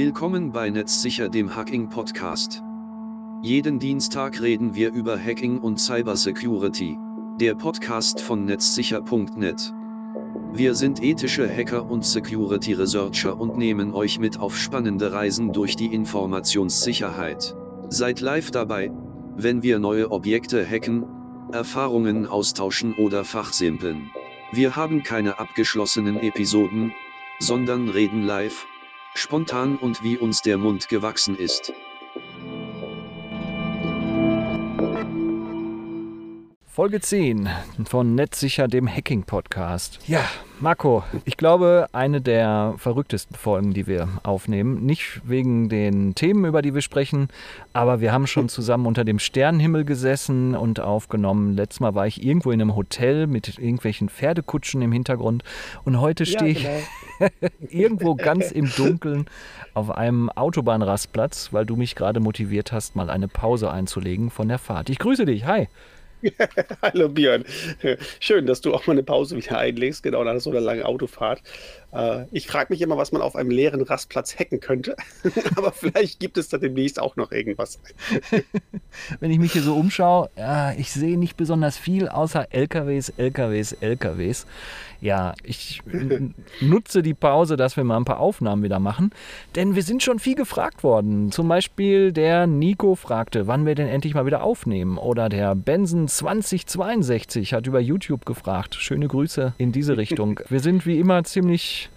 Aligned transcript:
Willkommen 0.00 0.52
bei 0.52 0.70
Netzsicher, 0.70 1.28
dem 1.28 1.56
Hacking 1.56 1.88
Podcast. 1.88 2.62
Jeden 3.42 3.80
Dienstag 3.80 4.40
reden 4.40 4.76
wir 4.76 4.92
über 4.92 5.18
Hacking 5.18 5.58
und 5.58 5.80
Cybersecurity. 5.80 6.96
Der 7.40 7.56
Podcast 7.56 8.20
von 8.20 8.44
netzsicher.net. 8.44 9.74
Wir 10.52 10.76
sind 10.76 11.02
ethische 11.02 11.48
Hacker 11.48 11.90
und 11.90 12.04
Security 12.04 12.74
Researcher 12.74 13.40
und 13.40 13.58
nehmen 13.58 13.92
euch 13.92 14.20
mit 14.20 14.38
auf 14.38 14.56
spannende 14.56 15.10
Reisen 15.10 15.52
durch 15.52 15.74
die 15.74 15.92
Informationssicherheit. 15.92 17.56
Seid 17.88 18.20
live 18.20 18.52
dabei, 18.52 18.92
wenn 19.34 19.64
wir 19.64 19.80
neue 19.80 20.12
Objekte 20.12 20.64
hacken, 20.64 21.06
Erfahrungen 21.50 22.28
austauschen 22.28 22.94
oder 22.94 23.24
fachsimpeln. 23.24 24.12
Wir 24.52 24.76
haben 24.76 25.02
keine 25.02 25.40
abgeschlossenen 25.40 26.20
Episoden, 26.20 26.92
sondern 27.40 27.88
reden 27.88 28.22
live, 28.22 28.68
spontan 29.14 29.76
und 29.76 30.02
wie 30.02 30.18
uns 30.18 30.42
der 30.42 30.58
Mund 30.58 30.88
gewachsen 30.88 31.36
ist. 31.36 31.72
Folge 36.78 37.00
10 37.00 37.48
von 37.86 38.14
Netzsicher, 38.14 38.68
dem 38.68 38.86
Hacking-Podcast. 38.86 39.98
Ja, 40.06 40.20
Marco, 40.60 41.02
ich 41.24 41.36
glaube, 41.36 41.88
eine 41.90 42.20
der 42.20 42.74
verrücktesten 42.76 43.34
Folgen, 43.34 43.74
die 43.74 43.88
wir 43.88 44.06
aufnehmen. 44.22 44.86
Nicht 44.86 45.22
wegen 45.24 45.68
den 45.68 46.14
Themen, 46.14 46.44
über 46.44 46.62
die 46.62 46.74
wir 46.74 46.80
sprechen, 46.80 47.30
aber 47.72 48.00
wir 48.00 48.12
haben 48.12 48.28
schon 48.28 48.48
zusammen 48.48 48.86
unter 48.86 49.04
dem 49.04 49.18
Sternenhimmel 49.18 49.84
gesessen 49.84 50.54
und 50.54 50.78
aufgenommen. 50.78 51.56
Letztes 51.56 51.80
Mal 51.80 51.96
war 51.96 52.06
ich 52.06 52.22
irgendwo 52.24 52.52
in 52.52 52.62
einem 52.62 52.76
Hotel 52.76 53.26
mit 53.26 53.58
irgendwelchen 53.58 54.08
Pferdekutschen 54.08 54.80
im 54.80 54.92
Hintergrund 54.92 55.42
und 55.82 56.00
heute 56.00 56.26
stehe 56.26 56.52
ich 56.52 56.68
genau. 57.18 57.32
irgendwo 57.70 58.14
ganz 58.14 58.52
im 58.52 58.70
Dunkeln 58.70 59.26
auf 59.74 59.90
einem 59.90 60.30
Autobahnrastplatz, 60.30 61.52
weil 61.52 61.66
du 61.66 61.74
mich 61.74 61.96
gerade 61.96 62.20
motiviert 62.20 62.70
hast, 62.70 62.94
mal 62.94 63.10
eine 63.10 63.26
Pause 63.26 63.68
einzulegen 63.68 64.30
von 64.30 64.46
der 64.46 64.58
Fahrt. 64.58 64.90
Ich 64.90 65.00
grüße 65.00 65.24
dich. 65.24 65.44
Hi. 65.44 65.66
Hallo 66.82 67.08
Björn. 67.08 67.44
Schön, 68.20 68.46
dass 68.46 68.60
du 68.60 68.74
auch 68.74 68.86
mal 68.86 68.94
eine 68.94 69.02
Pause 69.02 69.36
wieder 69.36 69.58
einlegst, 69.58 70.02
genau 70.02 70.24
nach 70.24 70.40
so 70.40 70.50
einer 70.50 70.60
langen 70.60 70.82
Autofahrt. 70.82 71.42
Äh, 71.92 72.24
ich 72.32 72.46
frage 72.46 72.72
mich 72.72 72.80
immer, 72.82 72.96
was 72.96 73.12
man 73.12 73.22
auf 73.22 73.36
einem 73.36 73.50
leeren 73.50 73.82
Rastplatz 73.82 74.38
hacken 74.38 74.60
könnte. 74.60 74.96
Aber 75.56 75.72
vielleicht 75.72 76.20
gibt 76.20 76.38
es 76.38 76.48
da 76.48 76.58
demnächst 76.58 77.00
auch 77.00 77.16
noch 77.16 77.32
irgendwas. 77.32 77.80
Wenn 79.20 79.30
ich 79.30 79.38
mich 79.38 79.52
hier 79.52 79.62
so 79.62 79.74
umschaue, 79.74 80.30
ich 80.76 80.92
sehe 80.92 81.18
nicht 81.18 81.36
besonders 81.36 81.76
viel 81.78 82.08
außer 82.08 82.48
LKWs, 82.50 83.10
LKWs, 83.16 83.72
LKWs. 83.72 84.46
Ja, 85.00 85.34
ich 85.44 85.80
nutze 86.60 87.02
die 87.02 87.14
Pause, 87.14 87.56
dass 87.56 87.76
wir 87.76 87.84
mal 87.84 87.96
ein 87.96 88.04
paar 88.04 88.18
Aufnahmen 88.18 88.64
wieder 88.64 88.80
machen, 88.80 89.10
denn 89.54 89.76
wir 89.76 89.82
sind 89.82 90.02
schon 90.02 90.18
viel 90.18 90.34
gefragt 90.34 90.82
worden. 90.82 91.30
Zum 91.30 91.46
Beispiel 91.46 92.12
der 92.12 92.48
Nico 92.48 92.96
fragte, 92.96 93.46
wann 93.46 93.64
wir 93.64 93.76
denn 93.76 93.86
endlich 93.86 94.14
mal 94.14 94.26
wieder 94.26 94.42
aufnehmen. 94.42 94.98
Oder 94.98 95.28
der 95.28 95.54
Benson 95.54 96.08
2062 96.08 97.54
hat 97.54 97.66
über 97.68 97.78
YouTube 97.78 98.26
gefragt. 98.26 98.74
Schöne 98.74 99.06
Grüße 99.06 99.54
in 99.58 99.70
diese 99.70 99.96
Richtung. 99.96 100.40
Wir 100.48 100.60
sind 100.60 100.86
wie 100.86 100.98
immer 100.98 101.22
ziemlich 101.24 101.90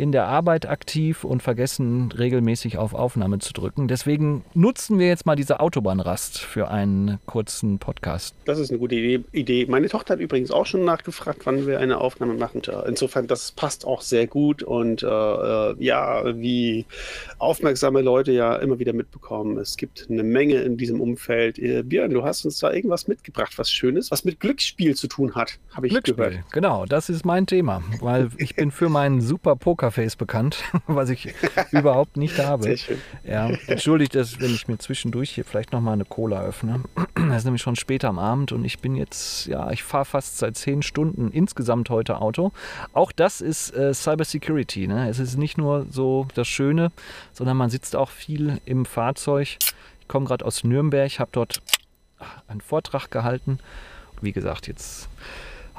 in 0.00 0.12
der 0.12 0.26
Arbeit 0.26 0.66
aktiv 0.66 1.24
und 1.24 1.42
vergessen 1.42 2.10
regelmäßig 2.10 2.78
auf 2.78 2.94
Aufnahme 2.94 3.38
zu 3.38 3.52
drücken. 3.52 3.86
Deswegen 3.86 4.44
nutzen 4.54 4.98
wir 4.98 5.08
jetzt 5.08 5.26
mal 5.26 5.36
diese 5.36 5.60
Autobahnrast 5.60 6.38
für 6.38 6.68
einen 6.68 7.18
kurzen 7.26 7.78
Podcast. 7.78 8.34
Das 8.46 8.58
ist 8.58 8.70
eine 8.70 8.78
gute 8.78 8.94
Idee. 8.94 9.66
Meine 9.68 9.88
Tochter 9.88 10.14
hat 10.14 10.20
übrigens 10.20 10.50
auch 10.50 10.64
schon 10.64 10.86
nachgefragt, 10.86 11.42
wann 11.44 11.66
wir 11.66 11.80
eine 11.80 11.98
Aufnahme 11.98 12.34
machen. 12.34 12.62
Insofern, 12.86 13.26
das 13.26 13.52
passt 13.52 13.84
auch 13.84 14.00
sehr 14.00 14.26
gut 14.26 14.62
und 14.62 15.02
äh, 15.02 15.06
äh, 15.06 15.74
ja, 15.78 16.22
wie 16.36 16.86
aufmerksame 17.38 18.00
Leute 18.00 18.32
ja 18.32 18.56
immer 18.56 18.78
wieder 18.78 18.94
mitbekommen, 18.94 19.58
es 19.58 19.76
gibt 19.76 20.06
eine 20.10 20.22
Menge 20.22 20.62
in 20.62 20.78
diesem 20.78 21.00
Umfeld. 21.00 21.58
Äh, 21.58 21.82
Björn, 21.82 22.10
du 22.10 22.24
hast 22.24 22.46
uns 22.46 22.58
da 22.58 22.72
irgendwas 22.72 23.06
mitgebracht, 23.06 23.58
was 23.58 23.70
Schönes, 23.70 24.10
was 24.10 24.24
mit 24.24 24.40
Glücksspiel 24.40 24.94
zu 24.94 25.08
tun 25.08 25.34
hat, 25.34 25.58
habe 25.74 25.88
ich 25.88 25.92
Glücksspiel, 25.92 26.24
gehört. 26.24 26.52
Genau, 26.52 26.86
das 26.86 27.10
ist 27.10 27.26
mein 27.26 27.46
Thema, 27.46 27.82
weil 28.00 28.30
ich 28.38 28.56
bin 28.56 28.70
für 28.70 28.88
meinen 28.88 29.20
super 29.20 29.56
Poker 29.56 29.89
Pokerface 29.90 30.16
bekannt, 30.16 30.62
was 30.86 31.10
ich 31.10 31.34
überhaupt 31.72 32.16
nicht 32.16 32.38
habe. 32.44 32.62
Sehr 32.62 32.76
schön. 32.76 32.98
Ja, 33.24 33.50
entschuldigt 33.66 34.14
das, 34.14 34.40
wenn 34.40 34.54
ich 34.54 34.68
mir 34.68 34.78
zwischendurch 34.78 35.30
hier 35.30 35.44
vielleicht 35.44 35.72
nochmal 35.72 35.94
eine 35.94 36.04
Cola 36.04 36.42
öffne. 36.42 36.80
Das 37.14 37.38
ist 37.38 37.44
nämlich 37.44 37.62
schon 37.62 37.76
später 37.76 38.08
am 38.08 38.18
Abend 38.18 38.52
und 38.52 38.64
ich 38.64 38.78
bin 38.78 38.94
jetzt, 38.94 39.46
ja, 39.46 39.70
ich 39.70 39.82
fahre 39.82 40.04
fast 40.04 40.38
seit 40.38 40.56
zehn 40.56 40.82
Stunden 40.82 41.30
insgesamt 41.32 41.90
heute 41.90 42.20
Auto. 42.20 42.52
Auch 42.92 43.12
das 43.12 43.40
ist 43.40 43.74
äh, 43.74 43.92
Cybersecurity. 43.92 44.86
Ne? 44.86 45.08
Es 45.08 45.18
ist 45.18 45.36
nicht 45.36 45.58
nur 45.58 45.86
so 45.90 46.26
das 46.34 46.46
Schöne, 46.46 46.92
sondern 47.32 47.56
man 47.56 47.70
sitzt 47.70 47.96
auch 47.96 48.10
viel 48.10 48.60
im 48.64 48.84
Fahrzeug. 48.84 49.58
Ich 50.00 50.08
komme 50.08 50.26
gerade 50.26 50.44
aus 50.44 50.64
Nürnberg, 50.64 51.18
habe 51.18 51.30
dort 51.32 51.62
einen 52.48 52.60
Vortrag 52.60 53.10
gehalten. 53.10 53.58
Wie 54.20 54.32
gesagt, 54.32 54.68
jetzt 54.68 55.08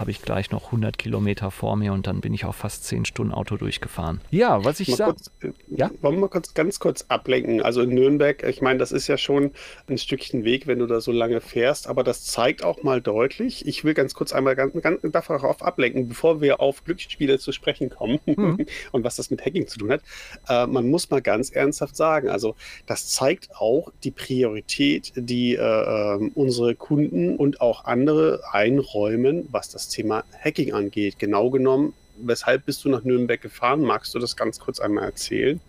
habe 0.02 0.10
ich 0.10 0.24
gleich 0.24 0.50
noch 0.50 0.66
100 0.66 0.98
Kilometer 0.98 1.52
vor 1.52 1.78
mir 1.78 1.94
und 1.94 2.08
dann 2.08 2.22
bin 2.22 2.34
ich 2.34 2.46
auch 2.46 2.56
fast 2.56 2.86
10 2.86 3.06
Stunden 3.06 3.32
Auto 3.32 3.56
durchgefahren. 3.56 4.20
Ja, 4.32 4.66
was 4.66 4.80
ich 4.80 4.96
sage. 4.96 5.16
Äh, 5.42 5.52
ja? 5.70 5.92
Wollen 6.02 6.16
wir 6.16 6.22
mal 6.22 6.28
kurz, 6.28 6.56
ganz 6.56 6.80
kurz 6.80 7.06
ablenken? 7.08 7.62
Also 7.62 7.82
in 7.82 7.90
Nürnberg, 7.94 8.44
ich 8.44 8.64
meine, 8.64 8.80
das 8.80 8.92
ist 8.92 9.08
ja 9.08 9.20
schon 9.20 9.52
ein 9.88 10.00
Stückchen 10.00 10.44
Weg, 10.44 10.66
wenn 10.66 10.80
du 10.80 10.88
da 10.88 11.02
so 11.02 11.12
lange 11.12 11.40
fährst, 11.40 11.88
aber 11.88 12.04
das 12.04 12.26
zeigt 12.26 12.64
auch 12.64 12.82
mal 12.82 13.00
deutlich, 13.00 13.68
ich 13.68 13.84
will 13.84 13.94
ganz 13.94 14.16
kurz 14.16 14.34
einmal 14.34 14.56
ganz, 14.56 14.74
ganz 14.82 15.02
darauf 15.04 15.62
ablenken, 15.62 16.10
bevor 16.10 16.42
wir 16.42 16.60
auf 16.62 16.84
Glücksspiele 16.84 17.38
zu 17.38 17.52
sprechen 17.52 17.92
kommen 17.92 18.20
mhm. 18.26 18.66
und 18.92 19.04
was 19.04 19.18
das 19.18 19.30
mit 19.30 19.46
Hacking 19.46 19.68
zu 19.68 19.78
tun 19.78 19.92
hat. 19.92 20.02
Äh, 20.50 20.66
man 20.66 20.90
muss 20.90 21.12
mal 21.12 21.22
ganz 21.22 21.52
ernsthaft 21.52 21.96
sagen, 21.96 22.28
also 22.28 22.56
das 22.88 23.10
zeigt 23.10 23.56
auch 23.56 23.92
die 24.04 24.12
Priorität, 24.12 25.14
die 25.16 25.54
äh, 25.54 25.62
ähm, 25.62 26.32
unsere 26.34 26.74
Kunden 26.74 27.36
und 27.36 27.62
auch 27.62 27.86
andere 27.86 28.42
einräumen, 28.52 29.48
was 29.52 29.70
das 29.70 29.91
Thema 29.92 30.24
Hacking 30.44 30.74
angeht. 30.74 31.20
Genau 31.20 31.50
genommen, 31.50 31.94
weshalb 32.18 32.66
bist 32.66 32.84
du 32.86 32.90
nach 32.90 33.04
Nürnberg 33.04 33.42
gefahren? 33.42 33.82
Magst 33.82 34.16
du 34.16 34.20
das 34.20 34.36
ganz 34.36 34.60
kurz 34.60 34.80
einmal 34.80 35.06
erzählen? 35.06 35.60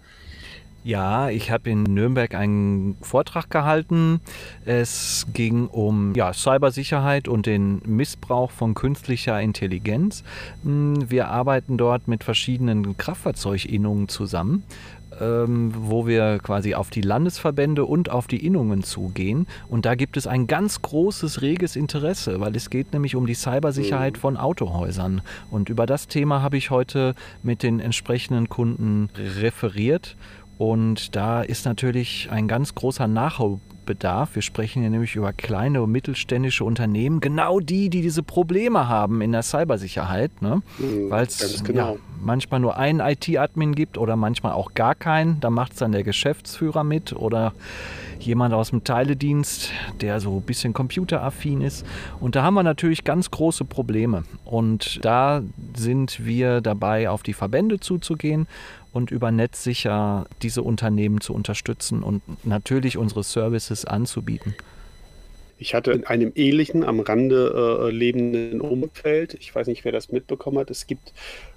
Ja, 0.85 1.31
ich 1.31 1.53
habe 1.53 1.71
in 1.71 1.85
Nürnberg 1.85 2.35
einen 2.35 2.97
Vortrag 3.03 3.51
gehalten. 3.51 4.21
Es 4.65 5.27
ging 5.33 5.69
um 5.69 6.13
ja, 6.17 6.33
Cybersicherheit 6.33 7.29
und 7.29 7.47
den 7.47 7.81
Missbrauch 7.85 8.51
von 8.51 8.75
künstlicher 8.75 9.41
Intelligenz. 9.41 10.25
Hm, 10.65 11.09
wir 11.09 11.29
arbeiten 11.29 11.77
dort 11.77 12.09
mit 12.09 12.25
verschiedenen 12.25 12.97
Kraftfahrzeuginnungen 12.97 14.09
zusammen 14.09 14.65
ähm, 15.21 15.73
wo 15.77 16.07
wir 16.07 16.39
quasi 16.43 16.75
auf 16.75 16.91
die 16.91 17.01
Landesverbände 17.01 17.85
und 17.85 18.11
auf 18.11 18.27
die 18.27 18.45
Innungen 18.45 18.83
zugehen. 18.83 19.47
Und 19.69 19.87
da 19.87 19.95
gibt 19.95 20.17
es 20.17 20.27
ein 20.27 20.47
ganz 20.47 20.83
großes, 20.83 21.43
reges 21.43 21.77
Interesse, 21.77 22.41
weil 22.41 22.57
es 22.57 22.71
geht 22.71 22.93
nämlich 22.93 23.17
um 23.17 23.27
die 23.27 23.35
Cybersicherheit 23.35 24.15
mhm. 24.15 24.21
von 24.21 24.37
Autohäusern. 24.37 25.23
Und 25.51 25.69
über 25.69 25.87
das 25.87 26.09
Thema 26.09 26.43
habe 26.43 26.57
ich 26.57 26.71
heute 26.71 27.15
mit 27.43 27.63
den 27.63 27.81
entsprechenden 27.81 28.49
Kunden 28.49 29.11
referiert. 29.41 30.17
Und 30.63 31.17
da 31.17 31.43
ist 31.43 31.67
natürlich 31.67 32.29
ein 32.31 32.47
ganz 32.47 32.77
großer 32.77 33.09
Nachholbedarf. 33.09 34.37
Wir 34.37 34.43
sprechen 34.43 34.83
hier 34.83 34.91
nämlich 34.91 35.17
über 35.17 35.33
kleine 35.33 35.83
und 35.83 35.91
mittelständische 35.91 36.65
Unternehmen, 36.65 37.19
genau 37.19 37.59
die, 37.59 37.91
die 37.91 38.01
diese 38.01 38.23
Probleme 38.23 38.87
haben 38.87 39.23
in 39.23 39.33
der 39.33 39.43
Cybersicherheit, 39.43 40.41
ne? 40.41 40.63
Mhm, 40.79 41.11
weil 41.11 41.27
es 41.27 41.65
genau. 41.65 41.95
ja, 41.95 41.99
manchmal 42.23 42.61
nur 42.61 42.77
einen 42.77 43.01
IT-Admin 43.01 43.75
gibt 43.75 43.99
oder 43.99 44.15
manchmal 44.15 44.53
auch 44.53 44.73
gar 44.75 44.95
keinen. 44.95 45.41
Da 45.41 45.51
macht 45.51 45.73
es 45.73 45.79
dann 45.81 45.91
der 45.91 46.05
Geschäftsführer 46.05 46.85
mit 46.85 47.13
oder 47.13 47.55
jemand 48.21 48.55
aus 48.55 48.71
dem 48.71 48.85
Teiledienst, 48.85 49.73
der 50.01 50.21
so 50.21 50.37
ein 50.37 50.43
bisschen 50.43 50.73
computeraffin 50.73 51.61
ist. 51.61 51.85
Und 52.21 52.37
da 52.37 52.45
haben 52.45 52.55
wir 52.55 52.63
natürlich 52.63 53.03
ganz 53.03 53.33
große 53.33 53.65
Probleme. 53.65 54.23
Und 54.45 55.05
da 55.05 55.43
sind 55.75 56.25
wir 56.25 56.61
dabei, 56.61 57.11
auf 57.11 57.25
die 57.25 57.33
Verbände 57.33 57.81
zuzugehen 57.81 58.47
und 58.93 59.11
über 59.11 59.31
Netzsicher 59.31 60.27
diese 60.43 60.63
Unternehmen 60.63 61.21
zu 61.21 61.35
unterstützen 61.35 62.03
und 62.03 62.23
natürlich 62.45 62.97
unsere 62.99 63.23
Services 63.25 63.85
anzubieten. 63.85 64.55
Ich 65.59 65.75
hatte 65.75 65.93
in 65.93 66.05
einem 66.05 66.33
ähnlichen, 66.35 66.83
am 66.83 66.99
Rande 67.01 67.87
äh, 67.87 67.91
lebenden 67.91 68.61
Umfeld, 68.61 69.35
ich 69.35 69.55
weiß 69.55 69.69
nicht, 69.69 69.85
wer 69.85 69.93
das 69.93 70.11
mitbekommen 70.11 70.59
hat, 70.59 70.71
es 70.71 70.89
gibt 70.89 71.13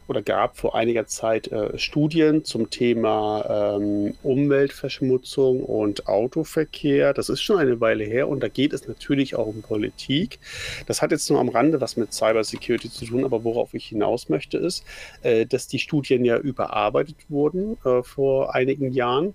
oder 0.07 0.21
gab 0.21 0.57
vor 0.57 0.75
einiger 0.75 1.07
Zeit 1.07 1.47
äh, 1.51 1.77
Studien 1.77 2.43
zum 2.43 2.69
Thema 2.69 3.77
ähm, 3.77 4.15
Umweltverschmutzung 4.23 5.63
und 5.63 6.07
Autoverkehr. 6.07 7.13
Das 7.13 7.29
ist 7.29 7.41
schon 7.41 7.57
eine 7.57 7.79
Weile 7.81 8.03
her 8.03 8.27
und 8.27 8.41
da 8.41 8.47
geht 8.47 8.73
es 8.73 8.87
natürlich 8.87 9.35
auch 9.35 9.47
um 9.47 9.61
Politik. 9.61 10.39
Das 10.85 11.01
hat 11.01 11.11
jetzt 11.11 11.29
nur 11.29 11.39
am 11.39 11.49
Rande 11.49 11.81
was 11.81 11.97
mit 11.97 12.13
Cybersecurity 12.13 12.89
zu 12.89 13.05
tun, 13.05 13.23
aber 13.23 13.43
worauf 13.43 13.73
ich 13.73 13.85
hinaus 13.85 14.29
möchte, 14.29 14.57
ist, 14.57 14.85
äh, 15.23 15.45
dass 15.45 15.67
die 15.67 15.79
Studien 15.79 16.25
ja 16.25 16.37
überarbeitet 16.37 17.17
wurden 17.29 17.77
äh, 17.85 18.03
vor 18.03 18.53
einigen 18.53 18.91
Jahren 18.91 19.33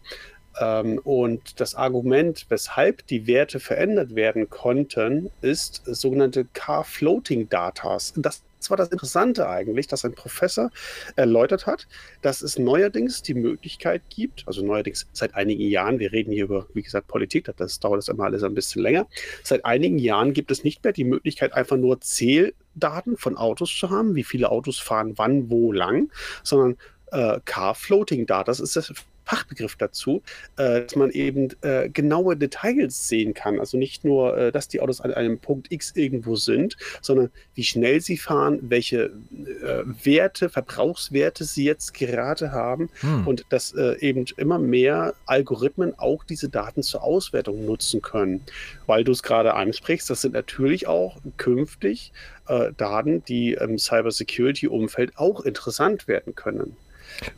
ähm, 0.59 0.99
und 1.05 1.61
das 1.61 1.75
Argument, 1.75 2.47
weshalb 2.49 3.07
die 3.07 3.27
Werte 3.27 3.61
verändert 3.61 4.15
werden 4.15 4.51
konnten, 4.51 5.31
ist 5.41 5.83
sogenannte 5.85 6.47
Car-Floating-Datas. 6.53 8.15
Das 8.17 8.43
war 8.69 8.77
das 8.77 8.89
Interessante 8.89 9.49
eigentlich, 9.49 9.87
dass 9.87 10.05
ein 10.05 10.13
Professor 10.13 10.71
erläutert 11.17 11.67
hat, 11.67 11.87
dass 12.21 12.43
es 12.43 12.59
neuerdings 12.59 13.23
die 13.23 13.35
Möglichkeit 13.35 14.03
gibt, 14.11 14.47
also 14.47 14.65
neuerdings 14.65 15.07
seit 15.13 15.35
einigen 15.35 15.63
Jahren, 15.63 15.99
wir 15.99 16.13
reden 16.13 16.33
hier 16.33 16.45
über, 16.45 16.67
wie 16.75 16.83
gesagt, 16.83 17.07
Politik, 17.07 17.51
das 17.57 17.81
dauert 17.81 17.99
das 17.99 18.09
immer 18.09 18.25
alles 18.25 18.43
ein 18.43 18.55
bisschen 18.55 18.83
länger, 18.83 19.07
seit 19.43 19.65
einigen 19.65 19.99
Jahren 19.99 20.35
gibt 20.35 20.51
es 20.51 20.65
nicht 20.65 20.85
mehr 20.85 20.93
die 20.93 21.05
Möglichkeit, 21.05 21.55
einfach 21.55 21.77
nur 21.77 22.01
Zähldaten 22.01 23.17
von 23.17 23.37
Autos 23.37 23.75
zu 23.75 23.89
haben, 23.89 24.15
wie 24.15 24.25
viele 24.25 24.51
Autos 24.51 24.79
fahren 24.79 25.15
wann, 25.17 25.49
wo, 25.49 25.73
lang, 25.73 26.11
sondern 26.43 26.77
äh, 27.13 27.41
Car 27.45 27.75
Floating 27.75 28.27
Data. 28.27 28.45
Das 28.45 28.61
ist 28.61 28.77
das 28.77 28.93
Fachbegriff 29.31 29.77
dazu, 29.77 30.23
äh, 30.57 30.83
dass 30.83 30.97
man 30.97 31.11
eben 31.11 31.51
äh, 31.61 31.89
genaue 31.89 32.37
Details 32.37 33.07
sehen 33.07 33.33
kann. 33.33 33.61
Also 33.61 33.79
nicht 33.79 34.05
nur, 34.05 34.37
äh, 34.37 34.53
dass 34.53 34.67
die 34.67 34.81
Autos 34.81 35.01
an 35.01 35.15
einem 35.15 35.39
Punkt 35.39 35.71
X 35.71 35.93
irgendwo 35.95 36.35
sind, 36.35 36.77
sondern 37.01 37.31
wie 37.55 37.63
schnell 37.63 38.01
sie 38.01 38.17
fahren, 38.17 38.59
welche 38.63 39.05
äh, 39.05 39.85
Werte, 40.05 40.49
Verbrauchswerte 40.49 41.45
sie 41.45 41.65
jetzt 41.65 41.95
gerade 41.95 42.51
haben 42.51 42.91
hm. 43.01 43.27
und 43.27 43.45
dass 43.51 43.73
äh, 43.73 43.99
eben 44.01 44.25
immer 44.37 44.59
mehr 44.59 45.15
Algorithmen 45.27 45.97
auch 45.97 46.25
diese 46.25 46.49
Daten 46.49 46.83
zur 46.83 47.05
Auswertung 47.05 47.65
nutzen 47.65 48.03
können. 48.03 48.43
Weil 48.87 49.05
du 49.05 49.13
es 49.13 49.23
gerade 49.23 49.55
ansprichst, 49.55 50.11
das 50.11 50.23
sind 50.23 50.35
natürlich 50.35 50.89
auch 50.89 51.19
künftig 51.37 52.13
äh, 52.49 52.73
Daten, 52.77 53.23
die 53.25 53.53
im 53.53 53.79
Cybersecurity-Umfeld 53.79 55.17
auch 55.17 55.43
interessant 55.43 56.09
werden 56.09 56.35
können. 56.35 56.77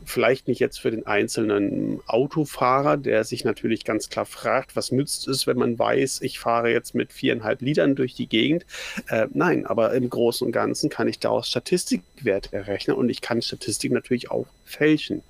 Vielleicht 0.05 0.47
nicht 0.47 0.59
jetzt 0.59 0.79
für 0.79 0.91
den 0.91 1.05
einzelnen 1.05 1.99
Autofahrer, 2.07 2.97
der 2.97 3.23
sich 3.23 3.43
natürlich 3.43 3.85
ganz 3.85 4.09
klar 4.09 4.25
fragt, 4.25 4.75
was 4.75 4.91
nützt 4.91 5.27
es, 5.27 5.47
wenn 5.47 5.57
man 5.57 5.77
weiß, 5.77 6.21
ich 6.21 6.39
fahre 6.39 6.71
jetzt 6.71 6.95
mit 6.95 7.13
viereinhalb 7.13 7.61
Litern 7.61 7.95
durch 7.95 8.13
die 8.13 8.27
Gegend. 8.27 8.65
Äh, 9.09 9.27
nein, 9.33 9.65
aber 9.65 9.93
im 9.93 10.09
Großen 10.09 10.45
und 10.45 10.51
Ganzen 10.51 10.89
kann 10.89 11.07
ich 11.07 11.19
daraus 11.19 11.47
Statistikwerte 11.47 12.53
errechnen 12.53 12.95
und 12.95 13.09
ich 13.09 13.21
kann 13.21 13.41
Statistik 13.41 13.91
natürlich 13.91 14.31
auch 14.31 14.47
fälschen 14.65 15.23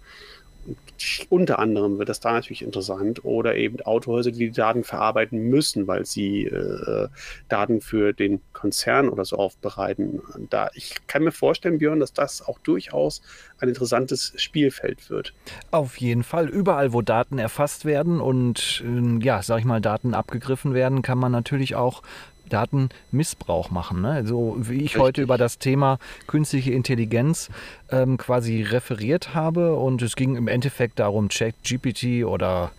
unter 1.30 1.60
anderem 1.60 1.98
wird 1.98 2.10
das 2.10 2.20
da 2.20 2.32
natürlich 2.32 2.62
interessant 2.62 3.26
oder 3.26 3.56
eben 3.56 3.82
Autohäuser, 3.82 4.32
die 4.32 4.38
die 4.38 4.52
Daten 4.52 4.84
verarbeiten 4.84 5.50
müssen, 5.50 5.88
weil 5.88 6.06
sie 6.06 6.46
äh, 6.46 7.10
Daten 7.50 7.82
für 7.82 8.14
den 8.14 8.42
Konzern 8.54 9.10
oder 9.10 9.26
so 9.26 9.36
aufbereiten. 9.38 10.22
Da 10.50 10.70
ich 10.74 10.96
kann 11.08 11.24
mir 11.24 11.32
vorstellen, 11.32 11.80
Björn, 11.80 12.00
dass 12.00 12.14
das 12.14 12.42
auch 12.48 12.60
durchaus 12.60 13.22
ein 13.60 13.70
interessantes 13.70 14.34
Spielfeld 14.38 15.10
wird. 15.10 15.34
Auf 15.72 15.98
jeden 15.98 16.24
Fall. 16.24 16.48
Überall, 16.48 16.94
wo 16.94 17.02
Daten 17.02 17.38
erfasst 17.38 17.86
werden 17.86 18.22
und 18.22 18.84
äh, 18.86 19.24
ja, 19.24 19.42
sag 19.42 19.60
ich 19.60 19.66
mal, 19.66 19.82
Daten 19.82 20.14
abgegriffen 20.14 20.74
werden, 20.74 21.02
kann 21.02 21.18
man 21.18 21.32
natürlich 21.32 21.76
auch 21.76 22.02
Datenmissbrauch 22.50 23.72
machen. 23.72 24.02
Ne? 24.02 24.12
Also 24.12 24.56
wie 24.60 24.76
ich 24.76 24.82
Richtig. 24.82 25.02
heute 25.02 25.22
über 25.22 25.38
das 25.38 25.58
Thema 25.58 25.98
künstliche 26.28 26.72
Intelligenz 26.72 27.50
ähm, 27.94 28.18
quasi 28.18 28.64
referiert 28.64 29.36
habe 29.36 29.76
und 29.76 30.02
es 30.02 30.16
ging 30.16 30.36
im 30.36 30.48
Endeffekt 30.48 31.00
darum, 31.00 31.30
ChatGPT 31.30 32.26
oder 32.26 32.72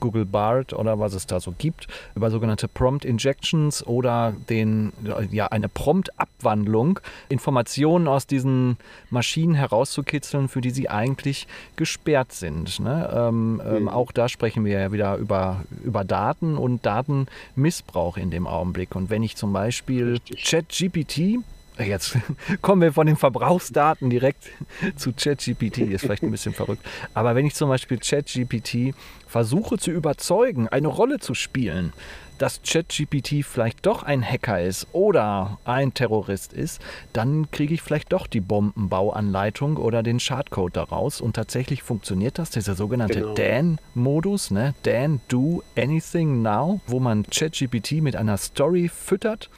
Google 0.00 0.24
Bard 0.24 0.72
oder 0.72 0.98
was 0.98 1.14
es 1.14 1.26
da 1.26 1.38
so 1.38 1.54
gibt, 1.56 1.86
über 2.16 2.30
sogenannte 2.30 2.66
Prompt 2.66 3.04
Injections 3.04 3.86
oder 3.86 4.34
den, 4.50 4.92
ja, 5.30 5.46
eine 5.48 5.68
Prompt-Abwandlung, 5.68 6.98
Informationen 7.28 8.08
aus 8.08 8.26
diesen 8.26 8.78
Maschinen 9.10 9.54
herauszukitzeln, 9.54 10.48
für 10.48 10.60
die 10.60 10.70
sie 10.70 10.88
eigentlich 10.88 11.46
gesperrt 11.76 12.32
sind. 12.32 12.80
Ne? 12.80 13.08
Ähm, 13.14 13.62
ähm 13.64 13.82
mhm. 13.82 13.88
Auch 13.88 14.10
da 14.10 14.28
sprechen 14.28 14.64
wir 14.64 14.80
ja 14.80 14.92
wieder 14.92 15.16
über, 15.16 15.62
über 15.84 16.02
Daten 16.02 16.56
und 16.56 16.84
Datenmissbrauch 16.84 18.16
in 18.16 18.30
dem 18.30 18.46
Augenblick. 18.48 18.96
Und 18.96 19.08
wenn 19.10 19.22
ich 19.22 19.36
zum 19.36 19.52
Beispiel 19.52 20.18
ChatGPT 20.36 21.38
Jetzt 21.78 22.18
kommen 22.62 22.82
wir 22.82 22.92
von 22.92 23.06
den 23.06 23.16
Verbrauchsdaten 23.16 24.10
direkt 24.10 24.50
zu 24.96 25.12
ChatGPT, 25.12 25.78
ist 25.78 26.02
vielleicht 26.02 26.22
ein 26.22 26.30
bisschen 26.30 26.54
verrückt. 26.54 26.84
Aber 27.14 27.34
wenn 27.34 27.46
ich 27.46 27.54
zum 27.54 27.68
Beispiel 27.68 27.98
ChatGPT 27.98 28.94
versuche 29.26 29.78
zu 29.78 29.90
überzeugen, 29.90 30.68
eine 30.68 30.88
Rolle 30.88 31.18
zu 31.18 31.34
spielen, 31.34 31.92
dass 32.38 32.60
ChatGPT 32.62 33.44
vielleicht 33.44 33.86
doch 33.86 34.02
ein 34.02 34.22
Hacker 34.22 34.60
ist 34.60 34.88
oder 34.92 35.58
ein 35.64 35.94
Terrorist 35.94 36.52
ist, 36.52 36.80
dann 37.12 37.50
kriege 37.52 37.72
ich 37.72 37.82
vielleicht 37.82 38.12
doch 38.12 38.26
die 38.26 38.40
Bombenbauanleitung 38.40 39.76
oder 39.76 40.02
den 40.02 40.18
Schadcode 40.18 40.76
daraus. 40.76 41.20
Und 41.20 41.36
tatsächlich 41.36 41.84
funktioniert 41.84 42.38
das, 42.38 42.50
dieser 42.50 42.74
sogenannte 42.74 43.20
genau. 43.20 43.34
Dan-Modus, 43.34 44.50
ne? 44.50 44.74
Dan 44.82 45.20
Do 45.28 45.62
Anything 45.76 46.42
Now, 46.42 46.80
wo 46.88 46.98
man 46.98 47.24
ChatGPT 47.30 48.02
mit 48.02 48.16
einer 48.16 48.36
Story 48.36 48.88
füttert 48.88 49.48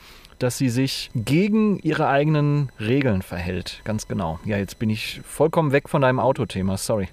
dass 0.45 0.59
sie 0.59 0.69
sich 0.69 1.11
gegen 1.15 1.79
ihre 1.79 2.07
eigenen 2.07 2.71
Regeln 2.79 3.23
verhält. 3.23 3.81
Ganz 3.85 4.07
genau. 4.07 4.39
Ja, 4.45 4.59
jetzt 4.59 4.79
bin 4.79 4.91
ich 4.91 5.23
vollkommen 5.25 5.73
weg 5.73 5.89
von 5.89 6.03
deinem 6.03 6.21
Autothema, 6.21 6.77
sorry. 6.77 7.09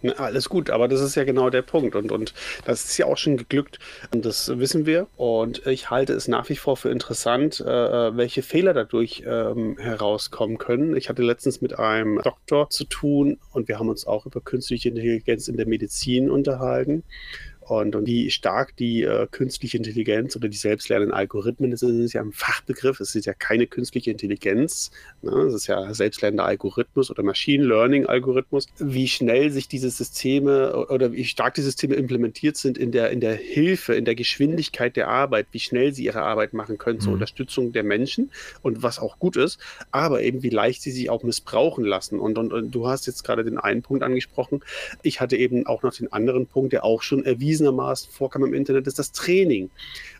Na, 0.00 0.12
alles 0.12 0.48
gut, 0.48 0.70
aber 0.70 0.88
das 0.88 1.02
ist 1.02 1.16
ja 1.16 1.24
genau 1.24 1.50
der 1.50 1.60
Punkt. 1.60 1.94
Und, 1.96 2.12
und 2.12 2.32
das 2.64 2.84
ist 2.84 2.96
ja 2.96 3.04
auch 3.04 3.18
schon 3.18 3.36
geglückt. 3.36 3.78
Und 4.14 4.24
das 4.24 4.58
wissen 4.58 4.86
wir. 4.86 5.06
Und 5.16 5.66
ich 5.66 5.90
halte 5.90 6.14
es 6.14 6.28
nach 6.28 6.48
wie 6.48 6.56
vor 6.56 6.78
für 6.78 6.88
interessant, 6.88 7.60
äh, 7.60 8.16
welche 8.16 8.42
Fehler 8.42 8.72
dadurch 8.72 9.24
ähm, 9.26 9.76
herauskommen 9.78 10.56
können. 10.56 10.96
Ich 10.96 11.10
hatte 11.10 11.22
letztens 11.22 11.60
mit 11.60 11.78
einem 11.78 12.20
Doktor 12.22 12.70
zu 12.70 12.84
tun 12.84 13.38
und 13.52 13.68
wir 13.68 13.78
haben 13.78 13.90
uns 13.90 14.06
auch 14.06 14.24
über 14.24 14.40
künstliche 14.40 14.88
Intelligenz 14.88 15.48
in 15.48 15.58
der 15.58 15.66
Medizin 15.66 16.30
unterhalten 16.30 17.02
und, 17.68 17.96
und 17.96 18.06
wie 18.06 18.30
stark 18.30 18.76
die 18.76 19.02
äh, 19.02 19.26
künstliche 19.28 19.76
Intelligenz 19.76 20.36
oder 20.36 20.48
die 20.48 20.56
selbstlernenden 20.56 21.12
Algorithmen, 21.12 21.72
das 21.72 21.82
ist, 21.82 22.12
ja 22.12 22.22
ein 22.22 22.30
Fachbegriff, 22.30 23.00
es 23.00 23.16
ist 23.16 23.26
ja 23.26 23.34
keine 23.34 23.66
künstliche 23.66 24.12
Intelligenz, 24.12 24.92
ne? 25.22 25.32
es 25.32 25.54
ist 25.54 25.66
ja 25.66 25.92
selbstlernender 25.92 26.44
Algorithmus 26.44 27.10
oder 27.10 27.24
Machine 27.24 27.64
Learning 27.64 28.06
Algorithmus, 28.06 28.66
wie 28.78 29.08
schnell 29.08 29.50
sich 29.50 29.66
diese 29.66 29.90
Systeme 29.90 30.86
oder 30.86 31.12
wie 31.12 31.24
stark 31.24 31.54
die 31.54 31.62
Systeme 31.62 31.96
implementiert 31.96 32.56
sind 32.56 32.78
in 32.78 32.92
der, 32.92 33.10
in 33.10 33.20
der 33.20 33.34
Hilfe, 33.34 33.94
in 33.94 34.04
der 34.04 34.14
Geschwindigkeit 34.14 34.94
der 34.94 35.08
Arbeit, 35.08 35.48
wie 35.50 35.58
schnell 35.58 35.92
sie 35.92 36.04
ihre 36.04 36.22
Arbeit 36.22 36.52
machen 36.52 36.78
können 36.78 37.00
zur 37.00 37.10
mhm. 37.10 37.14
Unterstützung 37.14 37.72
der 37.72 37.82
Menschen 37.82 38.30
und 38.62 38.84
was 38.84 39.00
auch 39.00 39.18
gut 39.18 39.36
ist, 39.36 39.58
aber 39.90 40.22
eben 40.22 40.44
wie 40.44 40.50
leicht 40.50 40.82
sie 40.82 40.92
sich 40.92 41.10
auch 41.10 41.24
missbrauchen 41.24 41.84
lassen. 41.84 42.20
Und, 42.20 42.38
und, 42.38 42.52
und 42.52 42.70
du 42.70 42.86
hast 42.86 43.08
jetzt 43.08 43.24
gerade 43.24 43.42
den 43.42 43.58
einen 43.58 43.82
Punkt 43.82 44.04
angesprochen. 44.04 44.60
Ich 45.02 45.20
hatte 45.20 45.36
eben 45.36 45.66
auch 45.66 45.82
noch 45.82 45.94
den 45.94 46.12
anderen 46.12 46.46
Punkt, 46.46 46.72
der 46.72 46.84
auch 46.84 47.02
schon 47.02 47.24
erwiesen 47.24 47.55
erwiesenermaßen 47.56 48.10
vorkam 48.10 48.44
im 48.44 48.54
Internet, 48.54 48.86
ist 48.86 48.98
das 48.98 49.12
Training, 49.12 49.70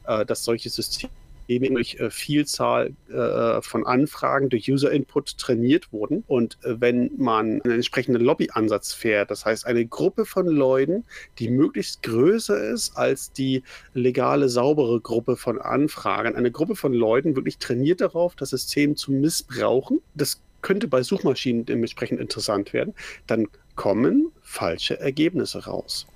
äh, 0.06 0.24
dass 0.24 0.44
solche 0.44 0.70
Systeme 0.70 1.10
durch 1.48 1.94
äh, 2.00 2.10
Vielzahl 2.10 2.92
äh, 3.08 3.62
von 3.62 3.86
Anfragen 3.86 4.48
durch 4.48 4.70
User-Input 4.70 5.38
trainiert 5.38 5.92
wurden. 5.92 6.24
Und 6.26 6.58
äh, 6.62 6.80
wenn 6.80 7.10
man 7.16 7.60
einen 7.62 7.74
entsprechenden 7.74 8.22
Lobbyansatz 8.22 8.92
fährt, 8.92 9.30
das 9.30 9.44
heißt 9.44 9.66
eine 9.66 9.86
Gruppe 9.86 10.24
von 10.24 10.46
Leuten, 10.46 11.04
die 11.38 11.48
möglichst 11.48 12.02
größer 12.02 12.70
ist 12.72 12.96
als 12.96 13.32
die 13.32 13.62
legale, 13.94 14.48
saubere 14.48 15.00
Gruppe 15.00 15.36
von 15.36 15.60
Anfragen, 15.60 16.34
eine 16.34 16.50
Gruppe 16.50 16.74
von 16.74 16.92
Leuten 16.92 17.36
wirklich 17.36 17.58
trainiert 17.58 18.00
darauf, 18.00 18.34
das 18.34 18.50
System 18.50 18.96
zu 18.96 19.12
missbrauchen, 19.12 20.00
das 20.14 20.40
könnte 20.62 20.88
bei 20.88 21.02
Suchmaschinen 21.02 21.64
dementsprechend 21.64 22.18
interessant 22.18 22.72
werden, 22.72 22.92
dann 23.28 23.46
kommen 23.76 24.32
falsche 24.46 24.98
Ergebnisse 25.00 25.64
raus. 25.64 26.06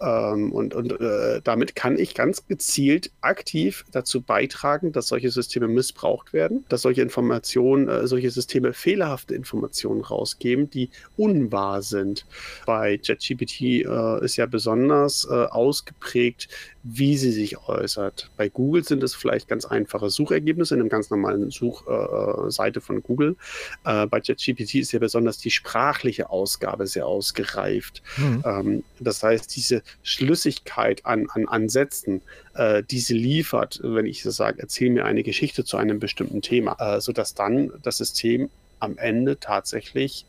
Ähm, 0.00 0.52
und 0.52 0.74
und 0.74 0.98
äh, 1.00 1.40
damit 1.42 1.74
kann 1.74 1.98
ich 1.98 2.14
ganz 2.14 2.46
gezielt 2.46 3.10
aktiv 3.20 3.84
dazu 3.92 4.22
beitragen, 4.22 4.92
dass 4.92 5.08
solche 5.08 5.30
Systeme 5.30 5.68
missbraucht 5.68 6.32
werden, 6.32 6.64
dass 6.68 6.82
solche 6.82 7.02
Informationen, 7.02 7.88
äh, 7.88 8.06
solche 8.06 8.30
Systeme 8.30 8.72
fehlerhafte 8.72 9.34
Informationen 9.34 10.00
rausgeben, 10.02 10.70
die 10.70 10.90
unwahr 11.16 11.82
sind. 11.82 12.26
Bei 12.64 12.98
JetGPT 13.02 13.60
äh, 13.60 14.24
ist 14.24 14.36
ja 14.36 14.46
besonders 14.46 15.26
äh, 15.30 15.34
ausgeprägt, 15.34 16.48
wie 16.82 17.16
sie 17.16 17.32
sich 17.32 17.58
äußert. 17.68 18.30
Bei 18.36 18.48
Google 18.48 18.84
sind 18.84 19.02
es 19.02 19.14
vielleicht 19.14 19.48
ganz 19.48 19.66
einfache 19.66 20.10
Suchergebnisse 20.10 20.74
in 20.74 20.80
einem 20.80 20.88
ganz 20.88 21.10
normalen 21.10 21.50
Suchseite 21.50 22.78
äh, 22.78 22.82
von 22.82 23.02
Google. 23.02 23.36
Äh, 23.84 24.06
bei 24.06 24.20
JetGPT 24.20 24.76
ist 24.76 24.92
ja 24.92 24.98
besonders 24.98 25.38
die 25.38 25.50
sprachliche 25.50 26.30
Ausgabe 26.30 26.86
sehr 26.86 27.06
ausgereift. 27.06 27.79
Mhm. 28.16 28.42
Ähm, 28.44 28.84
das 28.98 29.22
heißt, 29.22 29.54
diese 29.54 29.82
Schlüssigkeit 30.02 31.04
an, 31.06 31.28
an 31.30 31.48
Ansätzen, 31.48 32.22
äh, 32.54 32.82
die 32.82 33.00
sie 33.00 33.14
liefert, 33.14 33.80
wenn 33.82 34.06
ich 34.06 34.22
so 34.22 34.30
sage, 34.30 34.60
erzähl 34.60 34.90
mir 34.90 35.04
eine 35.04 35.22
Geschichte 35.22 35.64
zu 35.64 35.76
einem 35.76 35.98
bestimmten 35.98 36.42
Thema, 36.42 36.76
äh, 36.78 37.00
sodass 37.00 37.34
dann 37.34 37.72
das 37.82 37.98
System 37.98 38.50
am 38.78 38.96
Ende 38.98 39.38
tatsächlich 39.38 40.26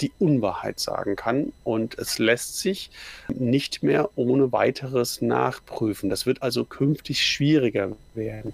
die 0.00 0.12
Unwahrheit 0.18 0.78
sagen 0.78 1.16
kann 1.16 1.52
und 1.64 1.98
es 1.98 2.18
lässt 2.18 2.58
sich 2.58 2.90
nicht 3.28 3.82
mehr 3.82 4.10
ohne 4.16 4.52
weiteres 4.52 5.22
nachprüfen. 5.22 6.10
Das 6.10 6.26
wird 6.26 6.42
also 6.42 6.64
künftig 6.64 7.24
schwieriger 7.24 7.96
werden. 8.14 8.52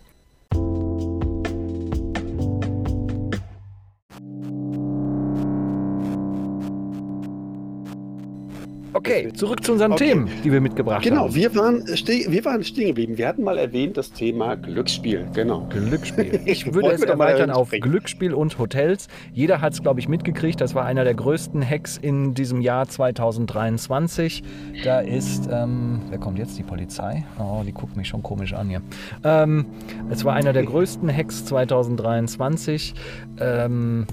Okay, 8.95 9.33
zurück 9.33 9.65
zu 9.65 9.73
unseren 9.73 9.93
okay. 9.93 10.09
Themen, 10.09 10.29
die 10.45 10.53
wir 10.53 10.61
mitgebracht 10.61 11.03
genau, 11.03 11.23
haben. 11.23 11.33
Genau, 11.33 11.55
wir 11.55 11.57
waren, 11.57 11.87
wir 11.87 12.45
waren 12.45 12.63
stehen 12.63 12.89
geblieben. 12.89 13.17
Wir 13.17 13.27
hatten 13.27 13.43
mal 13.43 13.57
erwähnt 13.57 13.97
das 13.97 14.13
Thema 14.13 14.55
Glücksspiel. 14.57 15.27
Genau. 15.33 15.67
Glücksspiel. 15.71 16.41
Ich 16.53 16.75
würde 16.75 16.93
es 16.93 17.03
erweitern 17.03 17.51
auf 17.51 17.71
Glücksspiel 17.71 18.35
und 18.35 18.59
Hotels. 18.59 19.09
Jeder 19.33 19.61
hat 19.61 19.73
es, 19.73 19.83
glaube 19.83 20.01
ich, 20.01 20.09
mitgekriegt. 20.09 20.61
Das 20.61 20.75
war 20.75 20.85
einer 20.85 21.05
der 21.05 21.15
größten 21.15 21.67
Hacks 21.67 21.97
in 21.97 22.35
diesem 22.35 22.61
Jahr 22.61 22.89
2023. 22.89 24.43
Da 24.85 25.01
ist, 25.01 25.49
ähm, 25.51 26.01
wer 26.11 26.19
kommt 26.19 26.39
jetzt? 26.39 26.59
Die 26.59 26.63
Polizei? 26.63 27.25
Oh, 27.39 27.63
die 27.65 27.73
guckt 27.73 27.97
mich 27.97 28.09
schon 28.09 28.23
komisch 28.23 28.53
an 28.53 28.69
hier. 28.69 28.83
Ähm, 29.25 29.67
es 30.11 30.25
war 30.25 30.35
einer 30.35 30.53
der 30.53 30.65
größten 30.65 31.15
Hacks 31.15 31.45
2023. 31.47 32.95
Ähm, 33.41 34.07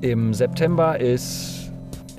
Im 0.00 0.34
September 0.34 0.98
ist 0.98 1.70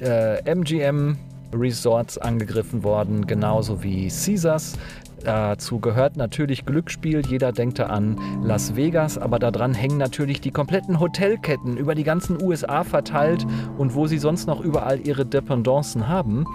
äh, 0.01 0.41
MGM 0.49 1.17
Resorts 1.53 2.17
angegriffen 2.17 2.83
worden, 2.83 3.27
genauso 3.27 3.83
wie 3.83 4.07
Caesars. 4.07 4.77
Dazu 5.23 5.79
gehört 5.79 6.15
natürlich 6.15 6.65
Glücksspiel. 6.65 7.21
Jeder 7.25 7.51
denkt 7.51 7.79
da 7.79 7.87
an 7.87 8.17
Las 8.43 8.75
Vegas, 8.75 9.17
aber 9.17 9.39
daran 9.39 9.73
hängen 9.73 9.97
natürlich 9.97 10.41
die 10.41 10.51
kompletten 10.51 10.99
Hotelketten 10.99 11.75
über 11.75 11.95
die 11.95 12.03
ganzen 12.03 12.41
USA 12.41 12.83
verteilt 12.83 13.45
und 13.77 13.95
wo 13.95 14.07
sie 14.07 14.19
sonst 14.19 14.47
noch 14.47 14.61
überall 14.61 14.99
ihre 15.05 15.25
Dependancen 15.25 16.07
haben. 16.07 16.45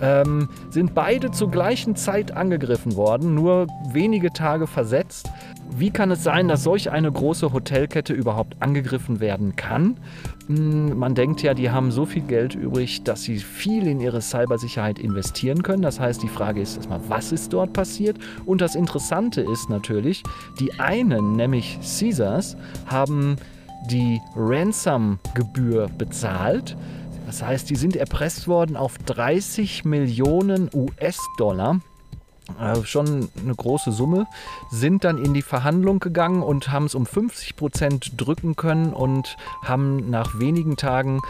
Ähm, 0.00 0.48
sind 0.70 0.94
beide 0.94 1.30
zur 1.30 1.50
gleichen 1.50 1.96
Zeit 1.96 2.32
angegriffen 2.32 2.96
worden, 2.96 3.34
nur 3.34 3.66
wenige 3.92 4.32
Tage 4.32 4.66
versetzt. 4.66 5.30
Wie 5.76 5.90
kann 5.90 6.10
es 6.10 6.22
sein, 6.22 6.48
dass 6.48 6.62
solch 6.62 6.90
eine 6.90 7.10
große 7.10 7.52
Hotelkette 7.52 8.12
überhaupt 8.12 8.56
angegriffen 8.60 9.20
werden 9.20 9.56
kann? 9.56 9.98
Hm, 10.46 10.98
man 10.98 11.14
denkt 11.14 11.42
ja, 11.42 11.54
die 11.54 11.70
haben 11.70 11.90
so 11.90 12.06
viel 12.06 12.22
Geld 12.22 12.54
übrig, 12.54 13.02
dass 13.04 13.22
sie 13.22 13.38
viel 13.38 13.86
in 13.86 14.00
ihre 14.00 14.22
Cybersicherheit 14.22 14.98
investieren 14.98 15.62
können. 15.62 15.82
Das 15.82 16.00
heißt, 16.00 16.22
die 16.22 16.28
Frage 16.28 16.60
ist 16.60 16.76
erstmal, 16.76 17.00
was 17.08 17.32
ist 17.32 17.52
dort 17.52 17.72
passiert? 17.72 18.18
Und 18.46 18.60
das 18.60 18.74
Interessante 18.74 19.42
ist 19.42 19.68
natürlich, 19.68 20.22
die 20.58 20.78
einen, 20.80 21.36
nämlich 21.36 21.78
Caesars, 21.80 22.56
haben 22.86 23.36
die 23.90 24.20
Ransom-Gebühr 24.36 25.88
bezahlt. 25.98 26.76
Das 27.28 27.42
heißt, 27.42 27.68
die 27.68 27.76
sind 27.76 27.94
erpresst 27.94 28.48
worden 28.48 28.74
auf 28.74 28.96
30 28.96 29.84
Millionen 29.84 30.70
US-Dollar 30.72 31.78
äh, 32.58 32.82
schon 32.84 33.28
eine 33.38 33.54
große 33.54 33.92
Summe, 33.92 34.26
sind 34.70 35.04
dann 35.04 35.18
in 35.18 35.34
die 35.34 35.42
Verhandlung 35.42 36.00
gegangen 36.00 36.42
und 36.42 36.72
haben 36.72 36.86
es 36.86 36.94
um 36.94 37.04
50 37.04 37.54
Prozent 37.54 38.12
drücken 38.16 38.56
können 38.56 38.94
und 38.94 39.36
haben 39.62 40.08
nach 40.08 40.38
wenigen 40.38 40.78
Tagen 40.78 41.20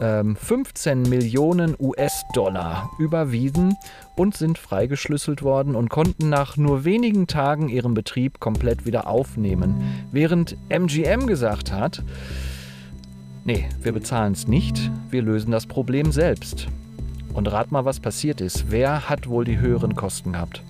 ähm, 0.00 0.36
15 0.36 1.02
Millionen 1.02 1.74
US-Dollar 1.76 2.90
überwiesen 3.00 3.76
und 4.14 4.36
sind 4.36 4.58
freigeschlüsselt 4.58 5.42
worden 5.42 5.74
und 5.74 5.90
konnten 5.90 6.28
nach 6.28 6.56
nur 6.56 6.84
wenigen 6.84 7.26
Tagen 7.26 7.68
ihren 7.68 7.94
Betrieb 7.94 8.38
komplett 8.38 8.86
wieder 8.86 9.08
aufnehmen. 9.08 10.06
Während 10.12 10.56
MGM 10.68 11.26
gesagt 11.26 11.72
hat, 11.72 12.04
nee, 13.48 13.66
wir 13.80 13.92
bezahlen 13.92 14.34
es 14.34 14.46
nicht, 14.46 14.90
wir 15.08 15.22
lösen 15.22 15.50
das 15.50 15.64
Problem 15.64 16.12
selbst. 16.12 16.68
Und 17.32 17.50
rat 17.50 17.72
mal, 17.72 17.86
was 17.86 17.98
passiert 17.98 18.42
ist. 18.42 18.70
Wer 18.70 19.08
hat 19.08 19.26
wohl 19.26 19.46
die 19.46 19.58
höheren 19.58 19.96
Kosten 19.96 20.34
gehabt? 20.34 20.62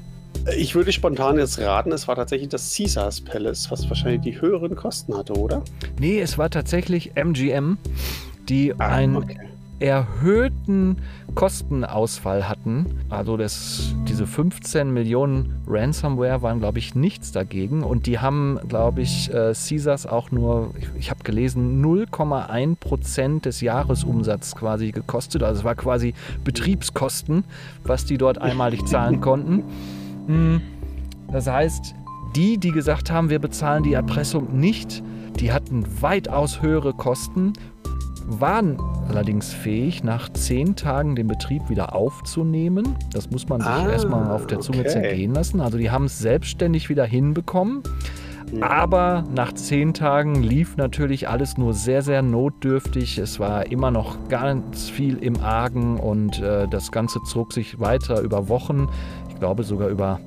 Ich 0.56 0.76
würde 0.76 0.92
spontan 0.92 1.38
jetzt 1.38 1.58
raten, 1.58 1.90
es 1.90 2.06
war 2.06 2.14
tatsächlich 2.14 2.50
das 2.50 2.72
Caesars 2.76 3.20
Palace, 3.20 3.68
was 3.70 3.88
wahrscheinlich 3.88 4.20
die 4.20 4.40
höheren 4.40 4.76
Kosten 4.76 5.16
hatte, 5.16 5.32
oder? 5.34 5.62
Nee, 5.98 6.20
es 6.20 6.38
war 6.38 6.50
tatsächlich 6.50 7.16
MGM, 7.16 7.78
die 8.48 8.72
ah, 8.78 8.86
einen 8.86 9.16
okay. 9.16 9.40
Erhöhten 9.80 10.96
Kostenausfall 11.34 12.48
hatten. 12.48 12.86
Also 13.10 13.36
das, 13.36 13.94
diese 14.08 14.26
15 14.26 14.92
Millionen 14.92 15.62
Ransomware 15.66 16.42
waren, 16.42 16.58
glaube 16.58 16.78
ich, 16.78 16.94
nichts 16.94 17.30
dagegen. 17.32 17.82
Und 17.82 18.06
die 18.06 18.18
haben, 18.18 18.58
glaube 18.68 19.02
ich, 19.02 19.32
äh, 19.32 19.52
Caesars 19.52 20.06
auch 20.06 20.30
nur, 20.30 20.74
ich, 20.78 20.88
ich 20.98 21.10
habe 21.10 21.22
gelesen, 21.22 21.84
0,1 21.84 22.76
Prozent 22.76 23.44
des 23.44 23.60
Jahresumsatzes 23.60 24.56
quasi 24.56 24.90
gekostet. 24.90 25.42
Also 25.42 25.60
es 25.60 25.64
war 25.64 25.74
quasi 25.74 26.14
Betriebskosten, 26.44 27.44
was 27.84 28.04
die 28.04 28.18
dort 28.18 28.38
einmalig 28.38 28.84
zahlen 28.86 29.20
konnten. 29.22 29.62
Hm, 30.26 30.60
das 31.30 31.46
heißt, 31.46 31.94
die, 32.34 32.58
die 32.58 32.72
gesagt 32.72 33.10
haben, 33.10 33.30
wir 33.30 33.38
bezahlen 33.38 33.82
die 33.82 33.92
Erpressung 33.92 34.58
nicht, 34.58 35.02
die 35.40 35.52
hatten 35.52 35.84
weitaus 36.00 36.62
höhere 36.62 36.92
Kosten, 36.92 37.52
waren 38.28 38.78
allerdings 39.08 39.52
fähig, 39.52 40.04
nach 40.04 40.28
zehn 40.30 40.76
Tagen 40.76 41.16
den 41.16 41.26
Betrieb 41.26 41.68
wieder 41.68 41.94
aufzunehmen. 41.94 42.96
Das 43.12 43.30
muss 43.30 43.48
man 43.48 43.60
sich 43.60 43.68
ah, 43.68 43.90
erstmal 43.90 44.30
auf 44.30 44.46
der 44.46 44.60
Zunge 44.60 44.80
okay. 44.80 44.90
zergehen 44.90 45.34
lassen. 45.34 45.60
Also 45.60 45.78
die 45.78 45.90
haben 45.90 46.04
es 46.04 46.18
selbstständig 46.18 46.88
wieder 46.88 47.04
hinbekommen. 47.04 47.82
Aber 48.60 49.24
nach 49.34 49.52
zehn 49.52 49.92
Tagen 49.94 50.42
lief 50.42 50.76
natürlich 50.76 51.28
alles 51.28 51.58
nur 51.58 51.74
sehr, 51.74 52.02
sehr 52.02 52.22
notdürftig. 52.22 53.18
Es 53.18 53.38
war 53.38 53.70
immer 53.70 53.90
noch 53.90 54.28
ganz 54.28 54.88
viel 54.88 55.18
im 55.18 55.40
Argen 55.40 55.98
und 55.98 56.40
äh, 56.40 56.66
das 56.68 56.90
Ganze 56.90 57.20
zog 57.24 57.52
sich 57.52 57.78
weiter 57.78 58.20
über 58.20 58.48
Wochen. 58.48 58.88
Ich 59.28 59.36
glaube 59.36 59.64
sogar 59.64 59.88
über 59.88 60.20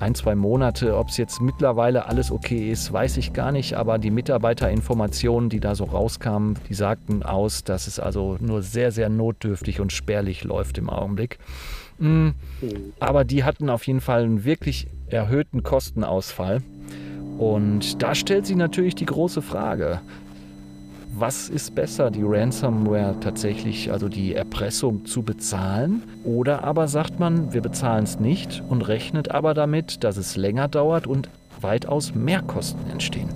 ein, 0.00 0.14
zwei 0.14 0.34
Monate. 0.34 0.96
Ob 0.96 1.08
es 1.08 1.16
jetzt 1.16 1.40
mittlerweile 1.40 2.06
alles 2.06 2.30
okay 2.30 2.70
ist, 2.70 2.92
weiß 2.92 3.16
ich 3.16 3.32
gar 3.32 3.52
nicht. 3.52 3.74
Aber 3.74 3.98
die 3.98 4.10
Mitarbeiterinformationen, 4.10 5.50
die 5.50 5.60
da 5.60 5.74
so 5.74 5.84
rauskamen, 5.84 6.58
die 6.68 6.74
sagten 6.74 7.22
aus, 7.22 7.64
dass 7.64 7.86
es 7.86 7.98
also 7.98 8.36
nur 8.40 8.62
sehr, 8.62 8.92
sehr 8.92 9.08
notdürftig 9.08 9.80
und 9.80 9.92
spärlich 9.92 10.44
läuft 10.44 10.78
im 10.78 10.90
Augenblick. 10.90 11.38
Mhm. 11.98 12.34
Aber 13.00 13.24
die 13.24 13.44
hatten 13.44 13.70
auf 13.70 13.86
jeden 13.86 14.00
Fall 14.00 14.24
einen 14.24 14.44
wirklich 14.44 14.88
erhöhten 15.08 15.62
Kostenausfall. 15.62 16.62
Und 17.38 18.02
da 18.02 18.14
stellt 18.14 18.46
sich 18.46 18.56
natürlich 18.56 18.94
die 18.94 19.06
große 19.06 19.42
Frage, 19.42 20.00
was 21.16 21.48
ist 21.48 21.74
besser, 21.74 22.10
die 22.10 22.22
Ransomware 22.24 23.14
tatsächlich, 23.20 23.92
also 23.92 24.08
die 24.08 24.34
Erpressung 24.34 25.06
zu 25.06 25.22
bezahlen? 25.22 26.02
Oder 26.24 26.64
aber 26.64 26.88
sagt 26.88 27.20
man, 27.20 27.52
wir 27.52 27.60
bezahlen 27.60 28.04
es 28.04 28.18
nicht 28.18 28.62
und 28.68 28.82
rechnet 28.88 29.30
aber 29.30 29.54
damit, 29.54 30.02
dass 30.02 30.16
es 30.16 30.36
länger 30.36 30.68
dauert 30.68 31.06
und 31.06 31.28
weitaus 31.60 32.14
mehr 32.14 32.42
Kosten 32.42 32.90
entstehen? 32.90 33.28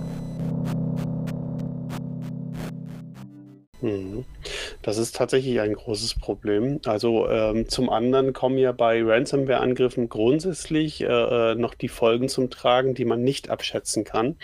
Das 4.81 4.97
ist 4.97 5.15
tatsächlich 5.15 5.59
ein 5.59 5.73
großes 5.73 6.15
Problem. 6.15 6.79
Also 6.85 7.29
ähm, 7.29 7.67
zum 7.69 7.89
anderen 7.89 8.33
kommen 8.33 8.57
ja 8.57 8.71
bei 8.71 9.01
Ransomware-Angriffen 9.03 10.09
grundsätzlich 10.09 11.01
äh, 11.01 11.05
äh, 11.05 11.55
noch 11.55 11.73
die 11.73 11.87
Folgen 11.87 12.29
zum 12.29 12.49
Tragen, 12.49 12.93
die 12.93 13.05
man 13.05 13.23
nicht 13.23 13.49
abschätzen 13.49 14.03
kann. 14.03 14.35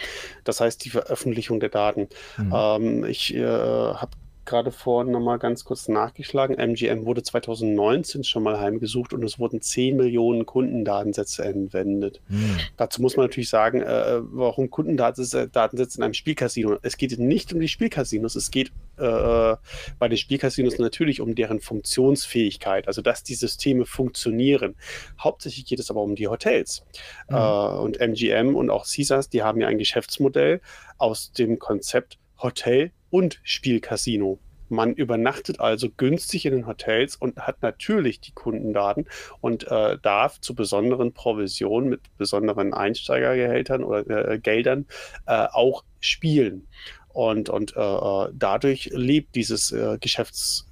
Das 0.44 0.62
heißt 0.62 0.84
die 0.86 0.90
Veröffentlichung 0.90 1.60
der 1.60 1.70
Daten. 1.70 2.08
Mhm. 2.38 2.54
Ähm, 2.56 3.06
ich 3.06 3.34
äh, 3.36 3.46
habe 3.46 4.12
gerade 4.46 4.72
vorhin 4.72 5.12
nochmal 5.12 5.40
ganz 5.40 5.66
kurz 5.66 5.88
nachgeschlagen. 5.88 6.58
MGM 6.58 7.06
wurde 7.06 7.24
2019 7.24 8.24
schon 8.24 8.44
mal 8.44 8.60
heimgesucht 8.60 9.14
und 9.14 9.24
es 9.24 9.40
wurden 9.40 9.62
10 9.62 9.98
Millionen 9.98 10.46
Kundendatensätze 10.46 11.44
entwendet. 11.44 12.22
Hm. 12.28 12.58
Dazu 12.78 13.02
muss 13.02 13.18
man 13.18 13.26
natürlich 13.26 13.50
sagen, 13.50 13.82
äh, 13.82 14.20
warum 14.22 14.70
Kundendatensätze 14.70 15.98
in 15.98 16.04
einem 16.04 16.14
Spielcasino? 16.14 16.78
Es 16.82 16.98
geht 16.98 17.18
nicht 17.20 17.54
um 17.54 17.60
die 17.60 17.68
Spielcasinos, 17.68 18.36
es 18.36 18.52
geht 18.52 18.72
äh, 18.98 19.56
bei 20.00 20.08
den 20.08 20.18
Spielcasinos 20.18 20.78
natürlich 20.78 21.22
um 21.22 21.36
deren 21.36 21.60
Funktionsfähigkeit, 21.60 22.88
also 22.88 23.02
dass 23.02 23.24
die 23.24 23.36
Systeme 23.36 23.86
funktionieren. 23.86 24.76
Hauptsächlich 25.20 25.66
geht 25.66 25.80
es 25.80 25.90
aber 25.90 26.02
um 26.02 26.16
die 26.16 26.28
Hotels. 26.28 26.86
Mhm. 27.30 27.36
Äh, 27.36 27.40
und 27.40 28.00
MGM 28.00 28.56
und 28.56 28.70
auch 28.70 28.86
Caesars, 28.86 29.30
die 29.30 29.44
haben 29.44 29.60
ja 29.62 29.68
ein 29.68 29.78
Geschäftsmodell 29.78 30.62
aus 30.98 31.32
dem 31.32 31.60
Konzept 31.60 32.18
Hotel 32.42 32.92
und 33.10 33.40
Spielcasino. 33.44 34.40
Man 34.70 34.94
übernachtet 34.94 35.60
also 35.60 35.90
günstig 35.90 36.46
in 36.46 36.54
den 36.54 36.68
Hotels 36.68 37.16
und 37.16 37.38
hat 37.38 37.62
natürlich 37.62 38.20
die 38.20 38.32
Kundendaten 38.32 39.06
und 39.40 39.68
äh, 39.70 39.98
darf 40.02 40.42
zu 40.42 40.56
besonderen 40.56 41.14
Provisionen 41.14 41.90
mit 41.90 42.02
besonderen 42.18 42.74
Einsteigergehältern 42.74 43.84
oder 43.84 44.32
äh, 44.32 44.40
Geldern 44.40 44.88
äh, 45.28 45.48
auch 45.52 45.84
spielen. 46.00 46.68
Und, 47.10 47.50
und 47.50 47.78
äh, 47.78 47.80
äh, 47.80 48.30
dadurch 48.34 48.90
lebt 48.92 49.36
dieses 49.36 49.72
äh, 49.72 49.98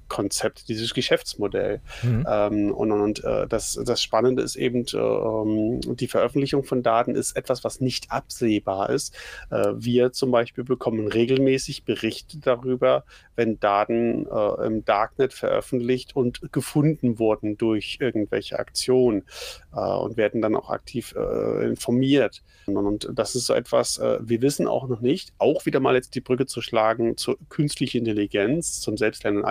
Geschäftskonzept, 0.08 0.68
dieses 0.68 0.94
Geschäftsmodell. 0.94 1.80
Mhm. 2.02 2.26
Ähm, 2.28 2.72
und 2.72 2.92
und 2.92 3.24
äh, 3.24 3.46
das, 3.46 3.78
das 3.84 4.02
Spannende 4.02 4.42
ist 4.42 4.56
eben, 4.56 4.82
äh, 4.82 5.94
die 5.94 6.06
Veröffentlichung 6.08 6.64
von 6.64 6.82
Daten 6.82 7.14
ist 7.14 7.36
etwas, 7.36 7.64
was 7.64 7.80
nicht 7.80 8.10
absehbar 8.10 8.90
ist. 8.90 9.14
Äh, 9.50 9.72
wir 9.76 10.12
zum 10.12 10.30
Beispiel 10.30 10.64
bekommen 10.64 11.08
regelmäßig 11.08 11.84
Berichte 11.84 12.38
darüber, 12.38 13.04
wenn 13.36 13.58
Daten 13.58 14.26
im 14.26 14.84
Darknet 14.84 15.32
veröffentlicht 15.32 16.14
und 16.14 16.52
gefunden 16.52 17.18
wurden 17.18 17.56
durch 17.56 17.98
irgendwelche 18.00 18.58
Aktionen 18.58 19.24
und 19.72 20.16
werden 20.16 20.40
dann 20.40 20.54
auch 20.54 20.70
aktiv 20.70 21.14
informiert. 21.62 22.42
Und, 22.66 22.76
und 22.76 23.08
das 23.12 23.34
ist 23.34 23.46
so 23.46 23.54
etwas, 23.54 24.00
wir 24.20 24.40
wissen 24.40 24.68
auch 24.68 24.86
noch 24.88 25.00
nicht, 25.00 25.32
auch 25.38 25.66
wieder 25.66 25.80
mal 25.80 25.96
jetzt 25.96 26.14
die 26.14 26.20
Brücke 26.20 26.46
zu 26.46 26.60
schlagen 26.60 27.16
zur 27.16 27.36
künstlichen 27.48 27.98
Intelligenz, 27.98 28.80
zum 28.80 28.96
selbstlernenden 28.96 29.44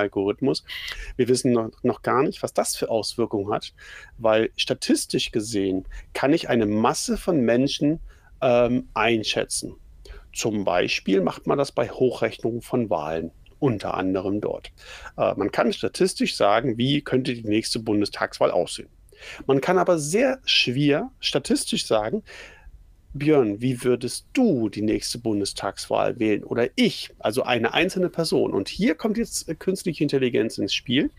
Algorithmus. 0.43 0.63
Wir 1.15 1.27
wissen 1.27 1.51
noch, 1.51 1.71
noch 1.83 2.01
gar 2.01 2.23
nicht, 2.23 2.43
was 2.43 2.53
das 2.53 2.75
für 2.75 2.89
Auswirkungen 2.89 3.51
hat, 3.53 3.73
weil 4.17 4.51
statistisch 4.55 5.31
gesehen 5.31 5.85
kann 6.13 6.33
ich 6.33 6.49
eine 6.49 6.65
Masse 6.65 7.17
von 7.17 7.41
Menschen 7.41 7.99
ähm, 8.41 8.89
einschätzen. 8.93 9.75
Zum 10.33 10.65
Beispiel 10.65 11.21
macht 11.21 11.47
man 11.47 11.57
das 11.57 11.71
bei 11.71 11.89
Hochrechnungen 11.89 12.61
von 12.61 12.89
Wahlen 12.89 13.31
unter 13.59 13.93
anderem 13.93 14.41
dort. 14.41 14.71
Äh, 15.17 15.33
man 15.35 15.51
kann 15.51 15.71
statistisch 15.71 16.35
sagen, 16.35 16.77
wie 16.77 17.01
könnte 17.01 17.33
die 17.33 17.47
nächste 17.47 17.79
Bundestagswahl 17.79 18.51
aussehen. 18.51 18.89
Man 19.45 19.61
kann 19.61 19.77
aber 19.77 19.99
sehr 19.99 20.39
schwer 20.43 21.11
statistisch 21.19 21.85
sagen, 21.85 22.23
Björn, 23.13 23.61
wie 23.61 23.83
würdest 23.83 24.25
du 24.33 24.69
die 24.69 24.81
nächste 24.81 25.19
Bundestagswahl 25.19 26.19
wählen 26.19 26.43
oder 26.43 26.69
ich, 26.75 27.11
also 27.19 27.43
eine 27.43 27.73
einzelne 27.73 28.09
Person? 28.09 28.53
Und 28.53 28.69
hier 28.69 28.95
kommt 28.95 29.17
jetzt 29.17 29.47
äh, 29.47 29.55
künstliche 29.55 30.03
Intelligenz 30.03 30.57
ins 30.57 30.73
Spiel. 30.73 31.11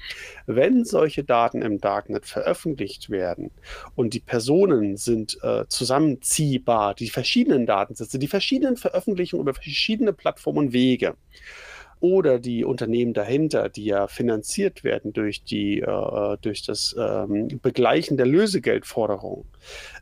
Wenn 0.46 0.84
solche 0.84 1.22
Daten 1.22 1.62
im 1.62 1.80
Darknet 1.80 2.26
veröffentlicht 2.26 3.10
werden 3.10 3.52
und 3.94 4.12
die 4.12 4.20
Personen 4.20 4.96
sind 4.96 5.38
äh, 5.42 5.66
zusammenziehbar, 5.68 6.94
die 6.94 7.10
verschiedenen 7.10 7.64
Datensätze, 7.64 8.18
die 8.18 8.28
verschiedenen 8.28 8.76
Veröffentlichungen 8.76 9.42
über 9.42 9.54
verschiedene 9.54 10.12
Plattformen 10.12 10.58
und 10.58 10.72
Wege, 10.72 11.14
oder 12.00 12.38
die 12.38 12.64
Unternehmen 12.64 13.12
dahinter, 13.12 13.68
die 13.68 13.84
ja 13.84 14.06
finanziert 14.06 14.84
werden 14.84 15.12
durch, 15.12 15.44
die, 15.44 15.80
äh, 15.80 16.36
durch 16.40 16.62
das 16.62 16.94
ähm, 16.98 17.48
Begleichen 17.62 18.16
der 18.16 18.26
Lösegeldforderungen, 18.26 19.44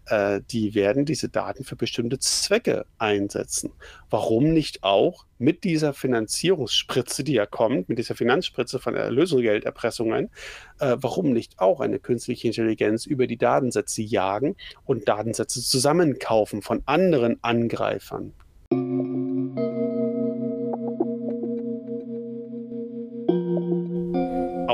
äh, 0.07 0.41
die 0.51 0.75
werden 0.75 1.05
diese 1.05 1.29
Daten 1.29 1.65
für 1.65 1.77
bestimmte 1.77 2.19
Zwecke 2.19 2.87
einsetzen. 2.99 3.73
Warum 4.11 4.53
nicht 4.53 4.83
auch 4.83 5.27
mit 5.39 5.65
dieser 5.65 5.93
Finanzierungsspritze, 5.93 7.25
die 7.25 7.35
ja 7.35 7.47
kommt, 7.47 7.89
mit 7.89 7.99
dieser 7.99 8.15
Finanzspritze 8.15 8.79
von 8.79 8.95
Lösegelderpressungen, 8.95 10.31
äh, 10.79 10.97
warum 11.01 11.33
nicht 11.33 11.59
auch 11.59 11.81
eine 11.81 11.99
künstliche 11.99 12.49
Intelligenz 12.49 13.07
über 13.07 13.27
die 13.27 13.37
Datensätze 13.37 14.03
jagen 14.03 14.57
und 14.85 15.09
Datensätze 15.09 15.61
zusammenkaufen 15.63 16.63
von 16.63 16.83
anderen 16.87 17.39
Angreifern? 17.43 18.33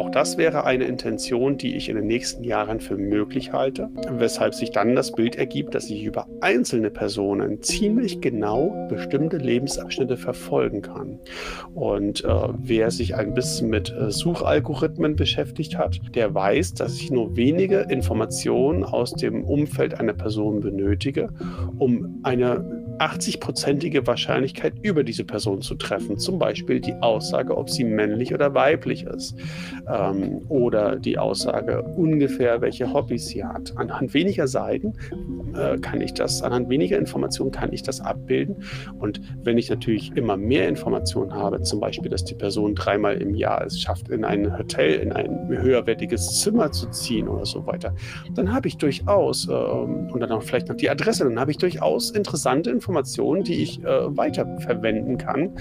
Auch 0.09 0.13
das 0.13 0.39
wäre 0.39 0.65
eine 0.65 0.85
Intention, 0.85 1.59
die 1.59 1.77
ich 1.77 1.91
in 1.91 1.97
den 1.97 2.07
nächsten 2.07 2.43
Jahren 2.43 2.81
für 2.81 2.97
möglich 2.97 3.53
halte, 3.53 3.91
weshalb 4.11 4.55
sich 4.55 4.71
dann 4.71 4.97
das 4.97 5.13
Bild 5.13 5.37
ergibt, 5.37 5.75
dass 5.75 5.91
ich 5.91 6.03
über 6.03 6.27
einzelne 6.41 6.89
Personen 6.89 7.61
ziemlich 7.61 8.23
genau 8.23 8.87
bestimmte 8.89 9.37
Lebensabschnitte 9.37 10.17
verfolgen 10.17 10.81
kann. 10.81 11.19
Und 11.75 12.25
äh, 12.25 12.29
wer 12.57 12.91
sich 12.91 13.17
ein 13.17 13.35
bisschen 13.35 13.69
mit 13.69 13.95
äh, 13.95 14.11
Suchalgorithmen 14.11 15.15
beschäftigt 15.15 15.77
hat, 15.77 16.01
der 16.15 16.33
weiß, 16.33 16.73
dass 16.73 16.95
ich 16.97 17.11
nur 17.11 17.37
wenige 17.37 17.81
Informationen 17.81 18.85
aus 18.85 19.13
dem 19.13 19.45
Umfeld 19.45 20.01
einer 20.01 20.15
Person 20.15 20.61
benötige, 20.61 21.29
um 21.77 22.21
eine 22.23 22.88
80-prozentige 22.99 24.07
Wahrscheinlichkeit 24.07 24.75
über 24.83 25.05
diese 25.05 25.25
Person 25.25 25.63
zu 25.63 25.75
treffen. 25.75 26.19
Zum 26.19 26.39
Beispiel 26.39 26.81
die 26.81 26.95
Aussage, 26.95 27.57
ob 27.57 27.71
sie 27.71 27.85
männlich 27.85 28.35
oder 28.35 28.55
weiblich 28.55 29.05
ist. 29.05 29.35
Ähm, 29.89 30.43
oder 30.49 30.97
die 30.97 31.19
Aussage 31.19 31.83
ungefähr, 31.83 32.61
welche 32.61 32.93
Hobbys 32.93 33.27
sie 33.29 33.45
hat. 33.45 33.73
Anhand 33.77 34.15
weniger 34.15 34.49
Seiten 34.49 34.95
äh, 35.55 35.79
kann 35.79 36.01
ich 36.01 36.15
das, 36.15 36.43
anhand 36.43 36.69
weniger 36.69 36.99
Informationen 36.99 37.51
kann 37.51 37.73
ich 37.73 37.83
das 37.83 38.01
abbilden. 38.01 38.65
Und 38.99 39.21
wenn 39.43 39.59
ich 39.59 39.71
natürlich 39.71 40.13
immer 40.17 40.37
mehr 40.37 40.69
Informationen 40.69 41.33
habe, 41.33 41.63
zum 41.63 41.81
Beispiel, 41.81 42.11
dass 42.11 42.25
die 42.25 42.35
Person 42.35 42.75
dreimal 42.75 43.21
im 43.21 43.35
Jahr 43.35 43.65
es 43.65 43.81
schafft, 43.81 44.09
in 44.09 44.25
ein 44.25 44.57
Hotel, 44.59 44.95
in 45.01 45.13
ein 45.13 45.49
höherwertiges 45.49 46.41
Zimmer 46.41 46.73
zu 46.73 46.91
ziehen 46.91 47.29
oder 47.29 47.47
so 47.47 47.67
weiter, 47.67 47.95
dann 48.35 48.53
habe 48.53 48.69
ich 48.69 48.77
durchaus, 48.77 49.49
äh, 49.49 49.53
und 49.53 50.21
dann 50.21 50.33
auch 50.33 50.43
vielleicht 50.43 50.69
noch 50.69 50.77
die 50.77 50.91
Adresse, 50.91 51.25
dann 51.25 51.39
habe 51.39 51.51
ich 51.51 51.59
durchaus 51.59 52.11
interessante 52.11 52.71
Informationen 52.71 52.88
Informationen, 52.89 53.45
die 53.45 53.63
ich 53.63 53.85
äh, 53.85 54.17
weiterverwenden 54.17 55.19
kann 55.19 55.53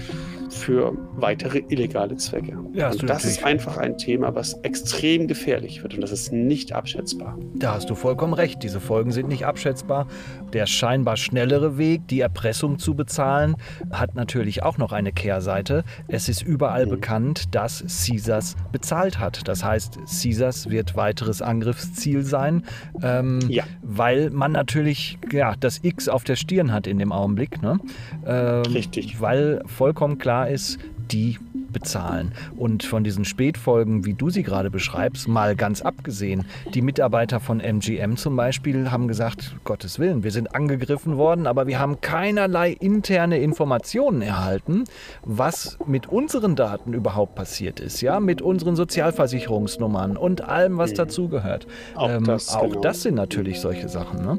für 0.48 0.96
weitere 1.16 1.62
illegale 1.68 2.16
Zwecke. 2.16 2.56
Ja, 2.72 2.90
und 2.90 3.08
das 3.08 3.24
ist 3.24 3.44
einfach 3.44 3.76
ein 3.76 3.98
Thema, 3.98 4.34
was 4.34 4.54
extrem 4.62 5.26
gefährlich 5.26 5.82
wird 5.82 5.94
und 5.94 6.00
das 6.00 6.12
ist 6.12 6.32
nicht 6.32 6.72
abschätzbar. 6.72 7.38
Da 7.54 7.74
hast 7.74 7.90
du 7.90 7.94
vollkommen 7.94 8.34
recht. 8.34 8.62
Diese 8.62 8.80
Folgen 8.80 9.12
sind 9.12 9.28
nicht 9.28 9.46
abschätzbar. 9.46 10.06
Der 10.52 10.66
scheinbar 10.66 11.16
schnellere 11.16 11.78
Weg, 11.78 12.06
die 12.08 12.20
Erpressung 12.20 12.78
zu 12.78 12.94
bezahlen, 12.94 13.56
hat 13.90 14.14
natürlich 14.14 14.62
auch 14.62 14.78
noch 14.78 14.92
eine 14.92 15.12
Kehrseite. 15.12 15.84
Es 16.06 16.28
ist 16.28 16.42
überall 16.42 16.86
mhm. 16.86 16.90
bekannt, 16.90 17.54
dass 17.54 17.84
Caesars 18.06 18.56
bezahlt 18.72 19.18
hat. 19.18 19.48
Das 19.48 19.64
heißt, 19.64 19.98
Caesars 20.06 20.70
wird 20.70 20.96
weiteres 20.96 21.42
Angriffsziel 21.42 22.22
sein, 22.22 22.64
ähm, 23.02 23.40
ja. 23.48 23.64
weil 23.82 24.30
man 24.30 24.52
natürlich 24.52 25.18
ja, 25.32 25.54
das 25.58 25.80
X 25.82 26.08
auf 26.08 26.24
der 26.24 26.36
Stirn 26.36 26.72
hat 26.72 26.86
in 26.86 26.98
dem 26.98 27.12
Augenblick. 27.12 27.62
Ne? 27.62 27.78
Ähm, 28.26 28.62
Richtig. 28.72 29.20
Weil 29.20 29.62
vollkommen 29.66 30.18
klar 30.18 30.37
ist, 30.44 30.78
die 31.10 31.38
bezahlen. 31.72 32.32
Und 32.56 32.82
von 32.82 33.04
diesen 33.04 33.24
Spätfolgen, 33.24 34.04
wie 34.04 34.14
du 34.14 34.30
sie 34.30 34.42
gerade 34.42 34.70
beschreibst, 34.70 35.28
mal 35.28 35.56
ganz 35.56 35.82
abgesehen. 35.82 36.44
Die 36.74 36.82
Mitarbeiter 36.82 37.40
von 37.40 37.60
MGM 37.60 38.16
zum 38.16 38.36
Beispiel 38.36 38.90
haben 38.90 39.08
gesagt, 39.08 39.54
Gottes 39.64 39.98
Willen, 39.98 40.22
wir 40.22 40.30
sind 40.30 40.54
angegriffen 40.54 41.16
worden, 41.16 41.46
aber 41.46 41.66
wir 41.66 41.78
haben 41.78 42.00
keinerlei 42.00 42.72
interne 42.72 43.38
Informationen 43.38 44.22
erhalten, 44.22 44.84
was 45.24 45.78
mit 45.86 46.06
unseren 46.06 46.56
Daten 46.56 46.92
überhaupt 46.92 47.34
passiert 47.34 47.80
ist, 47.80 48.00
ja, 48.00 48.20
mit 48.20 48.42
unseren 48.42 48.76
Sozialversicherungsnummern 48.76 50.16
und 50.16 50.42
allem, 50.42 50.78
was 50.78 50.92
mhm. 50.92 50.96
dazugehört. 50.96 51.66
Auch, 51.94 52.10
ähm, 52.10 52.24
das, 52.24 52.54
auch 52.54 52.68
genau. 52.68 52.80
das 52.80 53.02
sind 53.02 53.14
natürlich 53.14 53.60
solche 53.60 53.88
Sachen. 53.88 54.24
Ne? 54.24 54.38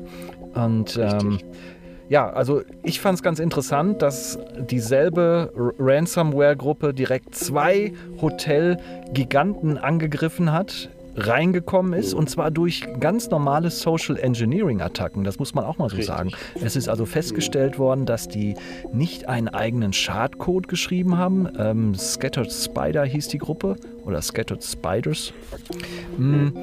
Und 0.55 0.97
ähm, 0.97 1.39
ja, 2.09 2.29
also 2.29 2.63
ich 2.83 2.99
fand 2.99 3.17
es 3.17 3.23
ganz 3.23 3.39
interessant, 3.39 4.01
dass 4.01 4.37
dieselbe 4.59 5.51
Ransomware-Gruppe 5.79 6.93
direkt 6.93 7.35
zwei 7.35 7.93
Hotelgiganten 8.21 9.77
angegriffen 9.77 10.51
hat 10.51 10.89
reingekommen 11.15 11.93
ist 11.93 12.13
und 12.13 12.29
zwar 12.29 12.51
durch 12.51 12.87
ganz 12.99 13.29
normale 13.29 13.69
Social 13.69 14.17
Engineering 14.17 14.81
Attacken. 14.81 15.23
Das 15.23 15.39
muss 15.39 15.53
man 15.53 15.65
auch 15.65 15.77
mal 15.77 15.89
so 15.89 15.97
Richtig. 15.97 16.15
sagen. 16.15 16.31
Es 16.61 16.75
ist 16.75 16.87
also 16.87 17.05
festgestellt 17.05 17.77
worden, 17.77 18.05
dass 18.05 18.27
die 18.27 18.55
nicht 18.93 19.27
einen 19.27 19.49
eigenen 19.49 19.93
Schadcode 19.93 20.67
geschrieben 20.67 21.17
haben. 21.17 21.47
Ähm, 21.57 21.95
Scattered 21.95 22.51
Spider 22.51 23.03
hieß 23.03 23.27
die 23.27 23.37
Gruppe 23.39 23.75
oder 24.05 24.21
Scattered 24.21 24.63
Spiders. 24.63 25.33
Mhm. 26.17 26.53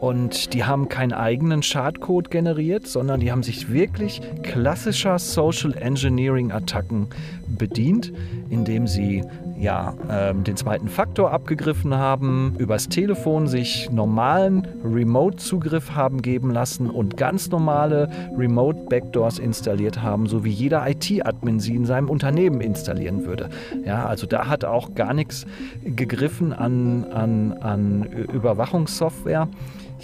Und 0.00 0.52
die 0.52 0.64
haben 0.64 0.88
keinen 0.88 1.12
eigenen 1.12 1.62
Schadcode 1.62 2.30
generiert, 2.30 2.86
sondern 2.86 3.20
die 3.20 3.32
haben 3.32 3.42
sich 3.42 3.72
wirklich 3.72 4.20
klassischer 4.42 5.18
Social 5.18 5.74
Engineering 5.74 6.52
Attacken 6.52 7.08
bedient, 7.48 8.12
indem 8.50 8.86
sie 8.86 9.24
ja, 9.58 9.94
ähm, 10.10 10.44
den 10.44 10.56
zweiten 10.56 10.88
Faktor 10.88 11.32
abgegriffen 11.32 11.94
haben, 11.94 12.54
übers 12.58 12.88
Telefon 12.88 13.46
sich 13.46 13.90
normalen 13.90 14.66
Remote-Zugriff 14.84 15.92
haben 15.92 16.20
geben 16.22 16.50
lassen 16.50 16.90
und 16.90 17.16
ganz 17.16 17.50
normale 17.50 18.10
Remote-Backdoors 18.36 19.38
installiert 19.38 20.02
haben, 20.02 20.26
so 20.26 20.44
wie 20.44 20.50
jeder 20.50 20.88
IT-Admin 20.88 21.58
sie 21.60 21.74
in 21.74 21.86
seinem 21.86 22.10
Unternehmen 22.10 22.60
installieren 22.60 23.24
würde. 23.24 23.48
Ja, 23.84 24.06
also 24.06 24.26
da 24.26 24.46
hat 24.46 24.64
auch 24.64 24.94
gar 24.94 25.14
nichts 25.14 25.46
gegriffen 25.84 26.52
an, 26.52 27.04
an, 27.04 27.52
an 27.54 28.02
Überwachungssoftware. 28.32 29.48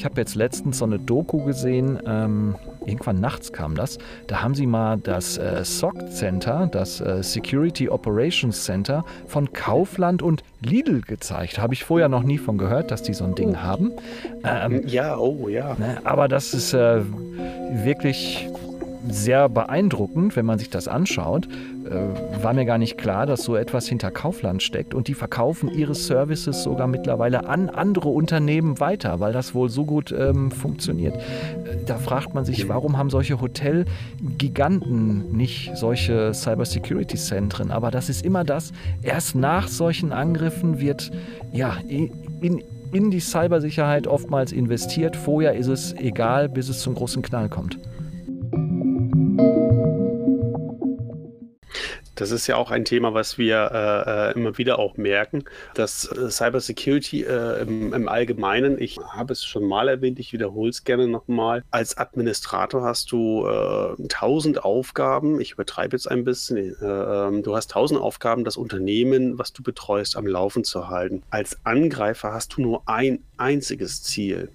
Ich 0.02 0.04
habe 0.04 0.20
jetzt 0.20 0.34
letztens 0.34 0.78
so 0.78 0.84
eine 0.84 0.98
Doku 0.98 1.44
gesehen, 1.44 1.96
ähm, 2.04 2.56
irgendwann 2.84 3.20
nachts 3.20 3.52
kam 3.52 3.76
das. 3.76 3.98
Da 4.26 4.42
haben 4.42 4.56
sie 4.56 4.66
mal 4.66 4.96
das 4.96 5.38
äh, 5.38 5.64
SOC 5.64 6.10
Center, 6.10 6.68
das 6.72 7.00
äh, 7.00 7.22
Security 7.22 7.88
Operations 7.88 8.64
Center 8.64 9.04
von 9.28 9.52
Kaufland 9.52 10.20
und 10.20 10.42
Lidl 10.60 11.02
gezeigt. 11.02 11.60
Habe 11.60 11.74
ich 11.74 11.84
vorher 11.84 12.08
noch 12.08 12.24
nie 12.24 12.38
von 12.38 12.58
gehört, 12.58 12.90
dass 12.90 13.04
die 13.04 13.14
so 13.14 13.22
ein 13.22 13.36
Ding 13.36 13.62
haben. 13.62 13.92
Ähm, 14.42 14.82
ja, 14.88 15.16
oh 15.16 15.46
ja. 15.48 15.76
Ne, 15.78 15.98
aber 16.02 16.26
das 16.26 16.52
ist 16.52 16.74
äh, 16.74 17.02
wirklich 17.84 18.48
sehr 19.08 19.48
beeindruckend, 19.48 20.36
wenn 20.36 20.46
man 20.46 20.58
sich 20.58 20.70
das 20.70 20.88
anschaut. 20.88 21.48
Äh, 21.84 22.42
war 22.42 22.52
mir 22.52 22.64
gar 22.64 22.78
nicht 22.78 22.96
klar, 22.98 23.26
dass 23.26 23.42
so 23.42 23.56
etwas 23.56 23.88
hinter 23.88 24.10
Kaufland 24.10 24.62
steckt 24.62 24.94
und 24.94 25.08
die 25.08 25.14
verkaufen 25.14 25.68
ihre 25.68 25.94
Services 25.94 26.62
sogar 26.62 26.86
mittlerweile 26.86 27.48
an 27.48 27.68
andere 27.68 28.08
Unternehmen 28.08 28.80
weiter, 28.80 29.20
weil 29.20 29.32
das 29.32 29.54
wohl 29.54 29.68
so 29.68 29.84
gut 29.84 30.14
ähm, 30.16 30.50
funktioniert. 30.50 31.16
Äh, 31.16 31.84
da 31.86 31.96
fragt 31.96 32.34
man 32.34 32.44
sich, 32.44 32.68
warum 32.68 32.96
haben 32.98 33.10
solche 33.10 33.40
Hotelgiganten 33.40 35.32
nicht 35.36 35.76
solche 35.76 36.32
Cybersecurity-Zentren? 36.32 37.70
Aber 37.70 37.90
das 37.90 38.08
ist 38.08 38.24
immer 38.24 38.44
das, 38.44 38.72
erst 39.02 39.34
nach 39.34 39.68
solchen 39.68 40.12
Angriffen 40.12 40.80
wird 40.80 41.10
ja 41.52 41.76
in, 41.88 42.62
in 42.92 43.10
die 43.10 43.20
Cybersicherheit 43.20 44.06
oftmals 44.06 44.52
investiert. 44.52 45.16
Vorher 45.16 45.54
ist 45.54 45.68
es 45.68 45.94
egal, 45.94 46.48
bis 46.48 46.68
es 46.68 46.80
zum 46.80 46.94
großen 46.94 47.22
Knall 47.22 47.48
kommt. 47.48 47.78
Das 52.14 52.30
ist 52.30 52.46
ja 52.46 52.56
auch 52.56 52.70
ein 52.70 52.84
Thema, 52.84 53.14
was 53.14 53.38
wir 53.38 53.70
äh, 53.72 54.30
äh 54.30 54.32
immer 54.34 54.58
wieder 54.58 54.78
auch 54.78 54.96
merken, 54.96 55.44
dass 55.74 56.04
äh, 56.04 56.30
Cybersecurity 56.30 57.22
äh, 57.22 57.62
im, 57.62 57.92
im, 57.92 58.08
Allgemeinen, 58.08 58.80
ich 58.80 58.98
habe 58.98 59.32
es 59.32 59.44
schon 59.44 59.64
mal 59.66 59.88
erwähnt, 59.88 60.18
ich 60.18 60.32
wiederhole 60.32 60.70
es 60.70 60.84
gerne 60.84 61.08
nochmal, 61.08 61.64
als 61.70 61.96
Administrator 61.96 62.82
hast 62.82 63.12
du 63.12 63.46
äh, 63.46 64.08
tausend 64.08 64.64
Aufgaben, 64.64 65.40
ich 65.40 65.52
übertreibe 65.52 65.96
jetzt 65.96 66.10
ein 66.10 66.24
bisschen, 66.24 66.76
äh, 66.80 66.84
ähm, 66.84 67.42
du 67.42 67.56
hast 67.56 67.70
tausend 67.70 68.00
Aufgaben, 68.00 68.44
das 68.44 68.56
Unternehmen, 68.56 69.38
was 69.38 69.52
du 69.52 69.62
betreust, 69.62 70.16
am 70.16 70.26
Laufen 70.26 70.64
zu 70.64 70.88
halten. 70.88 71.22
Als 71.30 71.58
Angreifer 71.64 72.32
hast 72.32 72.56
du 72.56 72.62
nur 72.62 72.82
ein 72.86 73.20
einziges 73.38 74.02
Ziel. 74.02 74.50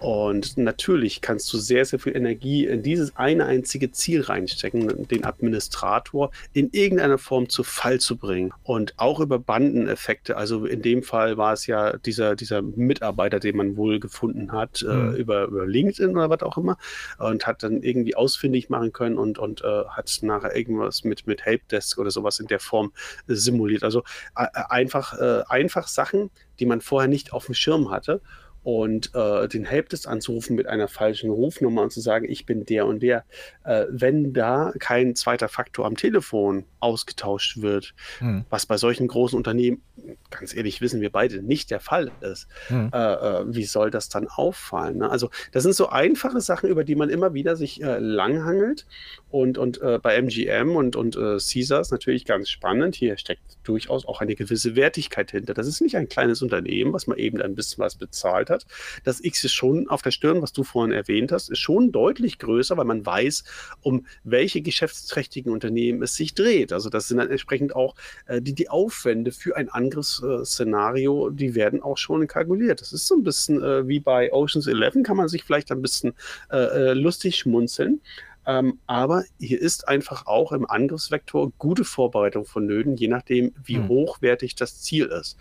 Und 0.00 0.56
natürlich 0.56 1.20
kannst 1.20 1.52
du 1.52 1.58
sehr, 1.58 1.84
sehr 1.84 1.98
viel 1.98 2.16
Energie 2.16 2.66
in 2.66 2.82
dieses 2.82 3.16
eine 3.16 3.44
einzige 3.44 3.92
Ziel 3.92 4.22
reinstecken, 4.22 5.06
den 5.08 5.24
Administrator 5.24 6.30
in 6.54 6.70
irgendeiner 6.72 7.18
Form 7.18 7.50
zu 7.50 7.64
Fall 7.64 8.00
zu 8.00 8.16
bringen. 8.16 8.52
Und 8.62 8.94
auch 8.96 9.20
über 9.20 9.38
Bandeneffekte. 9.38 10.38
Also 10.38 10.64
in 10.64 10.80
dem 10.80 11.02
Fall 11.02 11.36
war 11.36 11.52
es 11.52 11.66
ja 11.66 11.98
dieser, 11.98 12.34
dieser 12.34 12.62
Mitarbeiter, 12.62 13.40
den 13.40 13.56
man 13.56 13.76
wohl 13.76 14.00
gefunden 14.00 14.52
hat, 14.52 14.82
äh, 14.82 14.86
mhm. 14.86 15.14
äh, 15.14 15.18
über, 15.18 15.44
über 15.44 15.66
LinkedIn 15.66 16.16
oder 16.16 16.30
was 16.30 16.42
auch 16.42 16.56
immer. 16.56 16.78
Und 17.18 17.46
hat 17.46 17.62
dann 17.62 17.82
irgendwie 17.82 18.14
ausfindig 18.14 18.70
machen 18.70 18.92
können 18.92 19.18
und, 19.18 19.38
und 19.38 19.62
äh, 19.62 19.84
hat 19.90 20.10
nachher 20.22 20.56
irgendwas 20.56 21.04
mit, 21.04 21.26
mit 21.26 21.44
Helpdesk 21.44 21.98
oder 21.98 22.10
sowas 22.10 22.40
in 22.40 22.46
der 22.46 22.60
Form 22.60 22.92
äh, 23.28 23.34
simuliert. 23.34 23.84
Also 23.84 24.02
äh, 24.34 24.46
einfach, 24.70 25.10
einfach 25.48 25.88
Sachen, 25.88 26.30
die 26.58 26.66
man 26.66 26.80
vorher 26.80 27.08
nicht 27.08 27.32
auf 27.32 27.46
dem 27.46 27.54
Schirm 27.54 27.90
hatte 27.90 28.20
und 28.62 29.14
äh, 29.14 29.48
den 29.48 29.64
Helpdesk 29.64 30.06
anzurufen 30.06 30.54
mit 30.54 30.66
einer 30.66 30.88
falschen 30.88 31.30
Rufnummer 31.30 31.82
und 31.82 31.92
zu 31.92 32.00
sagen, 32.00 32.26
ich 32.28 32.44
bin 32.44 32.66
der 32.66 32.86
und 32.86 33.02
der, 33.02 33.24
äh, 33.64 33.86
wenn 33.88 34.34
da 34.34 34.72
kein 34.78 35.14
zweiter 35.14 35.48
Faktor 35.48 35.86
am 35.86 35.96
Telefon 35.96 36.64
ausgetauscht 36.78 37.62
wird, 37.62 37.94
hm. 38.18 38.44
was 38.50 38.66
bei 38.66 38.76
solchen 38.76 39.08
großen 39.08 39.36
Unternehmen, 39.36 39.82
ganz 40.30 40.54
ehrlich, 40.54 40.80
wissen 40.80 41.00
wir 41.00 41.10
beide, 41.10 41.42
nicht 41.42 41.70
der 41.70 41.80
Fall 41.80 42.10
ist, 42.20 42.48
hm. 42.68 42.90
äh, 42.92 42.98
äh 42.98 43.44
wie 43.46 43.64
soll 43.64 43.90
das 43.90 44.10
dann 44.10 44.28
auffallen? 44.28 44.98
Ne? 44.98 45.10
Also 45.10 45.30
das 45.52 45.62
sind 45.62 45.74
so 45.74 45.88
einfache 45.88 46.40
Sachen, 46.40 46.68
über 46.68 46.84
die 46.84 46.96
man 46.96 47.08
immer 47.08 47.32
wieder 47.32 47.56
sich 47.56 47.82
äh, 47.82 47.98
langhangelt 47.98 48.86
und, 49.30 49.56
und 49.56 49.80
äh, 49.80 49.98
bei 50.02 50.16
MGM 50.16 50.76
und, 50.76 50.96
und 50.96 51.16
Caesars 51.16 51.90
natürlich 51.90 52.24
ganz 52.24 52.48
spannend. 52.48 52.94
Hier 52.94 53.16
steckt 53.16 53.42
durchaus 53.64 54.06
auch 54.06 54.20
eine 54.20 54.34
gewisse 54.34 54.76
Wertigkeit 54.76 55.30
hinter. 55.30 55.54
Das 55.54 55.66
ist 55.66 55.80
nicht 55.80 55.96
ein 55.96 56.08
kleines 56.08 56.42
Unternehmen, 56.42 56.92
was 56.92 57.06
man 57.06 57.18
eben 57.18 57.40
ein 57.40 57.54
bisschen 57.54 57.82
was 57.82 57.96
bezahlt 57.96 58.49
hat. 58.50 58.66
Das 59.04 59.22
X 59.22 59.44
ist 59.44 59.52
schon 59.52 59.88
auf 59.88 60.02
der 60.02 60.10
Stirn, 60.10 60.42
was 60.42 60.52
du 60.52 60.64
vorhin 60.64 60.92
erwähnt 60.92 61.32
hast, 61.32 61.48
ist 61.48 61.58
schon 61.58 61.92
deutlich 61.92 62.38
größer, 62.38 62.76
weil 62.76 62.84
man 62.84 63.06
weiß, 63.06 63.44
um 63.80 64.06
welche 64.24 64.60
geschäftsträchtigen 64.60 65.52
Unternehmen 65.52 66.02
es 66.02 66.14
sich 66.14 66.34
dreht. 66.34 66.72
Also 66.72 66.90
das 66.90 67.08
sind 67.08 67.18
dann 67.18 67.30
entsprechend 67.30 67.74
auch 67.74 67.94
äh, 68.26 68.42
die, 68.42 68.54
die 68.54 68.68
Aufwände 68.68 69.32
für 69.32 69.56
ein 69.56 69.68
Angriffsszenario, 69.68 71.30
die 71.30 71.54
werden 71.54 71.82
auch 71.82 71.96
schon 71.96 72.26
kalkuliert. 72.26 72.80
Das 72.80 72.92
ist 72.92 73.06
so 73.06 73.14
ein 73.14 73.22
bisschen 73.22 73.62
äh, 73.62 73.88
wie 73.88 74.00
bei 74.00 74.32
Oceans 74.32 74.66
11, 74.66 75.02
kann 75.04 75.16
man 75.16 75.28
sich 75.28 75.44
vielleicht 75.44 75.70
ein 75.72 75.82
bisschen 75.82 76.14
äh, 76.50 76.56
äh, 76.56 76.92
lustig 76.94 77.36
schmunzeln. 77.36 78.00
Ähm, 78.46 78.78
aber 78.86 79.24
hier 79.38 79.60
ist 79.60 79.86
einfach 79.86 80.26
auch 80.26 80.52
im 80.52 80.68
Angriffsvektor 80.68 81.52
gute 81.58 81.84
Vorbereitung 81.84 82.46
vonnöten, 82.46 82.96
je 82.96 83.08
nachdem, 83.08 83.52
wie 83.62 83.78
mhm. 83.78 83.88
hochwertig 83.88 84.54
das 84.54 84.80
Ziel 84.80 85.06
ist. 85.06 85.36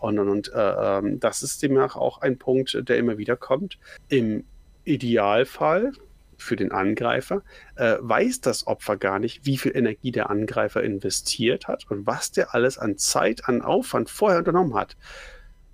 Und, 0.00 0.18
und, 0.18 0.52
äh, 0.52 0.98
ähm, 0.98 1.20
das 1.20 1.42
ist 1.42 1.62
demnach 1.62 1.96
auch 1.96 2.20
ein 2.22 2.38
Punkt, 2.38 2.76
der 2.88 2.96
immer 2.98 3.18
wieder 3.18 3.36
kommt. 3.36 3.78
Im 4.08 4.44
Idealfall 4.84 5.92
für 6.38 6.56
den 6.56 6.72
Angreifer 6.72 7.42
äh, 7.76 7.96
weiß 8.00 8.40
das 8.40 8.66
Opfer 8.66 8.96
gar 8.96 9.18
nicht, 9.18 9.44
wie 9.44 9.58
viel 9.58 9.76
Energie 9.76 10.10
der 10.10 10.30
Angreifer 10.30 10.82
investiert 10.82 11.68
hat 11.68 11.90
und 11.90 12.06
was 12.06 12.32
der 12.32 12.54
alles 12.54 12.78
an 12.78 12.96
Zeit, 12.96 13.46
an 13.46 13.62
Aufwand 13.62 14.10
vorher 14.10 14.38
unternommen 14.38 14.74
hat. 14.74 14.96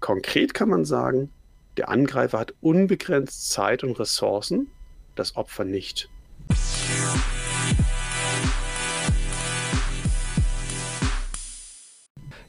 Konkret 0.01 0.55
kann 0.55 0.69
man 0.69 0.85
sagen, 0.85 1.31
der 1.77 1.89
Angreifer 1.89 2.39
hat 2.39 2.55
unbegrenzt 2.61 3.51
Zeit 3.51 3.85
und 3.85 3.99
Ressourcen, 3.99 4.69
das 5.15 5.37
Opfer 5.37 5.65
nicht. 5.65 6.09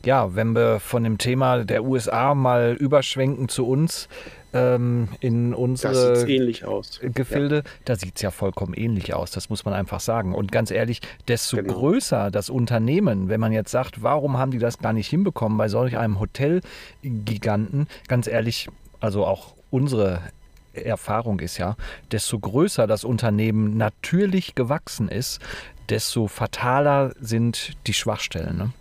Ja, 0.07 0.35
wenn 0.35 0.55
wir 0.55 0.79
von 0.79 1.03
dem 1.03 1.17
Thema 1.17 1.65
der 1.65 1.83
USA 1.83 2.33
mal 2.33 2.77
überschwenken 2.79 3.49
zu 3.49 3.67
uns 3.67 4.07
ähm, 4.53 5.09
in 5.19 5.53
unsere 5.53 6.25
Gefilde, 7.13 7.55
ja. 7.57 7.63
da 7.83 7.97
sieht 7.97 8.15
es 8.15 8.21
ja 8.21 8.31
vollkommen 8.31 8.73
ähnlich 8.73 9.13
aus. 9.13 9.31
Das 9.31 9.49
muss 9.49 9.65
man 9.65 9.73
einfach 9.73 9.99
sagen. 9.99 10.33
Und 10.33 10.49
ganz 10.49 10.71
ehrlich, 10.71 11.01
desto 11.27 11.57
genau. 11.57 11.73
größer 11.73 12.31
das 12.31 12.49
Unternehmen, 12.49 13.27
wenn 13.27 13.41
man 13.41 13.51
jetzt 13.51 13.69
sagt, 13.69 14.01
warum 14.01 14.37
haben 14.37 14.51
die 14.51 14.59
das 14.59 14.77
gar 14.77 14.93
nicht 14.93 15.09
hinbekommen 15.09 15.57
bei 15.57 15.67
solch 15.67 15.97
einem 15.97 16.21
Hotelgiganten, 16.21 17.89
ganz 18.07 18.27
ehrlich, 18.27 18.69
also 19.01 19.25
auch 19.25 19.55
unsere 19.71 20.21
Erfahrung 20.71 21.41
ist 21.41 21.57
ja, 21.57 21.75
desto 22.13 22.39
größer 22.39 22.87
das 22.87 23.03
Unternehmen 23.03 23.75
natürlich 23.75 24.55
gewachsen 24.55 25.09
ist, 25.09 25.41
desto 25.89 26.27
fataler 26.27 27.11
sind 27.19 27.73
die 27.87 27.93
Schwachstellen. 27.93 28.57
Ne? 28.57 28.71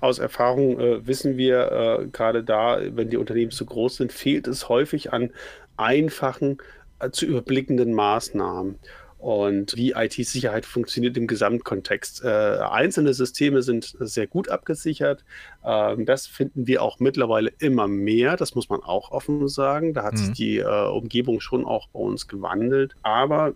Aus 0.00 0.18
Erfahrung 0.18 0.78
äh, 0.80 1.06
wissen 1.06 1.36
wir 1.36 1.72
äh, 1.72 2.06
gerade 2.06 2.42
da, 2.42 2.78
wenn 2.90 3.10
die 3.10 3.16
Unternehmen 3.16 3.50
zu 3.50 3.66
groß 3.66 3.96
sind, 3.96 4.12
fehlt 4.12 4.46
es 4.46 4.68
häufig 4.68 5.12
an 5.12 5.30
einfachen, 5.76 6.58
äh, 6.98 7.10
zu 7.10 7.26
überblickenden 7.26 7.92
Maßnahmen 7.92 8.78
und 9.18 9.74
wie 9.76 9.92
IT-Sicherheit 9.92 10.66
funktioniert 10.66 11.16
im 11.16 11.26
Gesamtkontext. 11.26 12.22
Äh, 12.22 12.28
einzelne 12.28 13.14
Systeme 13.14 13.62
sind 13.62 13.96
sehr 13.98 14.26
gut 14.26 14.48
abgesichert. 14.48 15.24
Ähm, 15.64 16.04
das 16.04 16.26
finden 16.26 16.66
wir 16.66 16.82
auch 16.82 17.00
mittlerweile 17.00 17.50
immer 17.58 17.88
mehr. 17.88 18.36
Das 18.36 18.54
muss 18.54 18.68
man 18.68 18.82
auch 18.82 19.10
offen 19.10 19.48
sagen. 19.48 19.94
Da 19.94 20.04
hat 20.04 20.12
mhm. 20.12 20.18
sich 20.18 20.32
die 20.32 20.58
äh, 20.58 20.88
Umgebung 20.88 21.40
schon 21.40 21.64
auch 21.64 21.88
bei 21.88 21.98
uns 21.98 22.28
gewandelt. 22.28 22.94
Aber 23.02 23.54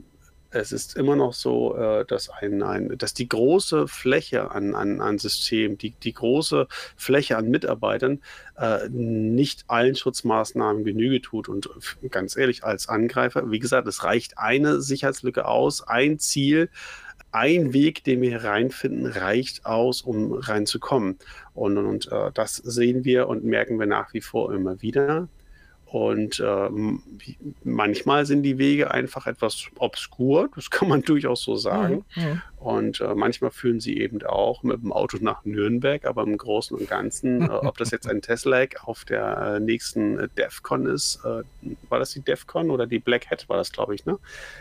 es 0.51 0.73
ist 0.73 0.97
immer 0.97 1.17
noch 1.17 1.33
so, 1.33 1.77
äh, 1.77 2.05
dass, 2.05 2.29
ein, 2.29 2.63
ein, 2.63 2.99
dass 2.99 3.15
die 3.15 3.29
große 3.29 3.87
Fläche 3.87 4.51
an, 4.51 4.75
an, 4.75 5.01
an 5.01 5.19
Systemen, 5.19 5.79
die, 5.79 5.91
die 5.91 6.13
große 6.13 6.67
Fläche 6.97 7.37
an 7.37 7.49
Mitarbeitern 7.49 8.21
äh, 8.59 8.89
nicht 8.89 9.65
allen 9.69 9.95
Schutzmaßnahmen 9.95 10.85
Genüge 10.85 11.23
tut. 11.23 11.49
Und 11.49 11.71
ganz 12.11 12.37
ehrlich, 12.37 12.65
als 12.65 12.89
Angreifer, 12.89 13.51
wie 13.51 13.61
gesagt, 13.61 13.87
es 13.87 14.03
reicht 14.03 14.39
eine 14.39 14.81
Sicherheitslücke 14.81 15.47
aus, 15.47 15.87
ein 15.87 16.19
Ziel, 16.19 16.69
ein 17.33 17.73
Weg, 17.73 18.03
den 18.03 18.21
wir 18.21 18.31
hier 18.31 18.45
reinfinden, 18.45 19.07
reicht 19.07 19.67
aus, 19.67 20.03
um 20.03 20.33
reinzukommen. 20.33 21.17
Und, 21.55 21.79
und, 21.79 21.87
und 21.87 22.13
äh, 22.13 22.33
das 22.35 22.57
sehen 22.57 23.05
wir 23.05 23.29
und 23.29 23.45
merken 23.45 23.79
wir 23.79 23.87
nach 23.87 24.13
wie 24.15 24.21
vor 24.21 24.53
immer 24.53 24.83
wieder. 24.83 25.29
Und 25.93 26.39
äh, 26.39 26.69
manchmal 27.65 28.25
sind 28.25 28.45
die 28.45 28.59
Wege 28.59 28.93
einfach 28.93 29.27
etwas 29.27 29.67
obskur, 29.77 30.49
das 30.55 30.71
kann 30.71 30.89
man 30.89 31.03
durchaus 31.07 31.43
so 31.43 31.57
sagen. 31.57 32.05
Mhm, 32.15 32.23
ja. 32.23 32.43
Und 32.61 33.01
äh, 33.01 33.15
manchmal 33.15 33.51
führen 33.51 33.81
sie 33.81 33.97
eben 33.97 34.23
auch 34.23 34.63
mit 34.63 34.83
dem 34.83 34.93
Auto 34.93 35.17
nach 35.19 35.47
Nürnberg, 35.47 36.05
aber 36.05 36.25
im 36.25 36.37
Großen 36.37 36.77
und 36.77 36.87
Ganzen, 36.91 37.41
äh, 37.41 37.49
ob 37.49 37.79
das 37.79 37.91
jetzt 37.91 38.07
ein 38.07 38.21
Tesla 38.23 38.61
auf 38.83 39.07
der 39.07 39.55
äh, 39.57 39.61
nächsten 39.61 40.19
äh, 40.19 40.29
DEFCON 40.37 40.85
ist, 40.85 41.21
äh, 41.25 41.43
war 41.89 41.99
das 41.99 42.11
die 42.11 42.21
DEFCON 42.21 42.71
oder 42.71 42.87
die 42.87 42.99
Black 42.99 43.31
Hat 43.31 43.49
war 43.49 43.57
das, 43.57 43.73
glaube 43.73 43.95
ich, 43.95 44.05
ne? 44.05 44.19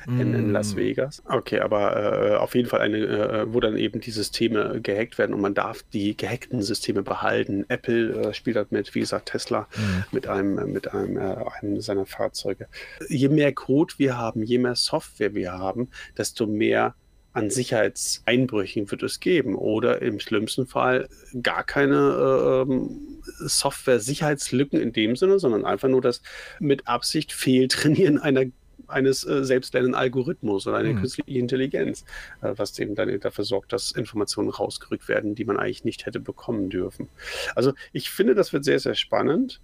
In, 0.08 0.34
in, 0.34 0.52
Las 0.54 0.76
mm. 0.76 0.78
Vegas. 0.78 1.22
Okay, 1.26 1.60
aber 1.60 2.40
auf 2.42 2.56
jeden 2.56 2.70
Fall 2.70 2.80
eine, 2.80 3.48
wo 3.54 3.60
dann 3.60 3.76
eben 3.76 4.00
die 4.00 4.12
Systeme 4.12 4.80
gehackt 4.82 5.18
werden 5.18 5.34
und 5.34 5.42
man 5.42 5.54
darf 5.54 5.84
die 5.92 6.16
gehackten 6.16 6.62
Systeme 6.62 7.04
behalten. 7.04 7.66
Apple 7.68 8.34
spielt 8.34 8.56
halt 8.56 8.72
mit, 8.72 8.96
wie 8.96 9.02
gesagt, 9.02 9.30
Tesla 9.30 9.68
mhm. 9.76 10.04
mit 10.12 10.28
einem, 10.28 10.72
mit 10.72 10.94
einem, 10.94 11.18
einem 11.18 11.82
seiner 11.82 12.06
Fahrzeuge. 12.06 12.68
Je 13.10 13.28
mehr 13.28 13.54
Code 13.54 13.94
wir 13.98 14.18
haben, 14.18 14.44
je 14.44 14.58
mehr 14.58 14.76
Software 14.76 15.34
wir 15.34 15.52
haben, 15.52 15.90
desto 16.18 16.48
mehr 16.48 16.96
an 17.40 17.50
Sicherheitseinbrüchen 17.50 18.92
wird 18.92 19.04
es 19.04 19.20
geben 19.20 19.56
oder 19.56 20.02
im 20.02 20.20
schlimmsten 20.20 20.68
Fall 20.68 21.08
gar 21.42 21.64
keine 21.64 22.66
äh, 22.68 23.48
Software-Sicherheitslücken 23.48 24.80
in 24.80 24.92
dem 24.92 25.16
Sinne, 25.16 25.40
sondern 25.40 25.66
einfach 25.66 25.88
nur 25.88 26.02
das 26.02 26.22
mit 26.60 26.88
Absicht 26.88 27.32
Fehltrainieren 27.32 28.18
einer 28.20 28.46
eines 28.88 29.24
äh, 29.24 29.44
selbstlernenden 29.44 29.94
Algorithmus 29.94 30.66
oder 30.66 30.78
einer 30.78 30.94
mhm. 30.94 31.02
künstlichen 31.02 31.36
Intelligenz, 31.36 32.06
äh, 32.42 32.54
was 32.56 32.78
eben 32.80 32.96
dann 32.96 33.20
dafür 33.20 33.44
sorgt, 33.44 33.72
dass 33.72 33.92
Informationen 33.92 34.50
rausgerückt 34.50 35.08
werden, 35.08 35.36
die 35.36 35.46
man 35.46 35.58
eigentlich 35.58 35.86
nicht 35.86 36.08
hätte 36.08 36.20
bekommen 36.20 36.70
dürfen. 36.70 37.08
Also 37.56 37.74
ich 37.94 38.10
finde, 38.10 38.34
das 38.34 38.52
wird 38.52 38.66
sehr, 38.66 38.80
sehr 38.80 38.96
spannend 38.96 39.62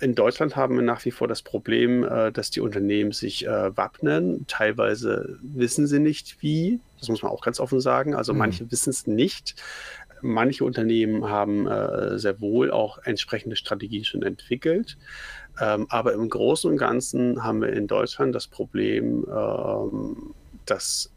in 0.00 0.14
Deutschland 0.14 0.56
haben 0.56 0.76
wir 0.76 0.82
nach 0.82 1.04
wie 1.04 1.10
vor 1.10 1.28
das 1.28 1.42
Problem, 1.42 2.04
äh, 2.04 2.32
dass 2.32 2.50
die 2.50 2.60
Unternehmen 2.60 3.12
sich 3.12 3.46
äh, 3.46 3.76
wappnen. 3.76 4.46
Teilweise 4.48 5.38
wissen 5.42 5.86
sie 5.86 6.00
nicht 6.00 6.42
wie. 6.42 6.80
Das 6.98 7.08
muss 7.08 7.22
man 7.22 7.30
auch 7.30 7.42
ganz 7.42 7.60
offen 7.60 7.80
sagen. 7.80 8.14
Also 8.14 8.32
mhm. 8.32 8.38
manche 8.38 8.70
wissen 8.70 8.90
es 8.90 9.06
nicht. 9.06 9.62
Manche 10.22 10.64
Unternehmen 10.64 11.28
haben 11.28 11.66
äh, 11.66 12.18
sehr 12.18 12.40
wohl 12.40 12.70
auch 12.70 12.98
entsprechende 13.04 13.56
Strategien 13.56 14.04
schon 14.04 14.22
entwickelt. 14.22 14.96
Ähm, 15.60 15.86
aber 15.90 16.14
im 16.14 16.28
Großen 16.28 16.70
und 16.70 16.78
Ganzen 16.78 17.42
haben 17.44 17.60
wir 17.60 17.72
in 17.72 17.86
Deutschland 17.86 18.34
das 18.34 18.46
Problem, 18.46 19.26
ähm, 19.30 20.34
dass 20.64 21.10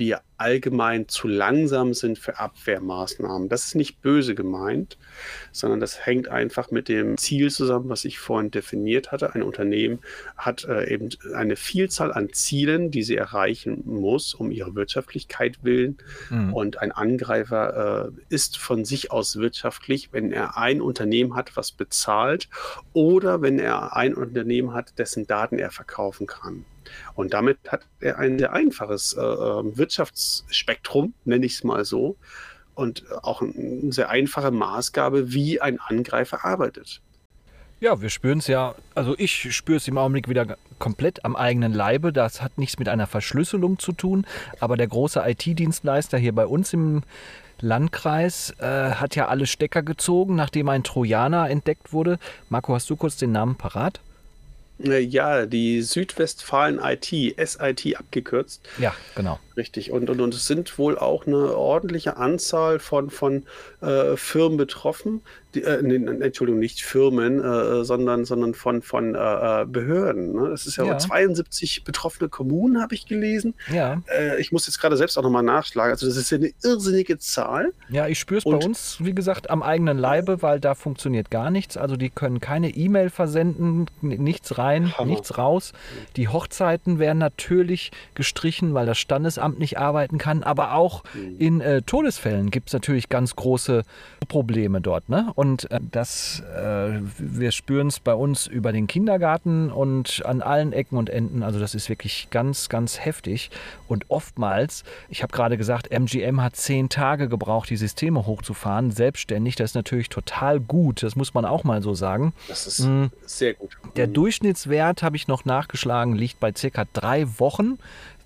wir 0.00 0.22
allgemein 0.38 1.06
zu 1.06 1.28
langsam 1.28 1.92
sind 1.92 2.18
für 2.18 2.38
Abwehrmaßnahmen. 2.38 3.48
Das 3.50 3.66
ist 3.66 3.74
nicht 3.74 4.00
böse 4.00 4.34
gemeint, 4.34 4.96
sondern 5.52 5.80
das 5.80 6.06
hängt 6.06 6.28
einfach 6.28 6.70
mit 6.70 6.88
dem 6.88 7.18
Ziel 7.18 7.50
zusammen, 7.50 7.90
was 7.90 8.06
ich 8.06 8.18
vorhin 8.18 8.50
definiert 8.50 9.12
hatte. 9.12 9.34
Ein 9.34 9.42
Unternehmen 9.42 10.00
hat 10.36 10.64
äh, 10.64 10.92
eben 10.92 11.10
eine 11.34 11.56
Vielzahl 11.56 12.12
an 12.12 12.32
Zielen, 12.32 12.90
die 12.90 13.02
sie 13.02 13.16
erreichen 13.16 13.82
muss, 13.84 14.32
um 14.32 14.50
ihre 14.50 14.74
Wirtschaftlichkeit 14.74 15.62
willen. 15.62 15.98
Mhm. 16.30 16.54
Und 16.54 16.78
ein 16.78 16.90
Angreifer 16.90 18.08
äh, 18.08 18.34
ist 18.34 18.56
von 18.56 18.86
sich 18.86 19.12
aus 19.12 19.36
wirtschaftlich, 19.36 20.08
wenn 20.12 20.32
er 20.32 20.56
ein 20.56 20.80
Unternehmen 20.80 21.36
hat, 21.36 21.54
was 21.56 21.70
bezahlt 21.70 22.48
oder 22.94 23.42
wenn 23.42 23.58
er 23.58 23.94
ein 23.94 24.14
Unternehmen 24.14 24.72
hat, 24.72 24.98
dessen 24.98 25.26
Daten 25.26 25.58
er 25.58 25.70
verkaufen 25.70 26.26
kann. 26.26 26.64
Und 27.14 27.34
damit 27.34 27.58
hat 27.68 27.86
er 28.00 28.18
ein 28.18 28.38
sehr 28.38 28.52
einfaches 28.52 29.14
äh, 29.14 29.20
ähm, 29.20 29.76
Wirtschaftsspektrum, 29.76 31.14
nenne 31.24 31.46
ich 31.46 31.54
es 31.54 31.64
mal 31.64 31.84
so, 31.84 32.16
und 32.74 33.04
auch 33.22 33.42
eine 33.42 33.92
sehr 33.92 34.08
einfache 34.08 34.50
Maßgabe, 34.50 35.32
wie 35.32 35.60
ein 35.60 35.78
Angreifer 35.80 36.44
arbeitet. 36.44 37.00
Ja, 37.80 38.02
wir 38.02 38.10
spüren 38.10 38.38
es 38.38 38.46
ja, 38.46 38.74
also 38.94 39.14
ich 39.16 39.54
spüre 39.56 39.78
es 39.78 39.88
im 39.88 39.96
Augenblick 39.96 40.28
wieder 40.28 40.58
komplett 40.78 41.24
am 41.24 41.34
eigenen 41.34 41.72
Leibe. 41.72 42.12
Das 42.12 42.42
hat 42.42 42.58
nichts 42.58 42.78
mit 42.78 42.90
einer 42.90 43.06
Verschlüsselung 43.06 43.78
zu 43.78 43.92
tun, 43.92 44.26
aber 44.60 44.76
der 44.76 44.86
große 44.86 45.22
IT-Dienstleister 45.24 46.18
hier 46.18 46.34
bei 46.34 46.46
uns 46.46 46.74
im 46.74 47.02
Landkreis 47.60 48.54
äh, 48.58 48.92
hat 48.92 49.16
ja 49.16 49.28
alle 49.28 49.46
Stecker 49.46 49.82
gezogen, 49.82 50.34
nachdem 50.34 50.68
ein 50.68 50.82
Trojaner 50.82 51.48
entdeckt 51.48 51.92
wurde. 51.92 52.18
Marco, 52.50 52.74
hast 52.74 52.90
du 52.90 52.96
kurz 52.96 53.16
den 53.16 53.32
Namen 53.32 53.54
parat? 53.56 54.00
Äh, 54.84 54.98
ja, 55.00 55.46
die 55.46 55.82
Südwestfalen 55.82 56.80
IT, 56.82 57.06
SIT 57.06 57.96
abgekürzt. 57.98 58.62
Ja, 58.78 58.94
genau. 59.14 59.38
Richtig. 59.56 59.90
Und, 59.90 60.10
und, 60.10 60.20
und 60.20 60.34
es 60.34 60.46
sind 60.46 60.78
wohl 60.78 60.98
auch 60.98 61.26
eine 61.26 61.56
ordentliche 61.56 62.16
Anzahl 62.16 62.78
von, 62.78 63.10
von 63.10 63.44
äh, 63.80 64.16
Firmen 64.16 64.56
betroffen. 64.56 65.22
Die, 65.54 65.62
äh, 65.62 65.82
nee, 65.82 65.96
Entschuldigung, 65.96 66.60
nicht 66.60 66.82
Firmen, 66.82 67.42
äh, 67.42 67.84
sondern, 67.84 68.24
sondern 68.24 68.54
von, 68.54 68.82
von 68.82 69.14
äh, 69.14 69.18
äh 69.18 69.66
Behörden. 69.66 70.32
Ne? 70.32 70.48
Es 70.48 70.66
ist 70.66 70.76
ja, 70.76 70.84
ja. 70.84 70.98
72 70.98 71.84
betroffene 71.84 72.28
Kommunen, 72.28 72.80
habe 72.80 72.94
ich 72.94 73.06
gelesen. 73.06 73.54
Ja. 73.72 74.00
Äh, 74.06 74.40
ich 74.40 74.52
muss 74.52 74.66
jetzt 74.66 74.80
gerade 74.80 74.96
selbst 74.96 75.18
auch 75.18 75.22
nochmal 75.22 75.42
nachschlagen. 75.42 75.92
Also 75.92 76.06
das 76.06 76.16
ist 76.16 76.30
ja 76.30 76.38
eine 76.38 76.52
irrsinnige 76.62 77.18
Zahl. 77.18 77.72
Ja, 77.88 78.06
ich 78.06 78.18
spüre 78.18 78.38
es 78.38 78.44
bei 78.44 78.56
uns, 78.56 78.96
wie 79.00 79.14
gesagt, 79.14 79.50
am 79.50 79.62
eigenen 79.62 79.98
Leibe, 79.98 80.42
weil 80.42 80.60
da 80.60 80.74
funktioniert 80.74 81.30
gar 81.30 81.50
nichts. 81.50 81.76
Also 81.76 81.96
die 81.96 82.10
können 82.10 82.40
keine 82.40 82.70
E-Mail 82.70 83.10
versenden, 83.10 83.86
nichts 84.00 84.56
rein, 84.56 84.96
Hammer. 84.96 85.10
nichts 85.10 85.36
raus. 85.36 85.72
Die 86.16 86.28
Hochzeiten 86.28 86.98
werden 86.98 87.18
natürlich 87.18 87.90
gestrichen, 88.14 88.72
weil 88.74 88.86
das 88.86 88.98
Standesamt 88.98 89.50
Amt 89.50 89.58
nicht 89.58 89.78
arbeiten 89.78 90.18
kann. 90.18 90.42
Aber 90.42 90.74
auch 90.74 91.02
mhm. 91.14 91.36
in 91.38 91.60
äh, 91.60 91.82
Todesfällen 91.82 92.50
gibt 92.50 92.68
es 92.68 92.72
natürlich 92.72 93.08
ganz 93.08 93.34
große 93.34 93.82
Probleme 94.28 94.80
dort. 94.80 95.08
Ne? 95.08 95.32
Und 95.40 95.70
äh, 95.70 95.80
das, 95.90 96.42
äh, 96.54 97.00
wir 97.16 97.50
spüren 97.50 97.86
es 97.86 97.98
bei 97.98 98.12
uns 98.12 98.46
über 98.46 98.72
den 98.72 98.86
Kindergarten 98.86 99.72
und 99.72 100.20
an 100.26 100.42
allen 100.42 100.74
Ecken 100.74 100.98
und 100.98 101.08
Enden. 101.08 101.42
Also 101.42 101.58
das 101.58 101.74
ist 101.74 101.88
wirklich 101.88 102.28
ganz, 102.28 102.68
ganz 102.68 103.00
heftig. 103.00 103.50
Und 103.88 104.04
oftmals, 104.10 104.84
ich 105.08 105.22
habe 105.22 105.32
gerade 105.32 105.56
gesagt, 105.56 105.90
MGM 105.90 106.42
hat 106.42 106.56
zehn 106.56 106.90
Tage 106.90 107.26
gebraucht, 107.30 107.70
die 107.70 107.78
Systeme 107.78 108.26
hochzufahren, 108.26 108.90
selbstständig. 108.90 109.56
Das 109.56 109.70
ist 109.70 109.76
natürlich 109.76 110.10
total 110.10 110.60
gut. 110.60 111.02
Das 111.02 111.16
muss 111.16 111.32
man 111.32 111.46
auch 111.46 111.64
mal 111.64 111.80
so 111.80 111.94
sagen. 111.94 112.34
Das 112.46 112.66
ist 112.66 112.80
mhm. 112.80 113.10
sehr 113.24 113.54
gut. 113.54 113.78
Der 113.96 114.08
mhm. 114.08 114.12
Durchschnittswert, 114.12 115.02
habe 115.02 115.16
ich 115.16 115.26
noch 115.26 115.46
nachgeschlagen, 115.46 116.16
liegt 116.16 116.38
bei 116.38 116.52
circa 116.54 116.84
drei 116.92 117.26
Wochen 117.40 117.78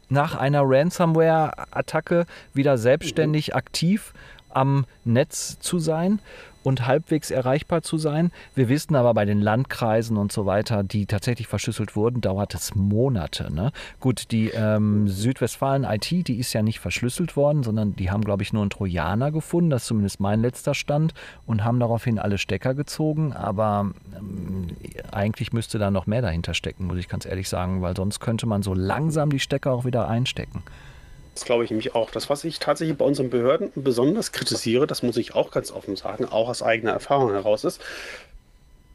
nach 0.09 0.35
einer 0.35 0.63
Ransomware-Attacke 0.65 2.27
wieder 2.55 2.77
selbstständig 2.77 3.51
mhm. 3.51 3.55
aktiv 3.55 4.13
am 4.49 4.85
Netz 5.05 5.61
zu 5.61 5.79
sein 5.79 6.19
und 6.65 6.87
halbwegs 6.87 7.31
erreichbar 7.31 7.83
zu 7.83 7.99
sein. 7.99 8.33
Wir 8.55 8.69
wissen 8.69 8.97
aber 8.97 9.15
bei 9.15 9.25
den 9.25 9.41
Landkreisen 9.41 10.17
und 10.17 10.33
so 10.33 10.47
weiter, 10.47 10.83
die 10.83 11.07
tatsächlich 11.07 11.47
verschlüsselt 11.47 11.95
wurden, 11.95 12.21
dauert 12.21 12.55
es 12.55 12.75
Monate. 12.75 13.53
Ne? 13.53 13.71
Gut, 14.01 14.33
die 14.33 14.49
ähm, 14.49 15.07
Südwestfalen 15.07 15.85
IT, 15.85 16.11
die 16.11 16.39
ist 16.39 16.53
ja 16.53 16.63
nicht 16.63 16.81
verschlüsselt 16.81 17.37
worden, 17.37 17.63
sondern 17.63 17.95
die 17.95 18.11
haben, 18.11 18.25
glaube 18.25 18.43
ich, 18.43 18.53
nur 18.53 18.63
einen 18.63 18.71
Trojaner 18.71 19.31
gefunden. 19.31 19.71
Das 19.71 19.83
ist 19.83 19.89
zumindest 19.89 20.21
mein 20.21 20.41
letzter 20.41 20.75
Stand 20.75 21.15
und 21.47 21.63
haben 21.63 21.79
daraufhin 21.79 22.19
alle 22.19 22.39
Stecker 22.39 22.75
gezogen. 22.75 23.33
Aber 23.35 23.91
ähm, 24.17 24.69
eigentlich 25.13 25.53
müsste 25.53 25.79
da 25.79 25.91
noch 25.91 26.07
mehr 26.07 26.23
dahinter 26.23 26.55
stecken, 26.55 26.87
muss 26.87 26.99
ich 26.99 27.09
ganz 27.09 27.27
ehrlich 27.27 27.49
sagen, 27.49 27.83
weil 27.83 27.95
sonst 27.95 28.21
könnte 28.21 28.47
man 28.47 28.63
so 28.63 28.73
langsam 28.73 29.31
die 29.31 29.41
Stecker 29.41 29.73
auch 29.73 29.85
wieder 29.85 30.09
einstecken. 30.09 30.63
Das 31.35 31.45
glaube 31.45 31.65
ich 31.65 31.71
nämlich 31.71 31.95
auch. 31.95 32.11
Das, 32.11 32.31
was 32.31 32.45
ich 32.45 32.61
tatsächlich 32.61 32.97
bei 32.97 33.05
unseren 33.05 33.29
Behörden 33.29 33.73
besonders 33.75 34.33
kritisiere, 34.33 34.87
das 34.87 35.03
muss 35.03 35.17
ich 35.17 35.35
auch 35.35 35.51
ganz 35.51 35.73
offen 35.73 35.97
sagen, 35.97 36.27
auch 36.27 36.49
aus 36.49 36.63
eigener 36.63 36.93
Erfahrung 36.93 37.33
heraus 37.33 37.65
ist, 37.65 37.81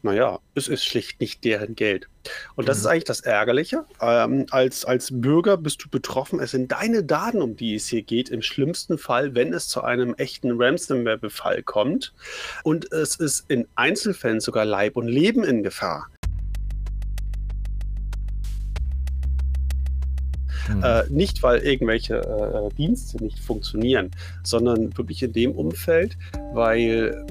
naja, 0.02 0.40
es 0.56 0.70
ist 0.70 0.86
schlicht 0.86 1.20
nicht 1.20 1.44
deren 1.44 1.76
Geld. 1.76 2.08
Und 2.56 2.70
das 2.70 2.78
mhm. 2.78 2.82
ist 2.82 2.86
eigentlich 2.88 3.04
das 3.04 3.20
Ärgerliche. 3.20 3.84
Ähm, 4.02 4.46
als, 4.52 4.86
als 4.86 5.10
Bürger 5.12 5.58
bist 5.58 5.84
du 5.84 5.90
betroffen. 5.90 6.40
Es 6.40 6.52
sind 6.52 6.72
deine 6.72 7.04
Daten, 7.04 7.42
um 7.42 7.58
die 7.58 7.76
es 7.76 7.88
hier 7.88 8.04
geht, 8.04 8.30
im 8.30 8.42
schlimmsten 8.42 8.98
Fall, 8.98 9.36
wenn 9.36 9.54
es 9.54 9.68
zu 9.68 9.84
einem 9.84 10.14
echten 10.16 10.62
Ransomware-Befall 10.62 11.64
kommt. 11.64 12.14
Und 12.64 12.92
es 12.94 13.18
ist 13.18 13.50
in 13.50 13.68
Einzelfällen 13.76 14.40
sogar 14.40 14.64
Leib 14.64 14.96
und 14.96 15.08
Leben 15.08 15.44
in 15.44 15.64
Gefahr. 15.64 16.08
Mhm. 20.70 20.84
Äh, 20.84 21.04
nicht, 21.10 21.44
weil 21.44 21.60
irgendwelche 21.60 22.18
äh, 22.18 22.76
Dienste 22.76 23.24
nicht 23.24 23.40
funktionieren, 23.40 24.12
sondern 24.44 24.96
wirklich 24.98 25.24
in 25.24 25.34
dem 25.34 25.52
Umfeld, 25.52 26.18
weil 26.54 27.26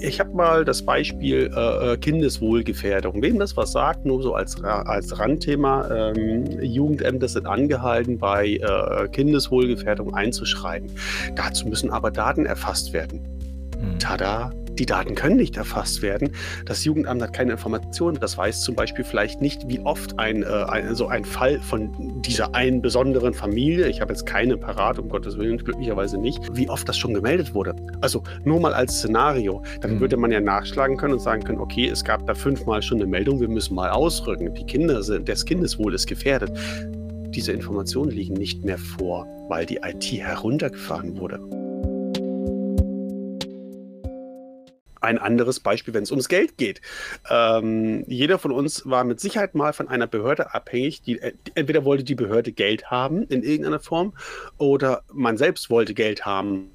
äh, 0.00 0.06
ich 0.06 0.20
habe 0.20 0.34
mal 0.34 0.64
das 0.64 0.82
Beispiel 0.82 1.50
äh, 1.54 1.92
äh, 1.92 1.96
Kindeswohlgefährdung. 1.96 3.22
Wem 3.22 3.38
das 3.38 3.56
was 3.56 3.72
sagt, 3.72 4.04
nur 4.04 4.22
so 4.22 4.34
als, 4.34 4.62
als 4.62 5.18
Randthema, 5.18 6.12
ähm, 6.14 6.60
Jugendämter 6.62 7.28
sind 7.28 7.46
angehalten, 7.46 8.18
bei 8.18 8.56
äh, 8.56 9.08
Kindeswohlgefährdung 9.08 10.14
einzuschreiben. 10.14 10.90
Dazu 11.34 11.68
müssen 11.68 11.90
aber 11.90 12.10
Daten 12.10 12.46
erfasst 12.46 12.92
werden. 12.92 13.20
Mhm. 13.80 13.98
Tada! 13.98 14.52
Die 14.78 14.86
Daten 14.86 15.14
können 15.14 15.36
nicht 15.36 15.56
erfasst 15.56 16.02
werden. 16.02 16.30
Das 16.64 16.84
Jugendamt 16.84 17.22
hat 17.22 17.32
keine 17.32 17.52
Informationen. 17.52 18.18
Das 18.20 18.38
weiß 18.38 18.62
zum 18.62 18.74
Beispiel 18.74 19.04
vielleicht 19.04 19.40
nicht, 19.40 19.68
wie 19.68 19.80
oft 19.80 20.18
ein, 20.18 20.42
äh, 20.42 20.46
ein, 20.46 20.94
so 20.94 21.08
ein 21.08 21.24
Fall 21.24 21.60
von 21.60 22.22
dieser 22.22 22.54
einen 22.54 22.80
besonderen 22.80 23.34
Familie, 23.34 23.88
ich 23.88 24.00
habe 24.00 24.12
jetzt 24.12 24.26
keine 24.26 24.56
parat, 24.56 24.98
um 24.98 25.08
Gottes 25.08 25.36
Willen, 25.36 25.58
glücklicherweise 25.58 26.18
nicht, 26.18 26.40
wie 26.56 26.68
oft 26.68 26.88
das 26.88 26.96
schon 26.96 27.14
gemeldet 27.14 27.54
wurde. 27.54 27.74
Also 28.00 28.22
nur 28.44 28.60
mal 28.60 28.72
als 28.72 28.98
Szenario. 28.98 29.62
Dann 29.80 29.94
mhm. 29.94 30.00
würde 30.00 30.16
man 30.16 30.30
ja 30.30 30.40
nachschlagen 30.40 30.96
können 30.96 31.14
und 31.14 31.20
sagen 31.20 31.42
können, 31.44 31.60
okay, 31.60 31.88
es 31.88 32.04
gab 32.04 32.26
da 32.26 32.34
fünfmal 32.34 32.82
schon 32.82 32.98
eine 32.98 33.06
Meldung, 33.06 33.40
wir 33.40 33.48
müssen 33.48 33.74
mal 33.74 33.90
ausrücken. 33.90 34.54
Die 34.54 34.64
Kinder 34.64 35.02
sind, 35.02 35.28
des 35.28 35.44
Kindeswohl 35.44 35.94
ist 35.94 36.06
gefährdet. 36.06 36.50
Diese 37.34 37.52
Informationen 37.52 38.10
liegen 38.10 38.34
nicht 38.34 38.64
mehr 38.64 38.78
vor, 38.78 39.26
weil 39.48 39.64
die 39.64 39.80
IT 39.82 40.04
heruntergefahren 40.12 41.18
wurde. 41.18 41.61
Ein 45.02 45.18
anderes 45.18 45.60
Beispiel, 45.60 45.94
wenn 45.94 46.02
es 46.02 46.10
ums 46.10 46.28
Geld 46.28 46.56
geht. 46.56 46.80
Ähm, 47.30 48.04
jeder 48.06 48.38
von 48.38 48.52
uns 48.52 48.86
war 48.86 49.04
mit 49.04 49.20
Sicherheit 49.20 49.54
mal 49.54 49.72
von 49.72 49.88
einer 49.88 50.06
Behörde 50.06 50.54
abhängig, 50.54 51.02
die, 51.02 51.20
äh, 51.20 51.32
entweder 51.54 51.84
wollte 51.84 52.04
die 52.04 52.14
Behörde 52.14 52.52
Geld 52.52 52.90
haben 52.90 53.24
in 53.24 53.42
irgendeiner 53.42 53.80
Form 53.80 54.14
oder 54.58 55.02
man 55.12 55.36
selbst 55.36 55.70
wollte 55.70 55.94
Geld 55.94 56.24
haben 56.24 56.70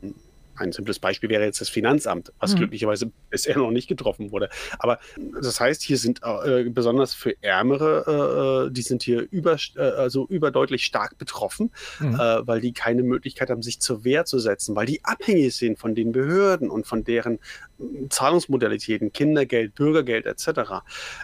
ein 0.57 0.71
simples 0.71 0.99
Beispiel 0.99 1.29
wäre 1.29 1.43
jetzt 1.43 1.61
das 1.61 1.69
Finanzamt, 1.69 2.31
was 2.39 2.53
mhm. 2.53 2.57
glücklicherweise 2.59 3.11
bisher 3.29 3.57
noch 3.57 3.71
nicht 3.71 3.87
getroffen 3.87 4.31
wurde. 4.31 4.49
Aber 4.79 4.99
das 5.41 5.59
heißt, 5.59 5.81
hier 5.81 5.97
sind 5.97 6.21
äh, 6.23 6.69
besonders 6.69 7.13
für 7.13 7.35
Ärmere, 7.41 8.67
äh, 8.67 8.73
die 8.73 8.81
sind 8.81 9.03
hier 9.03 9.27
über, 9.31 9.57
äh, 9.75 9.81
also 9.81 10.27
überdeutlich 10.27 10.85
stark 10.85 11.17
betroffen, 11.17 11.71
mhm. 11.99 12.15
Äh, 12.15 12.47
weil 12.47 12.61
die 12.61 12.73
keine 12.73 13.03
Möglichkeit 13.03 13.49
haben, 13.49 13.61
sich 13.61 13.79
zur 13.79 14.03
Wehr 14.03 14.25
zu 14.25 14.39
setzen, 14.39 14.75
weil 14.75 14.85
die 14.85 15.03
abhängig 15.03 15.55
sind 15.55 15.77
von 15.77 15.95
den 15.95 16.11
Behörden 16.11 16.69
und 16.69 16.87
von 16.87 17.03
deren 17.03 17.39
Zahlungsmodalitäten, 18.09 19.13
Kindergeld, 19.13 19.75
Bürgergeld 19.75 20.25
etc. 20.25 20.83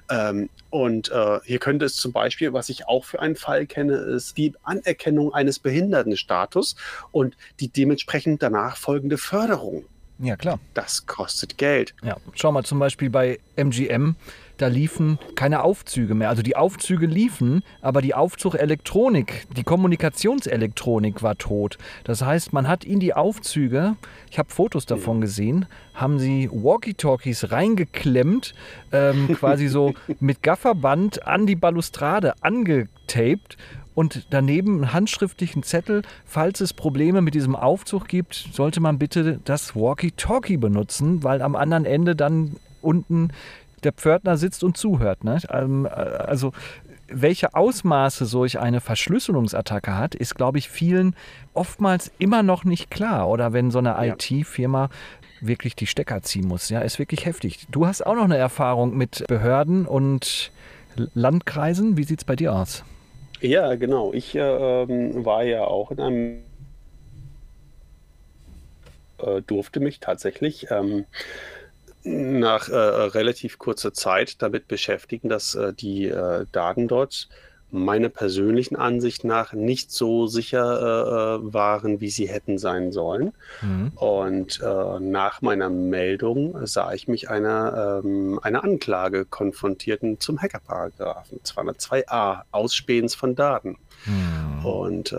Ähm, 0.09 0.49
und 0.69 1.11
äh, 1.11 1.39
hier 1.43 1.59
könnte 1.59 1.85
es 1.85 1.95
zum 1.95 2.11
Beispiel, 2.11 2.53
was 2.53 2.69
ich 2.69 2.87
auch 2.87 3.05
für 3.05 3.19
einen 3.19 3.35
Fall 3.35 3.65
kenne, 3.65 3.95
ist 3.95 4.37
die 4.37 4.53
Anerkennung 4.63 5.33
eines 5.33 5.59
Behindertenstatus 5.59 6.75
und 7.11 7.35
die 7.59 7.69
dementsprechend 7.69 8.43
danach 8.43 8.77
folgende 8.77 9.17
Förderung. 9.23 9.85
Ja, 10.19 10.35
klar. 10.35 10.59
Das 10.73 11.05
kostet 11.05 11.57
Geld. 11.57 11.95
Ja, 12.03 12.17
schau 12.33 12.51
mal 12.51 12.63
zum 12.63 12.79
Beispiel 12.79 13.09
bei 13.09 13.39
MGM 13.55 14.15
da 14.57 14.67
liefen 14.67 15.19
keine 15.35 15.63
Aufzüge 15.63 16.15
mehr. 16.15 16.29
Also 16.29 16.41
die 16.41 16.55
Aufzüge 16.55 17.05
liefen, 17.05 17.63
aber 17.81 18.01
die 18.01 18.13
Aufzugelektronik, 18.13 19.47
die 19.55 19.63
Kommunikationselektronik 19.63 21.23
war 21.23 21.37
tot. 21.37 21.77
Das 22.03 22.21
heißt, 22.21 22.53
man 22.53 22.67
hat 22.67 22.83
in 22.83 22.99
die 22.99 23.13
Aufzüge, 23.13 23.95
ich 24.29 24.39
habe 24.39 24.49
Fotos 24.51 24.85
davon 24.85 25.21
gesehen, 25.21 25.65
haben 25.93 26.19
sie 26.19 26.49
Walkie-Talkies 26.51 27.51
reingeklemmt, 27.51 28.53
ähm, 28.91 29.27
quasi 29.35 29.67
so 29.67 29.93
mit 30.19 30.43
Gafferband 30.43 31.27
an 31.27 31.45
die 31.45 31.55
Balustrade 31.55 32.33
angetaped 32.41 33.57
und 33.95 34.27
daneben 34.29 34.75
einen 34.75 34.93
handschriftlichen 34.93 35.63
Zettel, 35.63 36.01
falls 36.25 36.61
es 36.61 36.73
Probleme 36.73 37.21
mit 37.21 37.35
diesem 37.35 37.55
Aufzug 37.55 38.07
gibt, 38.07 38.33
sollte 38.51 38.79
man 38.79 38.97
bitte 38.97 39.39
das 39.45 39.75
Walkie-Talkie 39.75 40.57
benutzen, 40.57 41.23
weil 41.23 41.41
am 41.41 41.55
anderen 41.55 41.85
Ende 41.85 42.15
dann 42.15 42.55
unten 42.81 43.29
der 43.83 43.93
Pförtner 43.93 44.37
sitzt 44.37 44.63
und 44.63 44.77
zuhört. 44.77 45.23
Ne? 45.23 45.39
Ähm, 45.49 45.85
äh, 45.85 45.89
also 45.89 46.53
welche 47.07 47.53
Ausmaße 47.53 48.25
solch 48.25 48.59
eine 48.59 48.81
Verschlüsselungsattacke 48.81 49.95
hat, 49.95 50.15
ist, 50.15 50.35
glaube 50.35 50.57
ich, 50.57 50.69
vielen 50.69 51.15
oftmals 51.53 52.11
immer 52.17 52.43
noch 52.43 52.63
nicht 52.63 52.89
klar. 52.89 53.29
Oder 53.29 53.53
wenn 53.53 53.71
so 53.71 53.79
eine 53.79 53.89
ja. 53.89 54.15
IT-Firma 54.15 54.89
wirklich 55.41 55.75
die 55.75 55.87
Stecker 55.87 56.21
ziehen 56.21 56.47
muss. 56.47 56.69
Ja, 56.69 56.79
ist 56.79 56.99
wirklich 56.99 57.25
heftig. 57.25 57.67
Du 57.69 57.85
hast 57.85 58.05
auch 58.05 58.15
noch 58.15 58.23
eine 58.23 58.37
Erfahrung 58.37 58.97
mit 58.97 59.25
Behörden 59.27 59.85
und 59.85 60.51
Landkreisen. 60.95 61.97
Wie 61.97 62.03
sieht 62.03 62.19
es 62.19 62.25
bei 62.25 62.35
dir 62.35 62.53
aus? 62.53 62.83
Ja, 63.43 63.75
genau. 63.75 64.11
Ich 64.13 64.33
äh, 64.35 64.39
ähm, 64.39 65.25
war 65.25 65.43
ja 65.43 65.65
auch 65.65 65.91
in 65.91 65.99
einem 65.99 66.43
äh, 69.19 69.41
durfte 69.41 69.79
mich 69.79 69.99
tatsächlich 69.99 70.67
ähm, 70.71 71.05
nach 72.03 72.69
äh, 72.69 72.75
relativ 72.75 73.57
kurzer 73.57 73.93
Zeit 73.93 74.41
damit 74.41 74.67
beschäftigen, 74.67 75.29
dass 75.29 75.55
äh, 75.55 75.73
die 75.73 76.07
äh, 76.07 76.45
Daten 76.51 76.87
dort 76.87 77.29
meiner 77.73 78.09
persönlichen 78.09 78.75
Ansicht 78.75 79.23
nach 79.23 79.53
nicht 79.53 79.91
so 79.91 80.27
sicher 80.27 81.39
äh, 81.41 81.53
waren, 81.53 81.99
wie 82.01 82.11
sie 82.11 82.29
hätten 82.29 82.59
sein 82.59 82.91
sollen. 82.91 83.33
Mhm. 83.63 83.91
Und 83.95 84.61
äh, 84.61 84.99
nach 84.99 85.41
meiner 85.41 85.69
Meldung 85.69 86.67
sah 86.67 86.93
ich 86.93 87.07
mich 87.07 87.31
einer, 87.31 88.01
ähm, 88.05 88.39
einer 88.43 88.63
Anklage 88.63 89.25
konfrontierten 89.25 90.19
zum 90.19 90.39
Hackerparagraphen 90.39 91.39
202a, 91.39 92.43
Ausspähens 92.51 93.15
von 93.15 93.35
Daten. 93.35 93.77
Mhm. 94.05 94.65
Und 94.65 95.11
äh, 95.11 95.17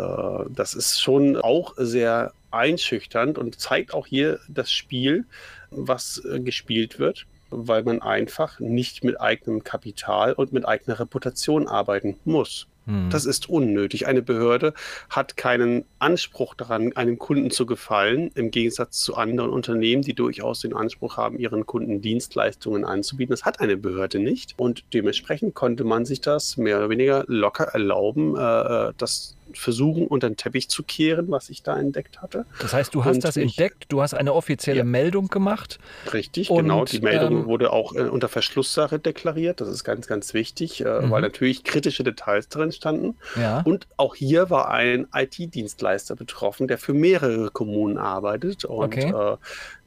das 0.48 0.74
ist 0.74 1.02
schon 1.02 1.36
auch 1.36 1.74
sehr 1.76 2.32
einschüchternd 2.52 3.36
und 3.36 3.60
zeigt 3.60 3.92
auch 3.92 4.06
hier 4.06 4.38
das 4.48 4.70
Spiel, 4.70 5.24
was 5.70 6.22
äh, 6.24 6.38
gespielt 6.38 7.00
wird, 7.00 7.26
weil 7.56 7.82
man 7.82 8.02
einfach 8.02 8.60
nicht 8.60 9.04
mit 9.04 9.20
eigenem 9.20 9.64
Kapital 9.64 10.32
und 10.32 10.52
mit 10.52 10.66
eigener 10.66 10.98
Reputation 11.00 11.66
arbeiten 11.68 12.16
muss. 12.24 12.66
Hm. 12.86 13.08
Das 13.10 13.24
ist 13.24 13.48
unnötig. 13.48 14.06
Eine 14.06 14.22
Behörde 14.22 14.74
hat 15.08 15.36
keinen 15.36 15.84
Anspruch 15.98 16.54
daran, 16.54 16.94
einem 16.96 17.18
Kunden 17.18 17.50
zu 17.50 17.66
gefallen, 17.66 18.30
im 18.34 18.50
Gegensatz 18.50 18.98
zu 18.98 19.16
anderen 19.16 19.50
Unternehmen, 19.50 20.02
die 20.02 20.14
durchaus 20.14 20.60
den 20.60 20.74
Anspruch 20.74 21.16
haben, 21.16 21.38
ihren 21.38 21.66
Kunden 21.66 22.02
Dienstleistungen 22.02 22.84
anzubieten. 22.84 23.30
Das 23.30 23.44
hat 23.44 23.60
eine 23.60 23.76
Behörde 23.76 24.18
nicht. 24.18 24.54
Und 24.58 24.84
dementsprechend 24.92 25.54
konnte 25.54 25.84
man 25.84 26.04
sich 26.04 26.20
das 26.20 26.56
mehr 26.56 26.78
oder 26.78 26.90
weniger 26.90 27.24
locker 27.26 27.64
erlauben, 27.64 28.36
äh, 28.36 28.40
äh 28.88 28.92
das 28.98 29.36
versuchen, 29.52 30.06
unter 30.06 30.28
den 30.28 30.36
Teppich 30.36 30.68
zu 30.68 30.82
kehren, 30.82 31.30
was 31.30 31.50
ich 31.50 31.62
da 31.62 31.78
entdeckt 31.78 32.22
hatte. 32.22 32.46
Das 32.60 32.72
heißt, 32.72 32.94
du 32.94 33.04
hast 33.04 33.16
und 33.16 33.24
das 33.24 33.36
ich, 33.36 33.58
entdeckt, 33.58 33.86
du 33.88 34.02
hast 34.02 34.14
eine 34.14 34.32
offizielle 34.32 34.78
ja, 34.78 34.84
Meldung 34.84 35.28
gemacht. 35.28 35.78
Richtig, 36.12 36.50
und, 36.50 36.64
genau. 36.64 36.84
Die 36.84 37.00
Meldung 37.00 37.40
ähm, 37.40 37.46
wurde 37.46 37.72
auch 37.72 37.94
äh, 37.94 38.02
unter 38.02 38.28
Verschlusssache 38.28 38.98
deklariert. 38.98 39.60
Das 39.60 39.68
ist 39.68 39.84
ganz, 39.84 40.06
ganz 40.06 40.34
wichtig, 40.34 40.80
äh, 40.80 41.00
mhm. 41.00 41.10
weil 41.10 41.22
natürlich 41.22 41.64
kritische 41.64 42.04
Details 42.04 42.48
drin 42.48 42.72
standen. 42.72 43.16
Ja. 43.36 43.60
Und 43.62 43.86
auch 43.96 44.14
hier 44.14 44.50
war 44.50 44.70
ein 44.70 45.06
IT-Dienstleister 45.14 46.16
betroffen, 46.16 46.68
der 46.68 46.78
für 46.78 46.94
mehrere 46.94 47.50
Kommunen 47.50 47.98
arbeitet. 47.98 48.64
Und 48.64 48.84
okay. 48.84 49.10
äh, 49.10 49.36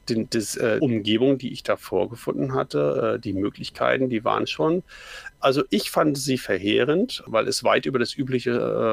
die, 0.08 0.26
die 0.26 0.58
äh, 0.58 0.78
Umgebung, 0.80 1.38
die 1.38 1.52
ich 1.52 1.62
da 1.62 1.76
vorgefunden 1.76 2.54
hatte, 2.54 3.14
äh, 3.16 3.20
die 3.20 3.32
Möglichkeiten, 3.32 4.08
die 4.08 4.24
waren 4.24 4.46
schon. 4.46 4.82
Also 5.40 5.62
ich 5.70 5.90
fand 5.90 6.18
sie 6.18 6.36
verheerend, 6.36 7.22
weil 7.26 7.46
es 7.46 7.62
weit 7.62 7.86
über 7.86 7.98
das 7.98 8.16
übliche, 8.16 8.50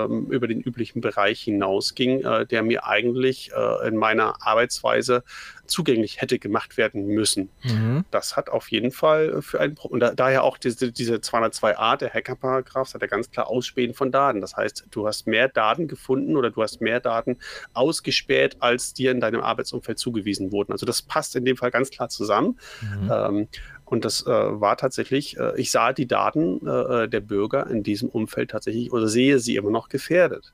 äh, 0.10 0.14
über 0.34 0.48
den 0.48 0.62
üblichen 0.62 1.02
Bereich 1.02 1.42
hinausging, 1.42 2.22
äh, 2.24 2.46
der 2.46 2.62
mir 2.62 2.86
eigentlich 2.86 3.52
äh, 3.56 3.88
in 3.88 3.98
meiner 3.98 4.36
Arbeitsweise 4.46 5.24
zugänglich 5.66 6.22
hätte 6.22 6.40
gemacht 6.40 6.78
werden 6.78 7.08
müssen. 7.08 7.50
Mhm. 7.64 8.06
Das 8.12 8.36
hat 8.36 8.50
auf 8.50 8.70
jeden 8.72 8.92
Fall 8.92 9.42
für 9.42 9.60
ein 9.60 9.76
und 9.78 10.00
da, 10.00 10.14
daher 10.14 10.44
auch 10.44 10.58
diese, 10.58 10.92
diese 10.92 11.16
202a, 11.16 11.98
der 11.98 12.14
Hackerparagraph, 12.14 12.94
hat 12.94 13.02
ja 13.02 13.08
ganz 13.08 13.32
klar 13.32 13.48
Ausspähen 13.48 13.94
von 13.94 14.12
Daten. 14.12 14.42
Das 14.42 14.56
heißt, 14.56 14.88
du 14.92 15.08
hast 15.08 15.28
mehr 15.28 15.48
Daten 15.50 15.88
gefunden 15.88 16.36
oder 16.38 16.52
du 16.52 16.62
hast 16.62 16.82
mehr 16.82 17.00
Daten 17.00 17.38
ausgespäht, 17.74 18.58
als 18.60 18.94
dir 18.94 19.12
in 19.12 19.20
deinem 19.20 19.42
Arbeitsumfeld 19.42 20.00
zugewiesen 20.00 20.52
wurden. 20.52 20.72
Also 20.72 20.86
das 20.86 21.02
passt 21.02 21.36
in 21.36 21.46
dem 21.46 21.58
Fall 21.58 21.72
ganz 21.72 21.90
klar 21.90 22.10
zusammen. 22.10 22.60
Mhm. 22.82 23.12
Ähm, 23.12 23.48
und 23.86 24.04
das 24.04 24.26
äh, 24.26 24.30
war 24.30 24.78
tatsächlich, 24.78 25.38
äh, 25.38 25.60
ich 25.60 25.72
sah 25.72 25.94
die 25.94 26.08
Daten 26.08 26.66
äh, 26.66 27.04
äh, 27.04 27.08
der 27.08 27.20
Bürger 27.20 27.68
in 27.68 27.84
diesem 27.84 28.10
Umfeld 28.10 28.52
tatsächlich 28.52 28.92
oder 28.92 29.08
sehe 29.08 29.40
sie 29.40 29.56
immer 29.56 29.70
noch 29.70 29.90
gefährdet. 29.90 30.54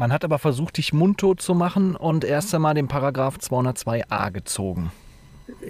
Man 0.00 0.14
hat 0.14 0.24
aber 0.24 0.38
versucht, 0.38 0.78
dich 0.78 0.94
mundtot 0.94 1.42
zu 1.42 1.54
machen 1.54 1.94
und 1.94 2.24
erst 2.24 2.54
einmal 2.54 2.72
den 2.72 2.88
Paragraph 2.88 3.36
202a 3.36 4.30
gezogen. 4.30 4.90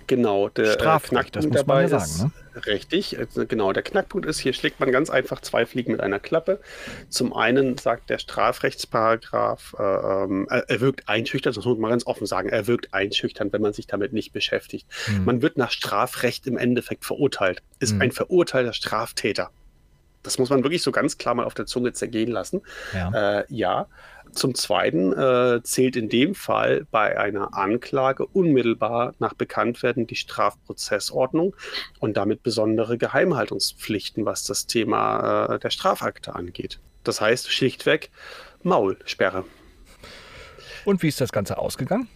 Genau, 0.06 0.48
der 0.48 0.66
äh, 0.66 0.72
Strafrecht, 0.74 1.34
das 1.34 1.48
muss 1.48 1.66
man 1.66 1.82
ja 1.90 1.98
sagen. 1.98 2.30
Ne? 2.54 2.62
Richtig, 2.66 3.18
also 3.18 3.44
genau. 3.44 3.72
Der 3.72 3.82
Knackpunkt 3.82 4.28
ist, 4.28 4.38
hier 4.38 4.52
schlägt 4.52 4.78
man 4.78 4.92
ganz 4.92 5.10
einfach 5.10 5.40
zwei 5.40 5.66
Fliegen 5.66 5.90
mit 5.90 6.00
einer 6.00 6.20
Klappe. 6.20 6.60
Zum 7.08 7.32
einen 7.32 7.76
sagt 7.76 8.08
der 8.08 8.18
Strafrechtsparagraph, 8.18 9.74
äh, 9.76 9.82
ähm, 9.82 10.46
er 10.48 10.80
wirkt 10.80 11.08
einschüchternd, 11.08 11.56
das 11.56 11.64
muss 11.64 11.78
man 11.78 11.90
ganz 11.90 12.06
offen 12.06 12.28
sagen, 12.28 12.50
er 12.50 12.68
wirkt 12.68 12.94
einschüchternd, 12.94 13.52
wenn 13.52 13.62
man 13.62 13.72
sich 13.72 13.88
damit 13.88 14.12
nicht 14.12 14.32
beschäftigt. 14.32 14.86
Hm. 15.06 15.24
Man 15.24 15.42
wird 15.42 15.56
nach 15.56 15.72
Strafrecht 15.72 16.46
im 16.46 16.56
Endeffekt 16.56 17.04
verurteilt, 17.04 17.64
ist 17.80 17.94
hm. 17.94 18.02
ein 18.02 18.12
verurteilter 18.12 18.74
Straftäter. 18.74 19.50
Das 20.22 20.38
muss 20.38 20.50
man 20.50 20.62
wirklich 20.62 20.82
so 20.82 20.92
ganz 20.92 21.18
klar 21.18 21.34
mal 21.34 21.44
auf 21.44 21.54
der 21.54 21.66
Zunge 21.66 21.92
zergehen 21.92 22.30
lassen. 22.30 22.62
Ja. 22.92 23.40
Äh, 23.40 23.44
ja. 23.48 23.86
Zum 24.32 24.54
Zweiten 24.54 25.12
äh, 25.12 25.62
zählt 25.62 25.96
in 25.96 26.08
dem 26.08 26.34
Fall 26.34 26.86
bei 26.90 27.18
einer 27.18 27.54
Anklage 27.54 28.26
unmittelbar 28.26 29.14
nach 29.18 29.34
Bekanntwerden 29.34 30.06
die 30.06 30.16
Strafprozessordnung 30.16 31.54
und 31.98 32.16
damit 32.16 32.42
besondere 32.42 32.98
Geheimhaltungspflichten, 32.98 34.24
was 34.24 34.44
das 34.44 34.66
Thema 34.66 35.54
äh, 35.54 35.58
der 35.58 35.70
Strafakte 35.70 36.34
angeht. 36.34 36.80
Das 37.04 37.20
heißt 37.20 37.50
schlichtweg 37.50 38.10
Maulsperre. 38.62 39.44
Und 40.84 41.02
wie 41.02 41.08
ist 41.08 41.20
das 41.20 41.32
Ganze 41.32 41.58
ausgegangen? 41.58 42.08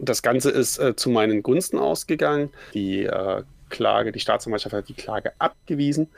Das 0.00 0.22
Ganze 0.22 0.50
ist 0.50 0.78
äh, 0.78 0.94
zu 0.94 1.10
meinen 1.10 1.42
Gunsten 1.42 1.78
ausgegangen. 1.78 2.50
Die 2.74 3.04
äh, 3.04 3.42
Klage, 3.68 4.12
die 4.12 4.20
Staatsanwaltschaft 4.20 4.74
hat 4.74 4.88
die 4.88 4.94
Klage 4.94 5.32
abgewiesen 5.38 6.08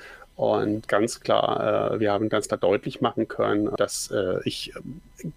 und 0.41 0.89
ganz 0.89 1.21
klar, 1.21 1.93
äh, 1.93 2.01
wir 2.01 2.13
haben 2.13 2.31
ganz 2.31 2.49
klar 2.49 2.59
deutlich 2.59 3.03
machen 3.03 3.29
können, 3.29 3.69
dass 3.77 4.11
äh, 4.11 4.39
ich 4.45 4.73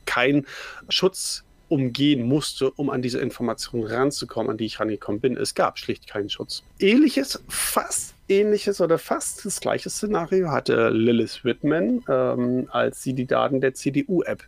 keinen 0.06 0.48
Schutz 0.88 1.44
umgehen 1.68 2.26
musste, 2.26 2.72
um 2.72 2.90
an 2.90 3.02
diese 3.02 3.20
Informationen 3.20 3.86
ranzukommen, 3.86 4.52
an 4.52 4.58
die 4.58 4.66
ich 4.66 4.80
rangekommen 4.80 5.20
bin. 5.20 5.36
Es 5.36 5.56
gab 5.56 5.78
schlicht 5.78 6.08
keinen 6.08 6.30
Schutz. 6.30 6.64
Ähnliches, 6.80 7.44
fast 7.50 8.16
ähnliches 8.30 8.80
oder 8.80 8.98
fast 8.98 9.44
das 9.44 9.60
gleiche 9.60 9.90
Szenario 9.90 10.52
hatte 10.52 10.88
Lilith 10.92 11.44
Whitman, 11.44 12.06
ähm, 12.08 12.70
als 12.72 13.04
sie 13.04 13.14
die 13.14 13.26
Daten 13.26 13.60
der 13.60 13.74
CDU-App 13.74 14.42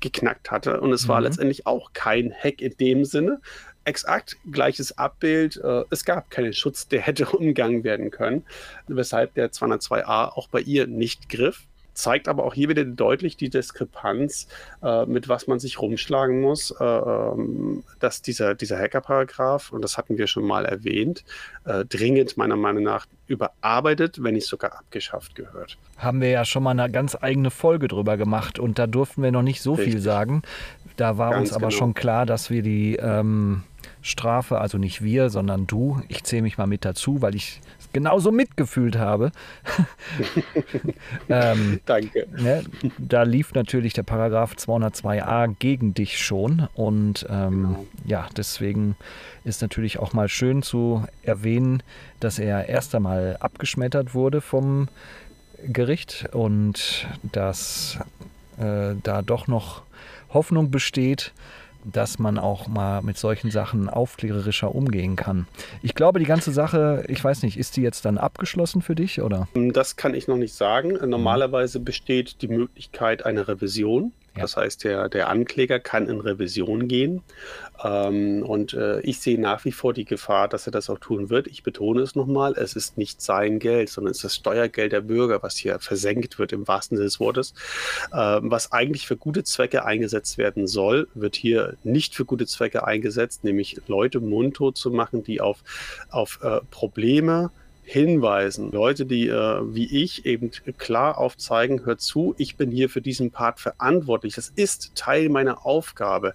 geknackt 0.00 0.50
hatte. 0.50 0.82
Und 0.82 0.92
es 0.92 1.04
mhm. 1.04 1.08
war 1.08 1.20
letztendlich 1.22 1.66
auch 1.66 1.94
kein 1.94 2.34
Hack 2.34 2.60
in 2.60 2.76
dem 2.76 3.06
Sinne, 3.06 3.40
exakt 3.86 4.36
gleiches 4.50 4.96
Abbild. 4.98 5.56
Äh, 5.56 5.84
es 5.90 6.04
gab 6.04 6.30
keinen 6.30 6.52
Schutz, 6.52 6.88
der 6.88 7.00
hätte 7.00 7.26
umgangen 7.36 7.84
werden 7.84 8.10
können, 8.10 8.44
weshalb 8.88 9.34
der 9.34 9.52
202a 9.52 10.32
auch 10.32 10.48
bei 10.48 10.60
ihr 10.60 10.86
nicht 10.86 11.28
griff 11.28 11.62
zeigt 11.96 12.28
aber 12.28 12.44
auch 12.44 12.54
hier 12.54 12.68
wieder 12.68 12.84
deutlich 12.84 13.36
die 13.36 13.50
Diskrepanz, 13.50 14.46
äh, 14.82 15.06
mit 15.06 15.28
was 15.28 15.46
man 15.46 15.58
sich 15.58 15.80
rumschlagen 15.80 16.40
muss, 16.40 16.70
äh, 16.78 16.84
ähm, 16.84 17.82
dass 17.98 18.22
dieser, 18.22 18.54
dieser 18.54 18.78
Hacker-Paragraph, 18.78 19.72
und 19.72 19.82
das 19.82 19.98
hatten 19.98 20.18
wir 20.18 20.26
schon 20.26 20.44
mal 20.44 20.64
erwähnt, 20.64 21.24
äh, 21.64 21.84
dringend 21.84 22.36
meiner 22.36 22.56
Meinung 22.56 22.84
nach 22.84 23.06
überarbeitet, 23.26 24.22
wenn 24.22 24.34
nicht 24.34 24.46
sogar 24.46 24.74
abgeschafft 24.78 25.34
gehört. 25.34 25.78
Haben 25.96 26.20
wir 26.20 26.30
ja 26.30 26.44
schon 26.44 26.62
mal 26.62 26.78
eine 26.78 26.90
ganz 26.90 27.16
eigene 27.20 27.50
Folge 27.50 27.88
drüber 27.88 28.16
gemacht 28.16 28.58
und 28.58 28.78
da 28.78 28.86
durften 28.86 29.22
wir 29.22 29.32
noch 29.32 29.42
nicht 29.42 29.62
so 29.62 29.74
Richtig. 29.74 29.94
viel 29.94 30.02
sagen. 30.02 30.42
Da 30.96 31.18
war 31.18 31.30
ganz 31.30 31.48
uns 31.48 31.52
aber 31.52 31.68
genau. 31.68 31.78
schon 31.78 31.94
klar, 31.94 32.26
dass 32.26 32.50
wir 32.50 32.62
die 32.62 32.96
ähm, 32.96 33.64
Strafe, 34.06 34.60
also 34.60 34.78
nicht 34.78 35.02
wir, 35.02 35.30
sondern 35.30 35.66
du, 35.66 36.00
ich 36.08 36.24
zähle 36.24 36.42
mich 36.42 36.58
mal 36.58 36.66
mit 36.66 36.84
dazu, 36.84 37.22
weil 37.22 37.34
ich 37.34 37.60
genauso 37.92 38.30
mitgefühlt 38.30 38.96
habe. 38.96 39.32
ähm, 41.28 41.80
Danke. 41.86 42.26
Ne, 42.36 42.62
da 42.98 43.22
lief 43.22 43.54
natürlich 43.54 43.94
der 43.94 44.02
Paragraph 44.02 44.54
202a 44.54 45.54
gegen 45.58 45.94
dich 45.94 46.22
schon. 46.22 46.68
Und 46.74 47.26
ähm, 47.28 47.62
genau. 47.62 47.86
ja, 48.04 48.26
deswegen 48.36 48.96
ist 49.44 49.62
natürlich 49.62 49.98
auch 49.98 50.12
mal 50.12 50.28
schön 50.28 50.62
zu 50.62 51.04
erwähnen, 51.22 51.82
dass 52.20 52.38
er 52.38 52.68
erst 52.68 52.94
einmal 52.94 53.38
abgeschmettert 53.40 54.14
wurde 54.14 54.40
vom 54.40 54.88
Gericht 55.64 56.28
und 56.32 57.06
dass 57.32 57.98
äh, 58.58 58.94
da 59.02 59.22
doch 59.22 59.48
noch 59.48 59.82
Hoffnung 60.30 60.70
besteht, 60.70 61.32
dass 61.92 62.18
man 62.18 62.38
auch 62.38 62.68
mal 62.68 63.02
mit 63.02 63.16
solchen 63.16 63.50
Sachen 63.50 63.88
aufklärerischer 63.88 64.74
umgehen 64.74 65.16
kann. 65.16 65.46
Ich 65.82 65.94
glaube, 65.94 66.18
die 66.18 66.24
ganze 66.24 66.52
Sache, 66.52 67.04
ich 67.08 67.22
weiß 67.22 67.42
nicht, 67.42 67.56
ist 67.58 67.76
die 67.76 67.82
jetzt 67.82 68.04
dann 68.04 68.18
abgeschlossen 68.18 68.82
für 68.82 68.94
dich 68.94 69.20
oder? 69.20 69.48
Das 69.54 69.96
kann 69.96 70.14
ich 70.14 70.28
noch 70.28 70.36
nicht 70.36 70.54
sagen. 70.54 70.98
Normalerweise 71.08 71.80
besteht 71.80 72.42
die 72.42 72.48
Möglichkeit 72.48 73.24
einer 73.24 73.48
Revision. 73.48 74.12
Ja. 74.36 74.42
Das 74.42 74.56
heißt, 74.56 74.84
der, 74.84 75.08
der 75.08 75.28
Ankläger 75.28 75.80
kann 75.80 76.08
in 76.08 76.20
Revision 76.20 76.88
gehen. 76.88 77.22
Ähm, 77.82 78.42
und 78.42 78.72
äh, 78.74 79.00
ich 79.00 79.20
sehe 79.20 79.40
nach 79.40 79.64
wie 79.64 79.72
vor 79.72 79.92
die 79.92 80.04
Gefahr, 80.04 80.48
dass 80.48 80.66
er 80.66 80.72
das 80.72 80.88
auch 80.88 80.98
tun 80.98 81.30
wird. 81.30 81.46
Ich 81.46 81.62
betone 81.62 82.02
es 82.02 82.14
nochmal, 82.14 82.54
es 82.56 82.74
ist 82.74 82.96
nicht 82.96 83.20
sein 83.20 83.58
Geld, 83.58 83.90
sondern 83.90 84.12
es 84.12 84.18
ist 84.18 84.24
das 84.24 84.34
Steuergeld 84.36 84.92
der 84.92 85.02
Bürger, 85.02 85.42
was 85.42 85.56
hier 85.56 85.78
versenkt 85.78 86.38
wird 86.38 86.52
im 86.52 86.66
wahrsten 86.66 86.96
Sinne 86.96 87.06
des 87.06 87.20
Wortes. 87.20 87.54
Ähm, 88.14 88.50
was 88.50 88.72
eigentlich 88.72 89.06
für 89.06 89.16
gute 89.16 89.44
Zwecke 89.44 89.84
eingesetzt 89.84 90.38
werden 90.38 90.66
soll, 90.66 91.08
wird 91.14 91.36
hier 91.36 91.74
nicht 91.84 92.14
für 92.14 92.24
gute 92.24 92.46
Zwecke 92.46 92.86
eingesetzt, 92.86 93.44
nämlich 93.44 93.80
Leute 93.86 94.20
mundtot 94.20 94.76
zu 94.76 94.90
machen, 94.90 95.22
die 95.22 95.40
auf, 95.40 95.62
auf 96.10 96.38
äh, 96.42 96.60
Probleme, 96.70 97.50
hinweisen. 97.86 98.72
Leute, 98.72 99.06
die 99.06 99.28
äh, 99.28 99.60
wie 99.62 100.02
ich 100.02 100.26
eben 100.26 100.50
klar 100.76 101.18
aufzeigen, 101.18 101.84
hört 101.84 102.00
zu, 102.00 102.34
ich 102.36 102.56
bin 102.56 102.72
hier 102.72 102.90
für 102.90 103.00
diesen 103.00 103.30
Part 103.30 103.60
verantwortlich. 103.60 104.34
Das 104.34 104.52
ist 104.54 104.96
Teil 104.96 105.28
meiner 105.28 105.64
Aufgabe. 105.64 106.34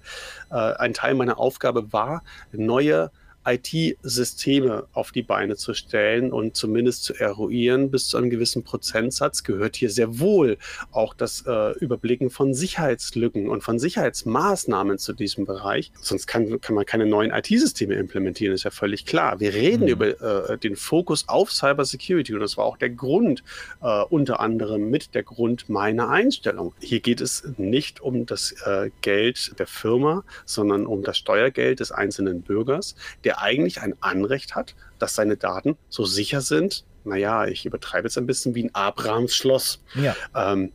Äh, 0.49 0.55
ein 0.55 0.93
Teil 0.93 1.13
meiner 1.13 1.39
Aufgabe 1.39 1.91
war, 1.91 2.23
neue 2.53 3.11
IT-Systeme 3.45 4.87
auf 4.93 5.11
die 5.11 5.23
Beine 5.23 5.55
zu 5.55 5.73
stellen 5.73 6.31
und 6.31 6.55
zumindest 6.55 7.03
zu 7.03 7.13
eruieren 7.13 7.91
bis 7.91 8.07
zu 8.07 8.17
einem 8.17 8.29
gewissen 8.29 8.63
Prozentsatz 8.63 9.43
gehört 9.43 9.75
hier 9.75 9.89
sehr 9.89 10.19
wohl 10.19 10.57
auch 10.91 11.13
das 11.13 11.43
äh, 11.47 11.77
Überblicken 11.79 12.29
von 12.29 12.53
Sicherheitslücken 12.53 13.49
und 13.49 13.63
von 13.63 13.79
Sicherheitsmaßnahmen 13.79 14.97
zu 14.97 15.13
diesem 15.13 15.45
Bereich. 15.45 15.91
Sonst 16.01 16.27
kann, 16.27 16.61
kann 16.61 16.75
man 16.75 16.85
keine 16.85 17.05
neuen 17.05 17.31
IT-Systeme 17.31 17.95
implementieren, 17.95 18.53
ist 18.53 18.63
ja 18.63 18.71
völlig 18.71 19.05
klar. 19.05 19.39
Wir 19.39 19.53
reden 19.53 19.83
mhm. 19.83 19.89
über 19.89 20.49
äh, 20.51 20.57
den 20.57 20.75
Fokus 20.75 21.27
auf 21.27 21.51
Cybersecurity 21.51 22.33
und 22.33 22.41
das 22.41 22.57
war 22.57 22.65
auch 22.65 22.77
der 22.77 22.89
Grund, 22.89 23.43
äh, 23.81 24.03
unter 24.09 24.39
anderem 24.39 24.89
mit 24.89 25.15
der 25.15 25.23
Grund 25.23 25.69
meiner 25.69 26.09
Einstellung. 26.09 26.73
Hier 26.79 26.99
geht 26.99 27.21
es 27.21 27.43
nicht 27.57 28.01
um 28.01 28.25
das 28.25 28.53
äh, 28.65 28.89
Geld 29.01 29.57
der 29.59 29.67
Firma, 29.67 30.23
sondern 30.45 30.85
um 30.85 31.03
das 31.03 31.17
Steuergeld 31.17 31.79
des 31.79 31.91
einzelnen 31.91 32.41
Bürgers, 32.41 32.95
der 33.23 33.30
der 33.31 33.41
eigentlich 33.41 33.79
ein 33.81 33.93
Anrecht 34.01 34.55
hat, 34.55 34.75
dass 34.99 35.15
seine 35.15 35.37
Daten 35.37 35.77
so 35.87 36.03
sicher 36.03 36.41
sind. 36.41 36.83
Naja, 37.05 37.45
ich 37.45 37.65
übertreibe 37.65 38.07
jetzt 38.07 38.17
ein 38.17 38.27
bisschen 38.27 38.55
wie 38.55 38.65
ein 38.65 38.75
Abrahams 38.75 39.33
Schloss. 39.33 39.81
Ja. 39.95 40.15
Ähm, 40.35 40.73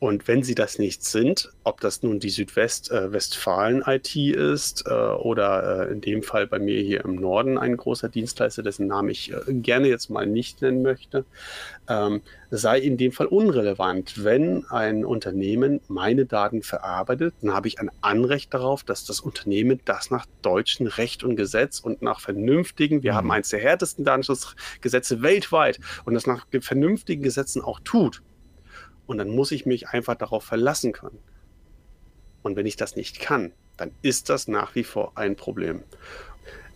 und 0.00 0.28
wenn 0.28 0.44
sie 0.44 0.54
das 0.54 0.78
nicht 0.78 1.02
sind, 1.02 1.50
ob 1.64 1.80
das 1.80 2.04
nun 2.04 2.20
die 2.20 2.30
Südwestfalen-IT 2.30 4.14
äh, 4.14 4.52
ist 4.52 4.86
äh, 4.86 4.92
oder 4.92 5.88
äh, 5.88 5.92
in 5.92 6.00
dem 6.00 6.22
Fall 6.22 6.46
bei 6.46 6.60
mir 6.60 6.80
hier 6.80 7.04
im 7.04 7.16
Norden 7.16 7.58
ein 7.58 7.76
großer 7.76 8.08
Dienstleister, 8.08 8.62
dessen 8.62 8.86
Namen 8.86 9.08
ich 9.08 9.32
äh, 9.32 9.52
gerne 9.54 9.88
jetzt 9.88 10.08
mal 10.08 10.24
nicht 10.24 10.62
nennen 10.62 10.82
möchte, 10.82 11.24
ähm, 11.88 12.22
sei 12.52 12.78
in 12.78 12.96
dem 12.96 13.10
Fall 13.10 13.26
unrelevant. 13.26 14.22
Wenn 14.22 14.64
ein 14.66 15.04
Unternehmen 15.04 15.80
meine 15.88 16.26
Daten 16.26 16.62
verarbeitet, 16.62 17.34
dann 17.42 17.52
habe 17.52 17.66
ich 17.66 17.80
ein 17.80 17.90
Anrecht 18.00 18.54
darauf, 18.54 18.84
dass 18.84 19.04
das 19.04 19.18
Unternehmen 19.18 19.80
das 19.84 20.12
nach 20.12 20.26
deutschem 20.42 20.86
Recht 20.86 21.24
und 21.24 21.34
Gesetz 21.34 21.80
und 21.80 22.02
nach 22.02 22.20
vernünftigen, 22.20 23.02
wir 23.02 23.12
mhm. 23.12 23.16
haben 23.16 23.30
eines 23.32 23.48
der 23.48 23.58
härtesten 23.58 24.04
Datenschutzgesetze 24.04 25.22
weltweit 25.22 25.80
und 26.04 26.14
das 26.14 26.28
nach 26.28 26.46
vernünftigen 26.60 27.24
Gesetzen 27.24 27.62
auch 27.62 27.80
tut. 27.80 28.22
Und 29.08 29.18
dann 29.18 29.30
muss 29.30 29.50
ich 29.50 29.66
mich 29.66 29.88
einfach 29.88 30.14
darauf 30.14 30.44
verlassen 30.44 30.92
können. 30.92 31.18
Und 32.42 32.54
wenn 32.54 32.66
ich 32.66 32.76
das 32.76 32.94
nicht 32.94 33.18
kann, 33.18 33.52
dann 33.76 33.90
ist 34.02 34.28
das 34.28 34.46
nach 34.46 34.74
wie 34.74 34.84
vor 34.84 35.12
ein 35.16 35.34
Problem. 35.34 35.82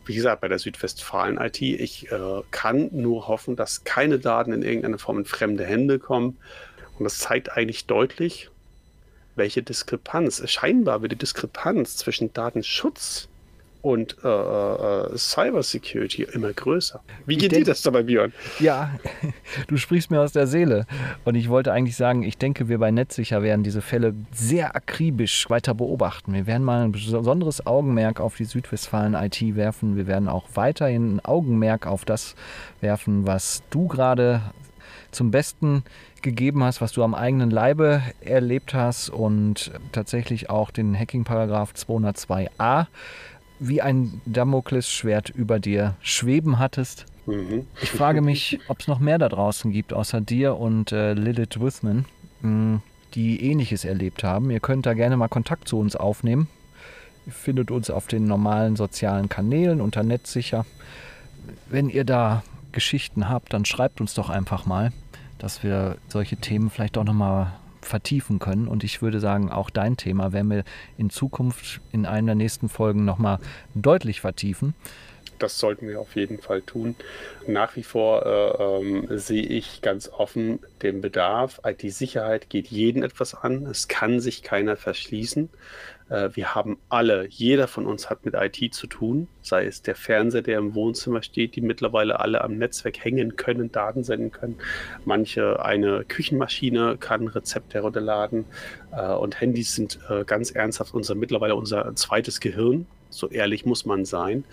Wie 0.07 0.15
gesagt, 0.15 0.41
bei 0.41 0.49
der 0.49 0.59
Südwestfalen-IT, 0.59 1.63
ich 1.63 2.11
äh, 2.11 2.43
kann 2.51 2.89
nur 2.91 3.29
hoffen, 3.29 3.55
dass 3.55 3.85
keine 3.85 4.19
Daten 4.19 4.53
in 4.53 4.63
irgendeiner 4.63 4.99
Form 4.99 5.19
in 5.19 5.25
fremde 5.25 5.65
Hände 5.65 6.01
kommen. 6.01 6.39
Und 6.99 7.05
das 7.05 7.19
zeigt 7.19 7.53
eigentlich 7.53 7.87
deutlich, 7.87 8.51
welche 9.37 9.63
Diskrepanz, 9.63 10.43
scheinbar 10.51 11.03
wird 11.03 11.13
die 11.13 11.17
Diskrepanz 11.17 11.97
zwischen 11.99 12.33
Datenschutz 12.33 13.29
und 13.83 14.17
äh, 14.25 14.29
äh, 14.29 15.19
Cybersecurity 15.19 16.23
immer 16.33 16.53
größer. 16.53 17.01
Wie 17.27 17.37
geht 17.37 17.53
dir 17.53 17.65
das 17.65 17.83
dabei, 17.83 18.05
Björn? 18.05 18.33
Ja, 18.61 18.93
du 19.67 19.77
sprichst 19.77 20.11
mir 20.11 20.21
aus 20.21 20.33
der 20.33 20.47
Seele. 20.47 20.87
Und 21.25 21.35
ich 21.35 21.49
wollte 21.49 21.73
eigentlich 21.73 21.97
sagen, 21.97 22.23
ich 22.23 22.39
denke, 22.39 22.69
wir 22.69 22.79
bei 22.79 22.93
Netzsicher 22.93 23.43
werden 23.43 23.65
diese 23.65 23.83
Fälle 23.83 24.15
sehr 24.33 24.77
akribisch 24.77 25.51
weiter 25.51 25.75
beobachten. 25.75 26.33
Wir 26.33 26.47
werden 26.47 26.63
mal 26.63 26.85
ein 26.85 26.93
besonderes 26.93 27.67
Augenmerk 27.67 28.21
auf 28.21 28.37
die 28.37 28.45
Südwestfalen-IT 28.45 29.57
werfen. 29.57 29.97
Wir 29.97 30.07
werden 30.07 30.29
auch 30.29 30.49
weiterhin 30.55 31.17
ein 31.17 31.25
Augenmerk 31.25 31.87
auf 31.87 32.05
das 32.05 32.37
werfen, 32.81 33.27
was 33.27 33.63
du 33.71 33.89
gerade 33.89 34.43
zum 35.11 35.31
Besten 35.31 35.85
gegeben 36.23 36.63
hast, 36.63 36.81
was 36.81 36.93
du 36.93 37.03
am 37.03 37.15
eigenen 37.15 37.51
Leibe 37.51 38.03
erlebt 38.21 38.75
hast 38.75 39.11
und 39.11 39.73
tatsächlich 39.91 40.49
auch 40.49 40.71
den 40.71 40.99
Hacking-Paragraph 40.99 41.73
202a 41.73 42.87
wie 43.63 43.81
ein 43.81 44.21
Damoklesschwert 44.27 45.31
über 45.31 45.61
dir 45.61 45.95
schweben 46.01 46.59
hattest. 46.59 47.07
Mhm. 47.27 47.67
Ich 47.81 47.91
frage 47.91 48.21
mich, 48.21 48.59
ob 48.69 48.81
es 48.81 48.89
noch 48.89 48.99
mehr 48.99 49.19
da 49.19 49.29
draußen 49.29 49.71
gibt, 49.71 49.93
außer 49.93 50.21
dir 50.21 50.57
und 50.57 50.93
äh, 50.93 51.15
Lilith 51.15 51.61
Withman, 51.61 52.05
mh, 52.41 52.49
hm, 52.49 52.83
die 53.15 53.45
ähnliches 53.45 53.85
erlebt 53.85 54.25
haben. 54.25 54.51
Ihr 54.51 54.61
könnt 54.61 54.87
da 54.87 54.95
gerne 54.95 55.17
mal 55.17 55.29
Kontakt 55.29 55.69
zu 55.69 55.79
uns 55.79 55.97
aufnehmen. 55.97 56.49
Ihr 57.27 57.33
findet 57.33 57.71
uns 57.71 57.91
auf 57.91 58.07
den 58.07 58.25
normalen 58.25 58.75
sozialen 58.75 59.29
Kanälen 59.29 59.81
unter 59.81 60.03
Netzsicher. 60.03 60.67
Wenn 61.69 61.89
ihr 61.89 62.05
da 62.05 62.43
Geschichten 62.73 63.29
habt, 63.29 63.53
dann 63.53 63.65
schreibt 63.65 64.01
uns 64.01 64.15
doch 64.15 64.31
einfach 64.31 64.67
mal, 64.67 64.93
dass 65.39 65.63
wir 65.63 65.97
solche 66.09 66.37
Themen 66.37 66.71
vielleicht 66.71 66.97
auch 66.99 67.05
nochmal 67.05 67.53
vertiefen 67.83 68.39
können. 68.39 68.69
Und 68.69 68.85
ich 68.85 69.03
würde 69.03 69.21
sagen, 69.21 69.51
auch 69.51 69.71
dein 69.71 69.97
Thema 69.97 70.33
werden 70.33 70.51
wir 70.51 70.65
in 70.99 71.11
Zukunft 71.11 71.81
in 71.93 72.07
einer 72.07 72.27
der 72.27 72.35
nächsten 72.37 72.69
Folgen 72.69 73.05
nochmal 73.05 73.39
deutlich 73.75 74.21
vertiefen. 74.21 74.75
Das 75.43 75.59
sollten 75.59 75.89
wir 75.89 76.01
auf 76.01 76.15
jeden 76.15 76.39
Fall 76.39 76.63
tun. 76.63 76.95
Nach 77.49 77.75
wie 77.75 77.83
vor 77.83 78.25
äh, 78.25 78.63
ähm, 78.63 79.09
sehe 79.19 79.43
ich 79.43 79.83
ganz 79.83 80.09
offen 80.09 80.61
den 80.83 81.01
Bedarf. 81.01 81.61
IT-Sicherheit 81.65 82.49
geht 82.49 82.69
jeden 82.69 83.03
etwas 83.03 83.35
an. 83.35 83.67
Es 83.67 83.89
kann 83.89 84.21
sich 84.21 84.43
keiner 84.43 84.77
verschließen. 84.77 85.49
Äh, 86.13 86.31
wir 86.35 86.55
haben 86.55 86.79
alle, 86.89 87.27
jeder 87.29 87.67
von 87.67 87.87
uns 87.87 88.11
hat 88.11 88.25
mit 88.25 88.35
IT 88.35 88.75
zu 88.75 88.87
tun, 88.87 89.29
sei 89.41 89.67
es 89.67 89.83
der 89.83 89.97
Fernseher, 89.97 90.43
der 90.43 90.59
im 90.59 90.75
Wohnzimmer 90.75 91.23
steht, 91.23 91.57
die 91.57 91.61
mittlerweile 91.61 92.21
alle 92.21 92.43
am 92.43 92.59
Netzwerk 92.59 93.03
hängen 93.03 93.37
können, 93.37 93.73
Daten 93.73 94.05
senden 94.05 94.31
können. 94.31 94.59
Manche, 95.05 95.65
eine 95.65 96.05
Küchenmaschine 96.05 96.99
kann 96.99 97.29
Rezepte 97.29 97.79
herunterladen 97.79 98.45
äh, 98.93 99.13
und 99.13 99.41
Handys 99.41 99.75
sind 99.75 99.99
äh, 100.09 100.25
ganz 100.25 100.51
ernsthaft 100.51 100.95
unser, 100.95 101.15
mittlerweile 101.15 101.57
unser 101.57 101.95
zweites 101.97 102.41
Gehirn. 102.41 102.87
So 103.09 103.29
ehrlich 103.29 103.67
muss 103.67 103.85
man 103.85 104.05
sein. 104.05 104.45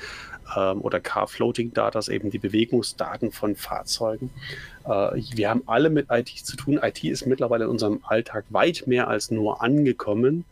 Ähm, 0.56 0.82
oder 0.82 1.00
Car-Floating-Datas, 1.00 2.08
eben 2.08 2.32
die 2.32 2.40
Bewegungsdaten 2.40 3.32
von 3.32 3.56
Fahrzeugen. 3.56 4.32
wir 4.86 5.50
haben 5.50 5.64
alle 5.68 5.92
mit 5.92 6.08
IT 6.10 6.30
zu 6.30 6.58
tun. 6.58 6.80
IT 6.82 7.04
ist 7.04 7.28
mittlerweile 7.28 7.66
in 7.66 7.70
unserem 7.70 8.00
Alltag 8.04 8.46
weit 8.50 8.88
mehr 8.88 9.08
als 9.08 9.30
nur 9.30 9.62
angekommen 9.62 10.46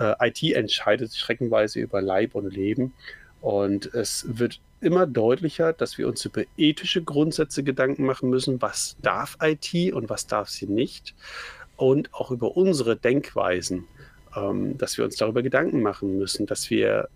äh, 0.00 0.28
IT 0.28 0.42
entscheidet 0.42 1.14
schreckenweise 1.14 1.78
über 1.78 2.00
Leib 2.00 2.34
und 2.34 2.52
Leben. 2.52 2.94
Und 3.40 3.94
es 3.94 4.26
wird 4.28 4.60
immer 4.80 5.06
deutlicher, 5.06 5.72
dass 5.72 5.98
wir 5.98 6.08
uns 6.08 6.24
über 6.24 6.42
ethische 6.56 7.02
Grundsätze 7.02 7.62
Gedanken 7.62 8.04
machen 8.04 8.30
müssen. 8.30 8.60
Was 8.62 8.96
darf 9.02 9.36
IT 9.42 9.92
und 9.92 10.08
was 10.08 10.26
darf 10.26 10.48
sie 10.48 10.66
nicht? 10.66 11.14
Und 11.76 12.12
auch 12.14 12.30
über 12.30 12.56
unsere 12.56 12.96
Denkweisen, 12.96 13.84
ähm, 14.34 14.76
dass 14.78 14.96
wir 14.96 15.04
uns 15.04 15.16
darüber 15.16 15.42
Gedanken 15.42 15.82
machen 15.82 16.18
müssen, 16.18 16.46
dass 16.46 16.70
wir 16.70 17.08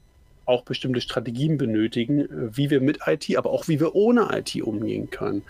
auch 0.46 0.62
bestimmte 0.62 1.00
Strategien 1.00 1.58
benötigen, 1.58 2.28
wie 2.30 2.70
wir 2.70 2.80
mit 2.80 2.98
IT, 3.06 3.36
aber 3.36 3.50
auch 3.50 3.68
wie 3.68 3.80
wir 3.80 3.94
ohne 3.94 4.28
IT 4.32 4.60
umgehen 4.62 5.10
können. 5.10 5.42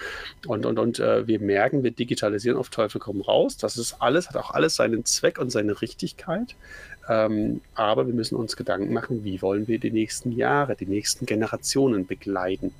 Und, 0.46 0.66
und, 0.66 0.78
und 0.78 0.98
äh, 0.98 1.26
wir 1.26 1.40
merken, 1.40 1.82
wir 1.82 1.90
digitalisieren 1.90 2.58
auf 2.58 2.68
Teufel 2.68 3.00
komm 3.00 3.20
raus. 3.20 3.56
Das 3.56 3.76
ist 3.76 3.96
alles, 4.00 4.28
hat 4.28 4.36
auch 4.36 4.50
alles 4.50 4.76
seinen 4.76 5.04
Zweck 5.04 5.38
und 5.38 5.50
seine 5.50 5.80
Richtigkeit. 5.80 6.54
Ähm, 7.08 7.60
aber 7.74 8.06
wir 8.06 8.14
müssen 8.14 8.36
uns 8.36 8.56
Gedanken 8.56 8.92
machen, 8.92 9.24
wie 9.24 9.42
wollen 9.42 9.68
wir 9.68 9.78
die 9.78 9.90
nächsten 9.90 10.32
Jahre, 10.32 10.76
die 10.76 10.86
nächsten 10.86 11.26
Generationen 11.26 12.06
begleiten. 12.06 12.72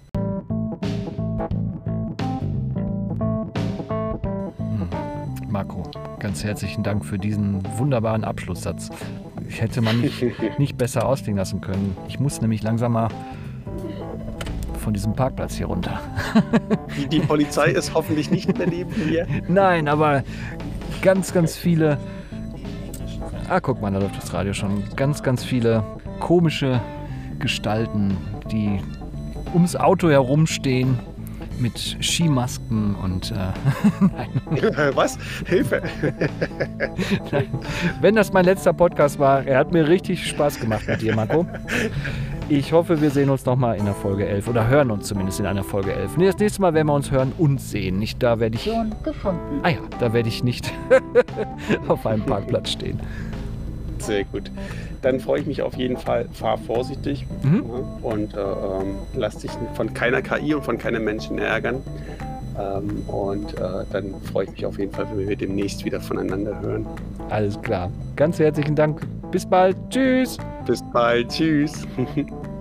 Marco, 5.49 5.89
ganz 6.19 6.43
herzlichen 6.43 6.83
Dank 6.83 7.05
für 7.05 7.17
diesen 7.17 7.63
wunderbaren 7.79 8.25
Abschlusssatz. 8.25 8.91
Ich 9.49 9.61
hätte 9.61 9.81
man 9.81 10.01
nicht, 10.01 10.25
nicht 10.59 10.77
besser 10.77 11.07
ausklingen 11.07 11.39
lassen 11.39 11.61
können. 11.61 11.97
Ich 12.09 12.19
muss 12.19 12.41
nämlich 12.41 12.63
langsam 12.63 12.93
mal 12.93 13.09
von 14.79 14.93
diesem 14.93 15.15
Parkplatz 15.15 15.55
hier 15.55 15.67
runter. 15.67 16.01
Die, 16.97 17.07
die 17.09 17.21
Polizei 17.21 17.71
ist 17.71 17.95
hoffentlich 17.95 18.31
nicht 18.31 18.57
mehr 18.57 18.67
neben 18.67 19.11
mir. 19.11 19.27
Nein, 19.49 19.89
aber 19.89 20.23
ganz, 21.01 21.33
ganz 21.33 21.57
viele 21.57 21.99
Ah, 23.49 23.61
guck 23.61 23.83
mal, 23.83 23.93
da 23.93 23.99
läuft 23.99 24.17
das 24.17 24.33
Radio 24.33 24.55
schon. 24.55 24.83
Ganz, 24.97 25.23
ganz 25.23 25.45
viele 25.45 25.85
komische 26.19 26.81
Gestalten, 27.39 28.17
die 28.51 28.81
ums 29.53 29.77
Auto 29.77 30.09
herumstehen 30.09 30.99
mit 31.61 31.97
Skimasken 32.01 32.95
und 32.97 33.31
äh, 33.31 33.53
nein. 34.01 34.31
Was? 34.95 35.19
Hilfe! 35.47 35.83
nein. 37.33 37.47
Wenn 38.01 38.15
das 38.15 38.33
mein 38.33 38.45
letzter 38.45 38.73
Podcast 38.73 39.19
war, 39.19 39.47
er 39.47 39.59
hat 39.59 39.73
mir 39.73 39.89
richtig 39.89 40.27
Spaß 40.29 40.61
gemacht 40.61 40.87
mit 40.87 41.03
dir, 41.03 41.15
Marco. 41.15 41.47
Ich 42.49 42.73
hoffe, 42.73 43.01
wir 43.01 43.11
sehen 43.11 43.31
uns 43.31 43.47
nochmal 43.47 43.79
in 43.79 43.87
der 43.87 43.95
Folge 43.95 44.27
11 44.27 44.49
oder 44.49 44.69
hören 44.69 44.91
uns 44.91 45.09
zumindest 45.09 45.41
in 45.41 45.47
einer 45.47 45.65
Folge 45.65 45.95
11. 45.95 46.19
Nee, 46.19 46.27
das 46.27 46.39
nächste 46.39 46.61
Mal 46.61 46.75
werden 46.75 46.89
wir 46.89 46.95
uns 46.95 47.11
hören 47.11 47.33
und 47.39 47.59
sehen. 47.61 47.99
Nicht 47.99 48.23
da 48.23 48.39
werde 48.39 48.57
ich. 48.57 48.65
gefunden. 49.03 49.61
Ah 49.63 49.71
ja, 49.71 49.79
da 49.99 50.13
werde 50.13 50.29
ich 50.29 50.45
nicht 50.45 50.71
auf 51.89 52.07
einem 52.07 52.23
Parkplatz 52.23 52.73
stehen. 52.73 53.01
Sehr 54.07 54.25
gut. 54.25 54.51
Dann 55.03 55.21
freue 55.21 55.41
ich 55.41 55.47
mich 55.47 55.63
auf 55.63 55.75
jeden 55.75 55.97
Fall. 55.97 56.29
Fahr 56.33 56.59
vorsichtig 56.59 57.27
mhm. 57.43 57.65
ja, 57.67 58.09
und 58.09 58.35
äh, 58.35 58.41
ähm, 58.41 58.97
lass 59.15 59.39
dich 59.39 59.51
von 59.75 59.93
keiner 59.95 60.23
KI 60.23 60.55
und 60.55 60.65
von 60.65 60.79
keinem 60.79 61.05
Menschen 61.05 61.39
ärgern. 61.39 61.83
Ähm, 62.59 63.03
und 63.09 63.55
äh, 63.55 63.85
dann 63.91 64.15
freue 64.33 64.45
ich 64.45 64.51
mich 64.53 64.67
auf 64.67 64.79
jeden 64.79 64.93
Fall, 64.93 65.07
wenn 65.15 65.29
wir 65.29 65.37
demnächst 65.37 65.85
wieder 65.85 66.01
voneinander 66.01 66.61
hören. 66.61 66.87
Alles 67.31 67.61
klar. 67.63 67.91
Ganz 68.17 68.39
herzlichen 68.39 68.77
Dank. 68.77 69.01
Bis 69.31 69.45
bald. 69.45 69.77
Tschüss. 69.91 70.39
Bis 70.67 70.83
bald. 70.93 71.29
Tschüss. 71.29 71.87